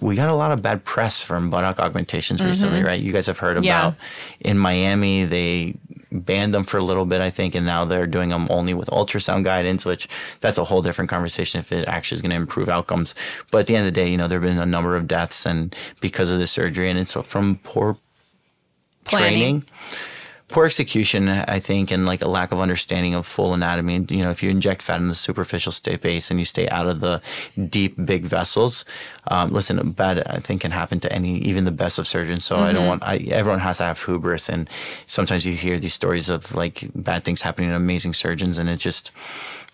we 0.00 0.14
got 0.14 0.28
a 0.28 0.34
lot 0.42 0.52
of 0.52 0.58
bad 0.62 0.78
press 0.84 1.20
from 1.28 1.50
buttock 1.50 1.78
augmentations 1.80 2.40
recently, 2.50 2.82
right? 2.90 3.00
You 3.06 3.12
guys 3.12 3.26
have 3.26 3.38
heard 3.44 3.56
Yeah. 3.64 3.80
about 3.88 3.94
in 4.40 4.56
Miami 4.68 5.24
they 5.24 5.74
banned 6.12 6.52
them 6.54 6.64
for 6.64 6.76
a 6.78 6.84
little 6.90 7.04
bit, 7.12 7.20
I 7.20 7.30
think, 7.30 7.54
and 7.54 7.64
now 7.74 7.84
they're 7.84 8.06
doing 8.16 8.30
them 8.30 8.46
only 8.50 8.74
with 8.74 8.88
ultrasound 8.90 9.42
guidance, 9.44 9.82
which 9.90 10.08
that's 10.42 10.58
a 10.58 10.64
whole 10.64 10.82
different 10.82 11.08
conversation 11.10 11.60
if 11.60 11.70
it 11.72 11.86
actually 11.88 12.16
is 12.18 12.22
going 12.22 12.30
to 12.36 12.36
improve 12.44 12.68
outcomes. 12.68 13.14
But 13.50 13.58
at 13.62 13.66
the 13.68 13.76
end 13.76 13.86
of 13.86 13.92
the 13.94 14.00
day, 14.00 14.08
you 14.10 14.16
know, 14.16 14.26
there 14.28 14.40
have 14.40 14.48
been 14.48 14.58
a 14.58 14.66
number 14.76 14.96
of 14.96 15.06
deaths 15.06 15.46
and 15.46 15.74
because 16.00 16.28
of 16.30 16.38
the 16.40 16.46
surgery, 16.48 16.88
and 16.90 16.98
it's 16.98 17.14
from 17.32 17.58
poor 17.62 17.96
Planning. 19.04 19.28
training. 19.28 19.64
Poor 20.50 20.66
execution, 20.66 21.28
I 21.28 21.60
think, 21.60 21.92
and 21.92 22.04
like 22.04 22.22
a 22.22 22.28
lack 22.28 22.50
of 22.50 22.58
understanding 22.58 23.14
of 23.14 23.24
full 23.24 23.54
anatomy. 23.54 24.04
You 24.08 24.24
know, 24.24 24.30
if 24.30 24.42
you 24.42 24.50
inject 24.50 24.82
fat 24.82 25.00
in 25.00 25.06
the 25.06 25.14
superficial 25.14 25.70
space 25.70 26.28
and 26.28 26.40
you 26.40 26.44
stay 26.44 26.68
out 26.68 26.88
of 26.88 26.98
the 26.98 27.22
deep, 27.68 27.94
big 28.04 28.24
vessels, 28.24 28.84
um, 29.28 29.52
listen, 29.52 29.92
bad 29.92 30.26
I 30.26 30.40
think 30.40 30.62
can 30.62 30.72
happen 30.72 30.98
to 31.00 31.12
any, 31.12 31.38
even 31.38 31.64
the 31.64 31.70
best 31.70 32.00
of 32.00 32.08
surgeons. 32.08 32.44
So 32.44 32.56
I 32.56 32.72
don't 32.72 32.88
want. 32.88 33.04
I, 33.04 33.18
everyone 33.30 33.60
has 33.60 33.78
to 33.78 33.84
have 33.84 34.02
hubris, 34.02 34.48
and 34.48 34.68
sometimes 35.06 35.46
you 35.46 35.54
hear 35.54 35.78
these 35.78 35.94
stories 35.94 36.28
of 36.28 36.52
like 36.52 36.84
bad 36.96 37.24
things 37.24 37.42
happening 37.42 37.70
to 37.70 37.76
amazing 37.76 38.14
surgeons, 38.14 38.58
and 38.58 38.68
it 38.68 38.78
just 38.78 39.12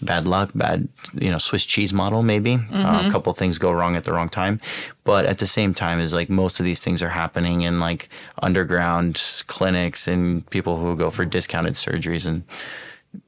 bad 0.03 0.25
luck, 0.25 0.51
bad, 0.55 0.89
you 1.15 1.31
know, 1.31 1.39
Swiss 1.39 1.65
cheese 1.65 1.93
model 1.93 2.23
maybe. 2.23 2.59
Uh, 2.73 3.05
a 3.07 3.11
couple 3.11 3.33
things 3.33 3.59
go 3.59 3.73
wrong 3.73 3.97
at 3.97 4.05
the 4.05 4.13
wrong 4.13 4.29
time, 4.29 4.61
but 5.05 5.27
at 5.27 5.39
the 5.39 5.47
same 5.47 5.75
time, 5.75 5.99
is 5.99 6.13
like 6.13 6.29
most 6.29 6.61
of 6.61 6.65
these 6.65 6.81
things 6.81 7.03
are 7.03 7.11
happening 7.11 7.63
in 7.63 7.81
like 7.81 8.09
underground 8.43 9.23
clinics 9.47 10.07
and 10.07 10.49
people 10.51 10.79
who 10.79 10.97
go 10.97 11.11
for 11.11 11.25
discounted 11.25 11.75
surgeries 11.75 12.27
and 12.27 12.45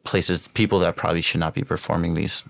places, 0.04 0.48
people 0.48 0.78
that 0.81 0.96
probably 0.96 1.22
should 1.22 1.40
not 1.40 1.54
be 1.54 1.62
performing 1.62 2.14
these. 2.14 2.44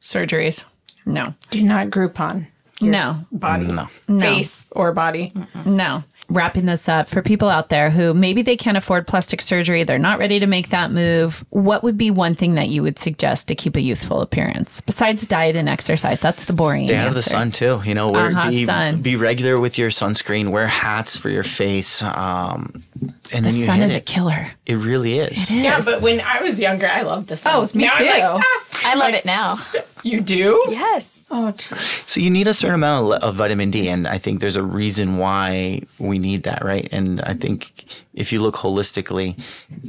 Surgeries. 0.00 0.64
No. 1.04 1.34
Do 1.50 1.62
not 1.62 1.88
Groupon 1.88 2.46
your 2.80 2.90
No. 2.92 3.16
body, 3.32 3.66
No. 3.66 3.86
face 4.20 4.66
or 4.72 4.92
body. 4.92 5.32
No. 5.64 6.04
wrapping 6.28 6.66
this 6.66 6.88
up 6.88 7.06
for 7.06 7.22
people 7.22 7.48
out 7.48 7.68
there 7.68 7.88
who 7.88 8.12
maybe 8.12 8.42
they 8.42 8.56
can't 8.56 8.76
afford 8.76 9.06
plastic 9.06 9.40
surgery, 9.40 9.84
they're 9.84 9.96
not 9.96 10.18
ready 10.18 10.40
to 10.40 10.46
make 10.48 10.70
that 10.70 10.90
move. 10.90 11.44
What 11.50 11.84
would 11.84 11.96
be 11.96 12.10
one 12.10 12.34
thing 12.34 12.56
that 12.56 12.68
you 12.68 12.82
would 12.82 12.98
suggest 12.98 13.46
to 13.46 13.54
keep 13.54 13.76
a 13.76 13.80
youthful 13.80 14.20
appearance 14.20 14.80
besides 14.80 15.24
diet 15.28 15.54
and 15.54 15.68
exercise? 15.68 16.18
That's 16.18 16.42
the 16.46 16.52
boring. 16.52 16.86
Stay 16.88 16.96
out 16.96 17.06
of 17.06 17.14
the 17.14 17.22
sun 17.22 17.52
too. 17.52 17.80
You 17.84 17.94
know, 17.94 18.10
wear, 18.10 18.26
Uh-huh, 18.30 18.50
be, 18.50 18.64
sun. 18.64 19.02
be 19.02 19.14
regular 19.14 19.60
with 19.60 19.78
your 19.78 19.90
sunscreen. 19.90 20.48
Wear 20.50 20.66
hats 20.66 21.16
for 21.16 21.28
your 21.28 21.44
face. 21.44 22.02
Um, 22.02 22.82
and 23.32 23.44
The 23.44 23.50
sun 23.50 23.82
is 23.82 23.94
it. 23.94 23.98
a 23.98 24.00
killer. 24.00 24.50
It 24.66 24.74
really 24.76 25.18
is. 25.18 25.50
Yeah, 25.50 25.80
but 25.84 26.00
when 26.02 26.20
I 26.20 26.42
was 26.42 26.58
younger, 26.60 26.88
I 26.88 27.02
loved 27.02 27.28
the 27.28 27.36
sun. 27.36 27.52
Oh, 27.56 27.66
me 27.78 27.84
Now 27.84 27.92
too. 27.94 28.04
like, 28.06 28.22
ah, 28.24 28.42
I 28.84 28.94
love 28.94 29.14
it 29.14 29.24
now. 29.24 29.58
you 30.02 30.20
do? 30.20 30.64
Yes. 30.68 31.28
Oh, 31.30 31.50
geez. 31.52 31.80
So 32.06 32.20
you 32.20 32.30
need 32.30 32.46
a 32.46 32.54
certain 32.54 32.74
amount 32.76 33.12
of, 33.14 33.22
of 33.22 33.34
vitamin 33.36 33.70
D, 33.70 33.88
and 33.88 34.06
I 34.06 34.18
think 34.18 34.40
there's 34.40 34.56
a 34.56 34.62
reason 34.62 35.18
why 35.18 35.82
we 35.98 36.18
need 36.18 36.44
that, 36.44 36.64
right? 36.64 36.88
And 36.92 37.20
I 37.22 37.34
think 37.34 37.84
if 38.14 38.32
you 38.32 38.40
look 38.40 38.56
holistically, 38.56 39.38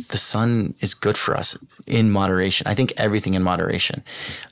the 0.10 0.18
sun 0.18 0.74
is 0.82 0.94
good 0.94 1.18
for 1.18 1.36
us 1.38 1.58
in 1.88 2.12
moderation. 2.12 2.68
I 2.68 2.76
think 2.76 2.94
everything 2.98 3.34
in 3.34 3.44
moderation. 3.44 4.04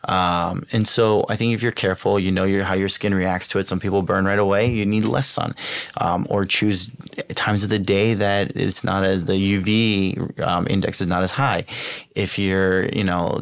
Um, 0.07 0.65
and 0.71 0.87
so 0.87 1.25
I 1.29 1.35
think 1.35 1.53
if 1.53 1.61
you're 1.61 1.71
careful, 1.71 2.19
you 2.19 2.31
know 2.31 2.45
your, 2.45 2.63
how 2.63 2.73
your 2.73 2.89
skin 2.89 3.13
reacts 3.13 3.47
to 3.49 3.59
it. 3.59 3.67
Some 3.67 3.79
people 3.79 4.01
burn 4.01 4.25
right 4.25 4.39
away. 4.39 4.67
You 4.67 4.85
need 4.85 5.05
less 5.05 5.27
sun, 5.27 5.55
um, 5.97 6.25
or 6.29 6.45
choose 6.45 6.89
times 7.35 7.63
of 7.63 7.69
the 7.69 7.79
day 7.79 8.13
that 8.13 8.55
it's 8.55 8.83
not 8.83 9.03
as 9.03 9.25
the 9.25 9.33
UV 9.33 10.39
um, 10.41 10.67
index 10.69 11.01
is 11.01 11.07
not 11.07 11.23
as 11.23 11.31
high. 11.31 11.65
If 12.15 12.39
you're, 12.39 12.87
you 12.89 13.03
know, 13.03 13.41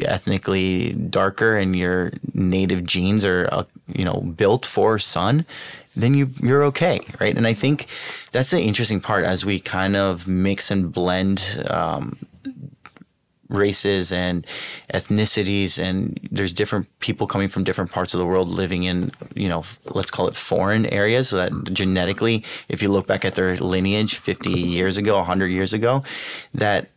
ethnically 0.00 0.92
darker 0.92 1.56
and 1.56 1.74
your 1.74 2.12
native 2.34 2.84
genes 2.84 3.24
are, 3.24 3.48
uh, 3.50 3.64
you 3.86 4.04
know, 4.04 4.20
built 4.20 4.66
for 4.66 4.98
sun, 4.98 5.46
then 5.96 6.14
you 6.14 6.30
you're 6.42 6.64
okay, 6.64 7.00
right? 7.20 7.36
And 7.36 7.46
I 7.46 7.54
think 7.54 7.86
that's 8.32 8.50
the 8.50 8.60
interesting 8.60 9.00
part 9.00 9.24
as 9.24 9.44
we 9.44 9.60
kind 9.60 9.96
of 9.96 10.26
mix 10.26 10.70
and 10.70 10.92
blend 10.92 11.64
um, 11.68 12.18
races 13.52 14.12
and 14.12 14.46
ethnicities 14.94 15.78
and 15.82 16.18
there's 16.30 16.54
different 16.54 16.86
people 17.00 17.26
coming 17.26 17.48
from 17.48 17.64
different 17.64 17.90
parts 17.90 18.14
of 18.14 18.18
the 18.18 18.26
world 18.26 18.48
living 18.48 18.84
in 18.84 19.10
you 19.34 19.48
know 19.48 19.64
let's 19.86 20.10
call 20.10 20.26
it 20.28 20.36
foreign 20.36 20.86
areas 20.86 21.28
so 21.28 21.36
that 21.36 21.52
genetically 21.72 22.42
if 22.68 22.82
you 22.82 22.88
look 22.88 23.06
back 23.06 23.24
at 23.24 23.34
their 23.34 23.56
lineage 23.56 24.16
50 24.16 24.50
years 24.50 24.96
ago 24.96 25.16
100 25.16 25.48
years 25.48 25.72
ago 25.72 26.02
that 26.54 26.88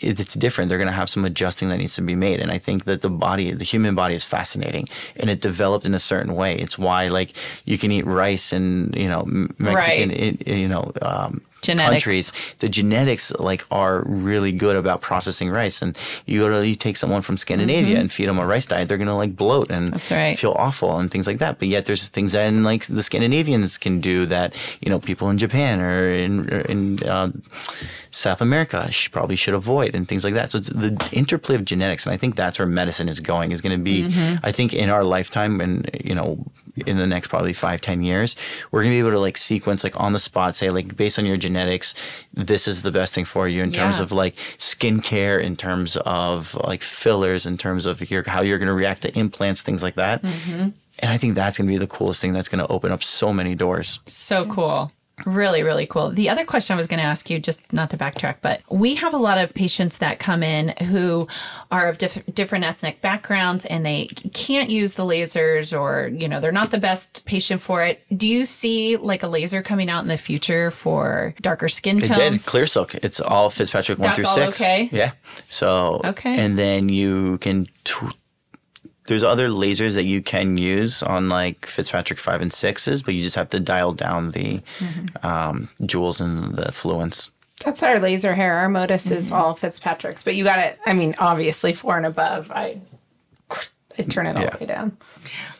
it's 0.00 0.34
different. 0.34 0.68
They're 0.68 0.76
going 0.76 0.88
to 0.88 0.92
have 0.92 1.08
some 1.08 1.24
adjusting 1.24 1.70
that 1.70 1.78
needs 1.78 1.94
to 1.94 2.02
be 2.02 2.16
made. 2.16 2.38
And 2.40 2.50
i 2.50 2.58
think 2.58 2.84
that 2.84 3.00
the 3.00 3.08
body 3.08 3.52
the 3.52 3.64
human 3.64 3.94
body 3.94 4.14
is 4.14 4.24
fascinating 4.24 4.86
and 5.16 5.30
it 5.30 5.40
developed 5.40 5.86
in 5.86 5.94
a 5.94 5.98
certain 5.98 6.34
way. 6.34 6.56
It's 6.56 6.76
why 6.76 7.06
like 7.08 7.32
you 7.64 7.78
can 7.78 7.90
eat 7.90 8.04
rice 8.04 8.52
and 8.52 8.94
you 8.94 9.08
know 9.08 9.22
mexican 9.58 10.08
Right. 10.10 10.42
i- 10.46 10.50
you 10.50 10.68
know 10.68 10.92
um, 11.00 11.40
Genetics. 11.66 12.04
countries 12.04 12.32
the 12.60 12.68
genetics 12.68 13.32
like 13.38 13.64
are 13.70 14.02
really 14.06 14.52
good 14.52 14.76
about 14.76 15.00
processing 15.00 15.50
rice 15.50 15.82
and 15.82 15.96
you 16.26 16.40
go 16.40 16.48
to 16.60 16.66
you 16.66 16.74
take 16.76 16.96
someone 16.96 17.22
from 17.22 17.36
Scandinavia 17.36 17.98
and 17.98 18.10
feed 18.12 18.28
them 18.28 18.38
a 18.38 18.46
rice 18.46 18.66
diet 18.66 18.88
they're 18.88 18.98
gonna 18.98 19.16
like 19.16 19.34
bloat 19.36 19.70
and 19.70 19.94
Mm-hmm. 19.94 20.14
Right. 20.14 20.38
feel 20.38 20.52
awful 20.58 20.98
and 20.98 21.10
things 21.10 21.26
like 21.26 21.38
that 21.38 21.58
but 21.58 21.68
yet 21.68 21.84
there's 21.86 22.08
things 22.08 22.32
that 22.32 22.52
like 22.52 22.84
the 22.86 23.02
Scandinavians 23.02 23.78
can 23.78 24.00
do 24.00 24.26
that 24.26 24.54
you 24.80 24.90
know 24.90 24.98
people 25.00 25.28
in 25.30 25.38
Japan 25.38 25.80
or 25.80 26.10
in 26.10 26.52
or 26.52 26.60
in 26.60 27.06
um, 27.08 27.42
South 28.10 28.40
America 28.40 28.90
sh- 28.90 29.10
probably 29.10 29.36
should 29.36 29.54
avoid 29.54 29.94
and 29.94 30.06
things 30.08 30.24
like 30.24 30.34
that 30.34 30.50
so 30.50 30.58
it's 30.58 30.68
the 30.68 30.96
interplay 31.12 31.54
of 31.56 31.64
genetics 31.64 32.06
and 32.06 32.12
I 32.14 32.16
think 32.16 32.36
that's 32.36 32.58
where 32.58 32.66
medicine 32.66 33.08
is 33.08 33.20
going 33.20 33.52
is 33.52 33.60
going 33.60 33.76
to 33.76 33.82
be 33.82 33.94
Mm-hmm. 34.04 34.44
I 34.44 34.52
think 34.52 34.74
in 34.74 34.90
our 34.90 35.04
lifetime 35.04 35.60
and 35.60 35.88
you 36.04 36.14
know 36.14 36.38
in 36.86 36.96
the 36.98 37.06
next 37.06 37.28
probably 37.28 37.52
five 37.52 37.80
ten 37.80 38.02
years 38.02 38.34
we're 38.70 38.82
going 38.82 38.90
to 38.92 38.96
be 38.96 38.98
able 38.98 39.12
to 39.12 39.20
like 39.20 39.36
sequence 39.36 39.84
like 39.84 39.98
on 40.00 40.12
the 40.12 40.18
spot 40.18 40.54
say 40.56 40.68
like 40.70 40.96
based 40.96 41.18
on 41.18 41.24
your 41.26 41.36
genetics 41.36 41.53
this 42.32 42.66
is 42.68 42.82
the 42.82 42.90
best 42.92 43.14
thing 43.14 43.24
for 43.24 43.48
you 43.48 43.62
in 43.62 43.72
terms 43.72 43.98
of 44.00 44.12
like 44.12 44.34
skincare 44.58 45.40
in 45.42 45.56
terms 45.56 45.96
of 46.04 46.54
like 46.64 46.82
fillers 46.82 47.46
in 47.46 47.56
terms 47.56 47.86
of 47.86 48.10
your 48.10 48.22
how 48.28 48.42
you're 48.42 48.58
going 48.58 48.68
to 48.68 48.74
react 48.74 49.02
to 49.02 49.18
implants 49.18 49.62
things 49.62 49.82
like 49.82 49.94
that 49.94 50.22
Mm-hmm. 50.22 50.68
and 51.00 51.10
i 51.14 51.16
think 51.18 51.34
that's 51.34 51.56
going 51.58 51.66
to 51.68 51.72
be 51.72 51.78
the 51.78 51.86
coolest 51.86 52.20
thing 52.20 52.32
that's 52.32 52.48
going 52.48 52.64
to 52.66 52.72
open 52.72 52.92
up 52.92 53.02
so 53.02 53.32
many 53.32 53.54
doors 53.54 54.00
So 54.06 54.44
cool. 54.46 54.92
Really, 55.26 55.62
really 55.62 55.86
cool. 55.86 56.10
The 56.10 56.28
other 56.28 56.44
question 56.44 56.74
I 56.74 56.76
was 56.76 56.88
going 56.88 56.98
to 56.98 57.06
ask 57.06 57.30
you, 57.30 57.38
just 57.38 57.72
not 57.72 57.88
to 57.90 57.96
backtrack, 57.96 58.36
but 58.42 58.60
we 58.68 58.96
have 58.96 59.14
a 59.14 59.16
lot 59.18 59.38
of 59.38 59.54
patients 59.54 59.98
that 59.98 60.18
come 60.18 60.42
in 60.42 60.70
who 60.88 61.28
are 61.70 61.88
of 61.88 61.98
diff- 61.98 62.22
different 62.34 62.64
ethnic 62.64 63.00
backgrounds 63.00 63.64
and 63.66 63.86
they 63.86 64.06
can't 64.32 64.70
use 64.70 64.94
the 64.94 65.04
lasers 65.04 65.78
or, 65.78 66.08
you 66.08 66.26
know, 66.28 66.40
they're 66.40 66.50
not 66.52 66.72
the 66.72 66.78
best 66.78 67.24
patient 67.26 67.62
for 67.62 67.82
it. 67.84 68.02
Do 68.16 68.26
you 68.26 68.44
see 68.44 68.96
like 68.96 69.22
a 69.22 69.28
laser 69.28 69.62
coming 69.62 69.88
out 69.88 70.02
in 70.02 70.08
the 70.08 70.16
future 70.18 70.72
for 70.72 71.32
darker 71.40 71.68
skin 71.68 71.98
it 72.02 72.08
tones? 72.08 72.44
did 72.44 72.50
ClearSilk 72.50 72.98
it's 73.04 73.20
all 73.20 73.50
fitzpatrick 73.50 73.98
1 74.00 74.06
That's 74.08 74.18
through 74.18 74.26
all 74.26 74.34
6 74.52 74.60
okay? 74.60 74.88
yeah 74.92 75.12
so 75.48 76.00
Okay. 76.04 76.36
and 76.38 76.58
then 76.58 76.88
you 76.88 77.38
can 77.38 77.66
there's 79.06 79.22
other 79.22 79.48
lasers 79.48 79.94
that 79.94 80.04
you 80.04 80.22
can 80.22 80.56
use 80.56 81.02
on 81.02 81.28
like 81.28 81.66
Fitzpatrick 81.66 82.18
five 82.18 82.40
and 82.40 82.52
sixes, 82.52 83.02
but 83.02 83.14
you 83.14 83.20
just 83.22 83.36
have 83.36 83.50
to 83.50 83.60
dial 83.60 83.92
down 83.92 84.30
the 84.30 84.62
Mm-hmm. 84.78 85.26
um, 85.26 85.68
joules 85.82 86.20
and 86.20 86.54
the 86.56 86.72
fluence. 86.72 87.30
That's 87.64 87.82
our 87.82 87.98
laser 88.00 88.34
hair. 88.34 88.56
Our 88.58 88.68
Motus 88.68 89.10
is 89.10 89.26
Mm-hmm. 89.26 89.34
all 89.34 89.54
Fitzpatrick's, 89.54 90.22
but 90.22 90.34
you 90.34 90.44
got 90.44 90.58
it. 90.58 90.78
I 90.86 90.92
mean, 90.92 91.14
obviously 91.18 91.72
four 91.72 91.96
and 91.96 92.06
above. 92.06 92.50
I 92.50 92.80
I 93.96 94.02
turn 94.02 94.26
it 94.26 94.34
all 94.34 94.42
Yeah. 94.42 94.50
the 94.50 94.58
way 94.58 94.66
down. 94.66 94.96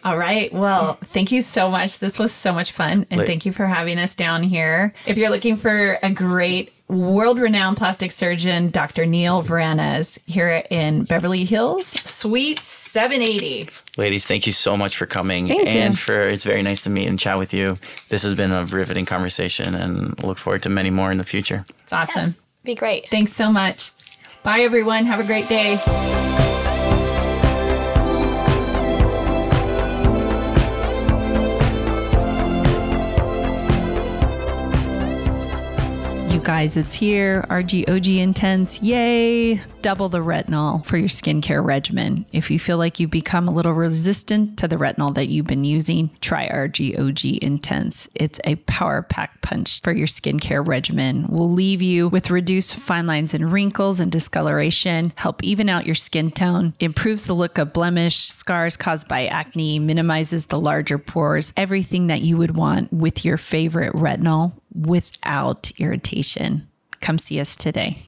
All 0.03 0.19
right. 0.19 0.53
Well, 0.53 0.99
thank 1.05 1.31
you 1.31 1.41
so 1.41 1.71
much. 1.71 2.01
This 2.01 2.19
was 2.19 2.33
so 2.33 2.53
much 2.53 2.73
fun. 2.73 3.07
And 3.09 3.19
Like- 3.21 3.29
thank 3.29 3.47
you 3.47 3.53
for 3.53 3.65
having 3.65 3.97
us 3.97 4.17
down 4.17 4.43
here. 4.43 4.93
If 5.07 5.17
you're 5.17 5.31
looking 5.31 5.57
for 5.57 6.01
a 6.03 6.11
great 6.11 6.73
world 6.89 7.39
renowned 7.39 7.77
plastic 7.77 8.13
surgeon, 8.13 8.71
Dr. 8.71 9.07
Neil 9.07 9.43
Vranis 9.43 10.19
here 10.27 10.63
in 10.71 11.05
Beverly 11.05 11.45
Hills, 11.45 11.87
Suite 11.87 12.63
780. 12.63 13.69
Ladies, 13.97 14.27
thank 14.27 14.47
you 14.47 14.53
so 14.53 14.77
much 14.77 14.97
for 14.97 15.07
coming, 15.07 15.49
Thank 15.49 15.61
you. 15.63 15.67
and 15.69 15.99
for 15.99 16.23
it's 16.27 16.45
very 16.45 16.63
nice 16.63 16.83
to 16.85 16.91
meet 16.91 17.07
and 17.09 17.19
chat 17.19 17.39
with 17.39 17.55
you. 17.55 17.77
This 18.09 18.23
has 18.23 18.35
been 18.35 18.53
a 18.53 18.65
riveting 18.67 19.07
conversation, 19.07 19.75
and 19.75 20.23
look 20.23 20.39
forward 20.39 20.63
to 20.65 20.69
many 20.69 20.91
more 20.91 21.11
in 21.11 21.19
the 21.19 21.25
future. 21.25 21.65
It's 21.83 21.93
awesome. 21.93 22.23
Yes. 22.27 22.39
Be 22.65 22.75
great. 22.75 23.09
Thanks 23.09 23.33
so 23.33 23.51
much. 23.53 23.91
Bye, 24.43 24.61
everyone. 24.61 25.05
Have 25.07 25.21
a 25.21 25.25
great 25.25 25.49
day. 25.49 26.54
Guys, 36.45 36.77
it's 36.77 36.95
here. 36.95 37.43
RGOG 37.49 38.19
Intense. 38.19 38.83
Yay! 38.83 39.63
Double 39.81 40.11
the 40.11 40.19
retinol 40.19 40.85
for 40.85 40.99
your 40.99 41.09
skincare 41.09 41.65
regimen. 41.65 42.27
If 42.33 42.51
you 42.51 42.59
feel 42.59 42.77
like 42.77 43.01
you've 43.01 43.11
become 43.11 43.49
a 43.49 43.51
little 43.51 43.73
resistant 43.73 44.59
to 44.59 44.69
the 44.69 44.77
retinol 44.77 45.15
that 45.15 45.29
you've 45.29 45.47
been 45.47 45.65
using, 45.65 46.11
try 46.21 46.49
RGOG 46.49 47.39
Intense. 47.39 48.11
It's 48.15 48.41
a 48.45 48.57
power 48.57 49.01
pack 49.03 49.41
punch 49.41 49.81
for 49.83 49.93
your 49.93 50.07
skincare 50.07 50.67
regimen. 50.67 51.27
Will 51.29 51.51
leave 51.51 51.81
you 51.81 52.09
with 52.09 52.31
reduced 52.31 52.77
fine 52.77 53.07
lines 53.07 53.33
and 53.33 53.51
wrinkles 53.51 53.99
and 53.99 54.13
discoloration, 54.13 55.15
help 55.17 55.43
even 55.43 55.71
out 55.71 55.87
your 55.87 55.95
skin 55.95 56.31
tone, 56.31 56.75
improves 56.79 57.25
the 57.25 57.35
look 57.35 57.57
of 57.57 57.73
blemish, 57.73 58.17
scars 58.17 58.77
caused 58.77 59.09
by 59.09 59.27
acne, 59.27 59.79
minimizes 59.79 60.47
the 60.47 60.61
larger 60.61 60.99
pores, 60.99 61.55
everything 61.57 62.09
that 62.09 62.21
you 62.21 62.37
would 62.37 62.55
want 62.55 62.93
with 62.93 63.25
your 63.25 63.39
favorite 63.39 63.95
retinol 63.95 64.53
without 64.75 65.71
irritation. 65.79 66.69
Come 67.01 67.19
see 67.19 67.41
us 67.41 67.57
today. 67.57 67.99